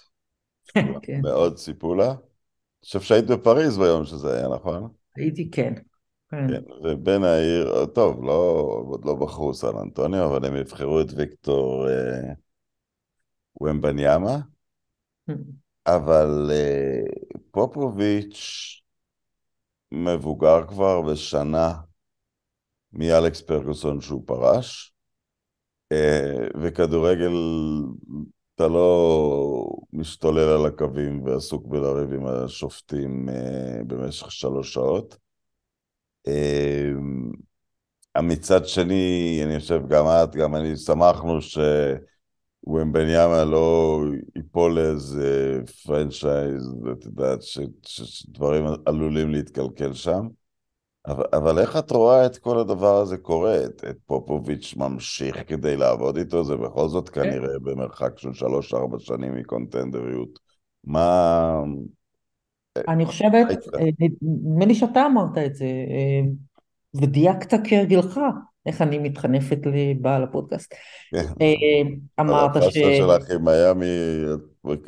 כן, 1.02 1.20
מאוד 1.22 1.54
ציפו 1.54 1.94
לה. 1.94 2.08
אני 2.08 2.84
חושב 2.84 3.00
שהיית 3.00 3.26
בפריז 3.26 3.78
ביום 3.78 4.04
שזה 4.04 4.36
היה, 4.36 4.48
נכון? 4.48 4.88
הייתי 5.16 5.50
כן. 5.50 5.74
כן. 6.30 6.46
כן, 6.48 6.62
ובין 6.84 7.24
העיר, 7.24 7.86
טוב, 7.86 8.24
לא, 8.24 8.32
עוד 8.88 9.04
לא 9.04 9.14
בחרו 9.14 9.54
סן 9.54 9.76
אנטוניו, 9.82 10.26
אבל 10.26 10.46
הם 10.46 10.56
יבחרו 10.56 11.00
את 11.00 11.06
ויקטור 11.16 11.88
אה, 11.88 12.32
ומבניאמה, 13.60 14.38
אבל 15.86 16.50
אה, 16.50 17.00
פופוביץ' 17.50 18.82
מבוגר 19.92 20.66
כבר 20.66 21.02
בשנה 21.02 21.74
מאלכס 22.92 23.40
פרגוסון 23.40 24.00
שהוא 24.00 24.22
פרש, 24.26 24.94
אה, 25.92 26.46
וכדורגל, 26.62 27.32
אתה 28.54 28.68
לא 28.68 29.66
משתולל 29.92 30.48
על 30.48 30.66
הקווים 30.66 31.22
ועסוק 31.22 31.66
בלריב 31.66 32.12
עם 32.12 32.26
השופטים 32.26 33.28
אה, 33.28 33.80
במשך 33.86 34.32
שלוש 34.32 34.74
שעות. 34.74 35.16
אה, 36.28 36.90
מצד 38.22 38.66
שני, 38.66 39.40
אני 39.44 39.60
חושב, 39.60 39.80
גם 39.88 40.06
את, 40.06 40.36
גם 40.36 40.56
אני, 40.56 40.76
שמחנו 40.76 41.38
שוומבניאמה 42.66 43.44
לא 43.44 44.00
ייפול 44.36 44.80
לאיזה 44.80 45.60
פרנצ'ייז, 45.84 46.74
ואת 46.84 47.04
יודעת, 47.04 47.42
שדברים 47.82 48.64
עלולים 48.86 49.30
להתקלקל 49.30 49.92
שם. 49.92 50.26
אבל, 51.08 51.24
אבל 51.32 51.58
איך 51.58 51.76
את 51.76 51.90
רואה 51.90 52.26
את 52.26 52.38
כל 52.38 52.58
הדבר 52.58 52.96
הזה 52.96 53.16
קורה? 53.16 53.64
את, 53.64 53.84
את 53.90 53.96
פופוביץ' 54.06 54.74
ממשיך 54.76 55.42
כדי 55.46 55.76
לעבוד 55.76 56.16
איתו? 56.16 56.44
זה 56.44 56.56
בכל 56.56 56.88
זאת 56.88 57.08
כנראה 57.08 57.58
במרחק 57.62 58.18
של 58.18 58.32
שלוש-ארבע 58.32 58.98
שנים 58.98 59.34
מקונטנדריות. 59.34 60.38
מה... 60.84 61.62
אני 62.88 63.06
חושבת. 63.06 63.48
אה, 63.74 63.84
נדמה 64.22 64.64
לי 64.66 64.74
שאתה 64.74 65.06
אמרת 65.06 65.38
את 65.46 65.54
זה, 65.54 65.64
אה, 65.64 66.20
ודייקת 66.94 67.54
כהרגלך, 67.64 68.20
איך 68.66 68.82
אני 68.82 68.98
מתחנפת 68.98 69.58
לבעל 69.66 70.22
הפודקאסט. 70.22 70.74
כן. 71.10 71.26
אה, 71.40 71.90
אמרת 72.20 72.54
ש... 72.54 72.56
הפסטה 72.56 72.94
שלך 72.96 73.30
עם 73.30 73.44
מיאמי, 73.44 74.24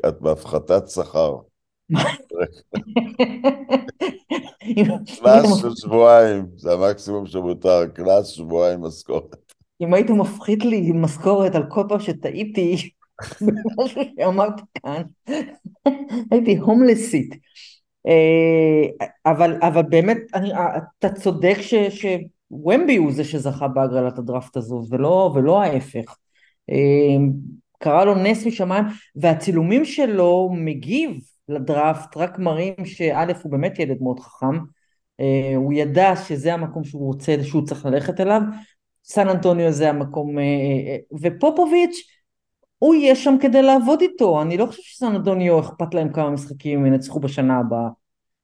את 0.09 0.21
בהפחתת 0.21 0.89
שכר. 0.89 1.37
קנס 5.23 5.61
של 5.61 5.75
שבועיים, 5.75 6.47
זה 6.57 6.73
המקסימום 6.73 7.27
שמותר, 7.27 7.87
קנס 7.95 8.27
שבועיים 8.27 8.81
משכורת. 8.81 9.37
אם 9.81 9.95
היית 9.95 10.11
מפחית 10.11 10.65
לי 10.65 10.93
משכורת 10.95 11.55
על 11.55 11.63
כל 11.69 11.85
פעם 11.89 12.01
שטעיתי 12.01 12.91
במשהו 13.47 14.03
שאמרתי 14.17 14.63
כאן, 14.75 15.03
הייתי 16.31 16.57
הומלסית. 16.57 17.35
אה, 18.07 19.07
אבל, 19.27 19.57
אבל 19.63 19.83
באמת, 19.83 20.19
אני, 20.35 20.53
אתה 20.99 21.09
צודק 21.09 21.57
ש, 21.61 21.75
שוומבי 21.75 22.97
הוא 22.97 23.13
זה 23.13 23.25
שזכה 23.25 23.69
בהגרלת 23.69 24.19
הדראפט 24.19 24.57
הזו, 24.57 24.83
ולא, 24.91 25.33
ולא 25.35 25.63
ההפך. 25.63 26.17
אה, 26.71 27.17
קרה 27.79 28.05
לו 28.05 28.15
נס 28.15 28.47
משמיים, 28.47 28.85
והצילומים 29.17 29.85
שלו 29.85 30.51
מגיב 30.53 31.11
לדראפט 31.51 32.17
רק 32.17 32.39
מראים 32.39 32.75
שא' 32.85 33.33
הוא 33.43 33.53
באמת 33.53 33.79
ילד 33.79 33.97
מאוד 34.01 34.21
חכם, 34.21 34.59
אה, 35.21 35.57
הוא 35.57 35.73
ידע 35.73 36.17
שזה 36.17 36.55
המקום 36.55 36.85
שהוא 36.85 37.07
רוצה, 37.07 37.37
שהוא 37.43 37.67
צריך 37.67 37.87
ללכת 37.87 38.21
אליו, 38.21 38.41
סן 39.05 39.29
אנטוניו 39.29 39.73
זה 39.73 39.91
המקום, 39.91 40.39
אה, 40.39 40.45
אה, 40.45 40.97
ופופוביץ' 41.23 42.07
הוא 42.79 42.95
יהיה 42.95 43.17
שם 43.17 43.37
כדי 43.41 43.63
לעבוד 43.63 44.01
איתו, 44.01 44.43
אני 44.43 44.57
לא 44.57 44.67
חושב 44.67 44.83
שסן 44.83 45.15
אנטוניו 45.15 45.61
אכפת 45.61 45.95
להם 45.95 46.13
כמה 46.13 46.31
משחקים 46.31 46.79
הם 46.79 46.87
ינצחו 46.87 47.21
בשנה 47.21 47.59
הבאה, 47.59 47.89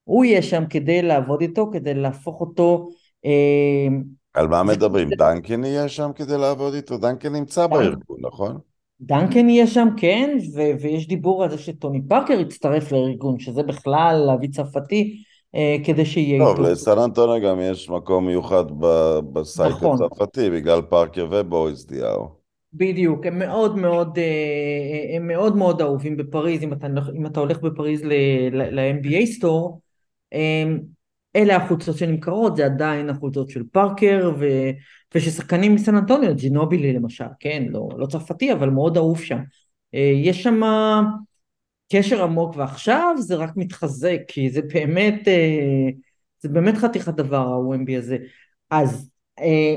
הוא 0.05 0.25
יהיה 0.25 0.43
שם 0.43 0.65
כדי 0.71 1.03
לעבוד 1.03 1.41
איתו, 1.41 1.71
כדי 1.73 1.95
להפוך 1.95 2.41
אותו, 2.41 2.89
על 4.35 4.49
מה 4.49 4.63
מדברים? 4.63 5.09
דנקן 5.11 5.65
יהיה 5.65 5.89
שם 5.89 6.11
כדי 6.15 6.39
לעבוד 6.39 6.75
איתו? 6.75 6.99
דנקן 6.99 7.33
נמצא 7.33 7.67
בארגון, 7.67 8.19
נכון? 8.21 8.59
דנקן 9.01 9.49
יהיה 9.49 9.67
שם, 9.67 9.89
כן, 9.97 10.37
ו- 10.55 10.81
ויש 10.81 11.09
דיבור 11.09 11.45
על 11.45 11.51
זה 11.51 11.59
שטוני 11.59 12.01
פארקר 12.09 12.41
יצטרף 12.41 12.93
לארגון, 12.93 13.39
שזה 13.39 13.63
בכלל 13.63 14.23
להביא 14.27 14.49
צרפתי 14.49 15.23
אה, 15.55 15.77
כדי 15.85 16.07
שיהיה 16.07 16.45
טוב. 16.45 16.61
לסן 16.61 16.99
אנטוניו 16.99 17.49
גם 17.51 17.61
יש 17.61 17.91
מקום 17.91 18.27
מיוחד 18.27 18.65
ב- 18.81 19.19
בסייט 19.33 19.73
נכון. 19.73 20.03
הצרפתי, 20.03 20.51
בגלל 20.51 20.83
פארקר 20.83 21.27
ובוריס 21.31 21.87
דיאו. 21.87 22.29
בדיוק, 22.73 23.27
הם 23.27 23.39
מאוד 23.39 23.77
מאוד, 23.77 24.19
אה, 24.19 25.17
הם 25.17 25.27
מאוד 25.29 25.57
מאוד 25.57 25.81
אהובים 25.83 26.17
בפריז, 26.17 26.63
אם 26.63 26.73
אתה, 26.73 26.87
אם 27.17 27.27
אתה 27.27 27.41
הולך 27.41 27.61
בפריז 27.61 28.03
ל-NBA 28.05 29.27
סטור, 29.27 29.81
אלה 31.37 31.57
החולצות 31.57 31.97
שנמכרות, 31.97 32.57
זה 32.57 32.65
עדיין 32.65 33.11
החולצות 33.11 33.51
של 33.51 33.63
פארקר, 33.73 34.33
ו, 34.39 34.47
וששחקנים 35.15 35.75
מסן 35.75 35.97
אנטוניו, 35.97 36.35
ג'ינובילי 36.37 36.93
למשל, 36.93 37.25
כן, 37.41 37.65
לא, 37.69 37.89
לא 37.99 38.07
צרפתי, 38.07 38.53
אבל 38.53 38.71
מאוד 38.71 38.97
אהוב 38.97 39.21
שם. 39.21 39.39
אה, 39.95 40.13
יש 40.15 40.43
שם 40.43 40.61
קשר 41.93 42.23
עמוק, 42.23 42.57
ועכשיו 42.57 43.15
זה 43.19 43.35
רק 43.35 43.51
מתחזק, 43.57 44.19
כי 44.29 44.51
זה 44.51 44.63
באמת, 44.63 45.29
אה, 45.29 45.89
זה 46.41 46.49
באמת 46.49 46.77
חתיכת 46.77 47.15
דבר, 47.15 47.37
ה-WMB 47.39 47.99
הזה. 47.99 48.19
אז 48.71 49.11
אה, 49.39 49.77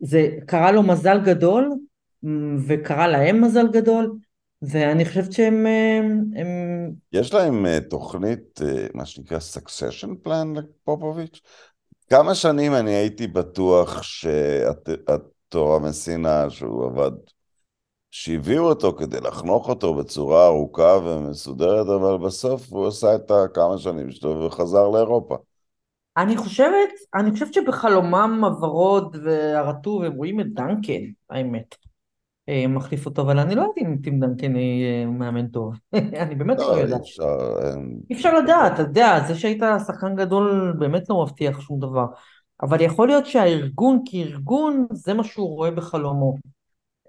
זה 0.00 0.28
קרה 0.46 0.72
לו 0.72 0.82
מזל 0.82 1.20
גדול, 1.24 1.70
וקרה 2.66 3.08
להם 3.08 3.44
מזל 3.44 3.66
גדול, 3.72 4.12
ואני 4.62 5.04
חושבת 5.04 5.32
שהם... 5.32 5.66
אה, 5.66 5.98
הם... 6.40 6.92
יש 7.12 7.34
להם 7.34 7.66
uh, 7.66 7.90
תוכנית, 7.90 8.60
uh, 8.60 8.90
מה 8.94 9.06
שנקרא 9.06 9.38
succession 9.38 10.26
plan 10.26 10.58
לפופוביץ'? 10.58 11.40
כמה 12.10 12.34
שנים 12.34 12.74
אני 12.74 12.90
הייתי 12.90 13.26
בטוח 13.26 14.02
שהתורה 14.02 15.78
מסינה, 15.78 16.50
שהוא 16.50 16.86
עבד, 16.86 17.10
שהביאו 18.10 18.64
אותו 18.64 18.92
כדי 18.92 19.20
לחנוך 19.20 19.68
אותו 19.68 19.94
בצורה 19.94 20.46
ארוכה 20.46 20.98
ומסודרת, 21.04 21.86
אבל 21.86 22.18
בסוף 22.26 22.72
הוא 22.72 22.86
עשה 22.86 23.14
את 23.14 23.30
הכמה 23.30 23.78
שנים 23.78 24.10
שלו 24.10 24.44
וחזר 24.44 24.88
לאירופה. 24.88 25.36
אני 26.16 26.36
חושבת, 26.36 26.90
אני 27.14 27.30
חושבת 27.30 27.54
שבחלומם 27.54 28.44
הוורוד 28.44 29.16
והרטוב 29.24 30.02
הם 30.02 30.12
רואים 30.12 30.40
את 30.40 30.46
דנקן, 30.54 31.02
האמת. 31.30 31.81
אה, 32.52 32.66
מחליף 32.68 33.06
אותו, 33.06 33.22
אבל 33.22 33.38
אני 33.38 33.54
לא 33.54 33.60
יודעת 33.60 33.78
אם 33.78 33.96
טים 34.02 34.20
דנקן 34.20 34.56
יהיה 34.56 35.06
מאמן 35.06 35.46
טוב. 35.46 35.74
אני 36.22 36.34
באמת 36.34 36.58
לא 36.58 36.76
לא, 36.76 36.96
אי. 36.96 36.96
אפשר... 36.96 37.36
אי 38.10 38.14
אפשר 38.14 38.38
לדעת, 38.38 38.72
אתה 38.72 38.82
יודע, 38.82 39.20
זה 39.28 39.34
שהיית 39.34 39.62
שחקן 39.86 40.16
גדול 40.16 40.76
באמת 40.78 41.08
לא 41.08 41.22
מבטיח 41.22 41.60
שום 41.60 41.80
דבר. 41.80 42.06
אבל 42.62 42.80
יכול 42.80 43.08
להיות 43.08 43.26
שהארגון 43.26 44.02
כארגון, 44.04 44.86
זה 44.92 45.14
מה 45.14 45.24
שהוא 45.24 45.56
רואה 45.56 45.70
בחלומו. 45.70 46.36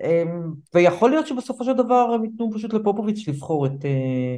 אמ, 0.04 0.54
ויכול 0.74 1.10
להיות 1.10 1.28
שבסופו 1.28 1.64
של 1.64 1.74
דבר 1.74 2.12
הם 2.16 2.24
ייתנו 2.24 2.52
פשוט 2.54 2.74
לפופוביץ' 2.74 3.28
לבחור 3.28 3.66
את, 3.66 3.86
אה, 3.86 4.36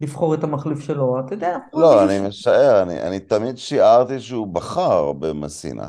לבחור 0.00 0.34
את 0.34 0.44
המחליף 0.44 0.80
שלו, 0.80 1.20
אתה 1.20 1.34
יודע. 1.34 1.58
לא, 1.72 2.04
אני 2.04 2.28
משער, 2.28 2.82
אני, 2.82 3.02
אני 3.02 3.20
תמיד 3.20 3.58
שיערתי 3.58 4.20
שהוא 4.20 4.46
בחר 4.46 5.12
במסינה, 5.12 5.88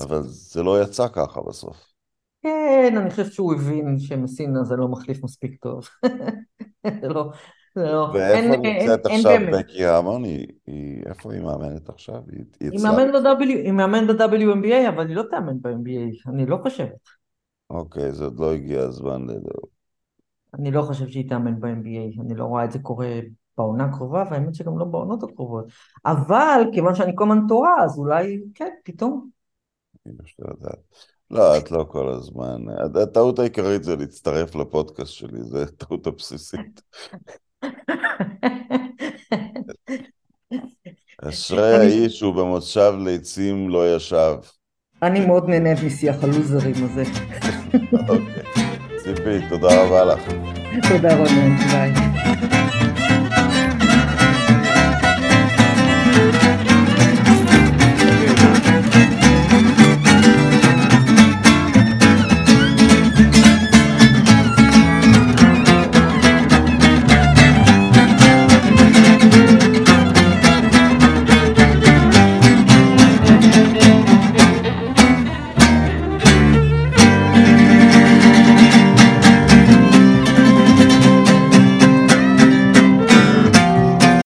אבל 0.00 0.22
זה 0.22 0.62
לא 0.62 0.82
יצא 0.82 1.08
ככה 1.08 1.40
בסוף. 1.40 1.88
כן, 2.48 2.96
אני 2.96 3.10
חושבת 3.10 3.32
שהוא 3.32 3.54
הבין 3.54 3.98
שמסינה 3.98 4.64
זה 4.64 4.76
לא 4.76 4.88
מחליף 4.88 5.24
מספיק 5.24 5.56
טוב. 5.62 5.88
זה 7.02 7.08
לא, 7.08 7.30
זה 7.74 7.82
לא. 7.82 8.10
ואיפה 8.14 8.56
נמצאת 8.56 9.06
עכשיו. 9.06 9.38
בקי 9.52 9.84
היא, 10.66 11.02
איפה 11.06 11.32
היא 11.32 11.42
מאמנת 11.42 11.88
עכשיו? 11.88 12.22
היא, 12.32 12.44
מאמן 13.72 14.06
ב-WNBA, 14.06 14.88
אבל 14.88 15.08
היא 15.08 15.16
לא 15.16 15.22
תאמן 15.30 15.62
ב-NBA, 15.62 16.30
אני 16.30 16.46
לא 16.46 16.58
חושבת. 16.62 17.08
אוקיי, 17.70 18.12
זה 18.12 18.24
עוד 18.24 18.40
לא 18.40 18.54
הגיע 18.54 18.80
הזמן 18.80 19.26
ל... 19.26 19.32
אני 20.54 20.70
לא 20.70 20.82
חושבת 20.82 21.12
שהיא 21.12 21.28
תאמן 21.28 21.60
ב-NBA, 21.60 22.20
אני 22.20 22.34
לא 22.34 22.44
רואה 22.44 22.64
את 22.64 22.72
זה 22.72 22.78
קורה 22.78 23.20
בעונה 23.58 23.84
הקרובה, 23.84 24.24
והאמת 24.30 24.54
שגם 24.54 24.78
לא 24.78 24.84
בעונות 24.84 25.22
הקרובות. 25.22 25.64
אבל 26.06 26.62
כיוון 26.72 26.94
שאני 26.94 27.12
כל 27.14 27.24
הזמן 27.24 27.46
תורה, 27.48 27.84
אז 27.84 27.98
אולי, 27.98 28.40
כן, 28.54 28.70
פתאום. 28.84 29.28
לא 31.30 31.58
את 31.58 31.70
לא 31.70 31.86
כל 31.88 32.08
הזמן. 32.08 32.62
הטעות 33.02 33.38
העיקרית 33.38 33.84
זה 33.84 33.96
להצטרף 33.96 34.54
לפודקאסט 34.54 35.12
שלי, 35.12 35.42
זו 35.42 35.58
הטעות 35.62 36.06
הבסיסית. 36.06 36.82
אשרי 41.22 41.74
האיש 41.76 42.22
ובמושב 42.22 42.94
ליצים 43.04 43.68
לא 43.68 43.96
ישב. 43.96 44.34
אני 45.02 45.26
מאוד 45.26 45.48
נהנית 45.48 45.78
משיח 45.86 46.24
הלוזרים 46.24 46.74
הזה. 46.84 47.02
אוקיי. 48.08 48.42
ציפי, 49.02 49.48
תודה 49.48 49.84
רבה 49.84 50.04
לך. 50.04 50.20
תודה 50.88 51.16
רונן, 51.16 51.56
ביי. 51.56 52.27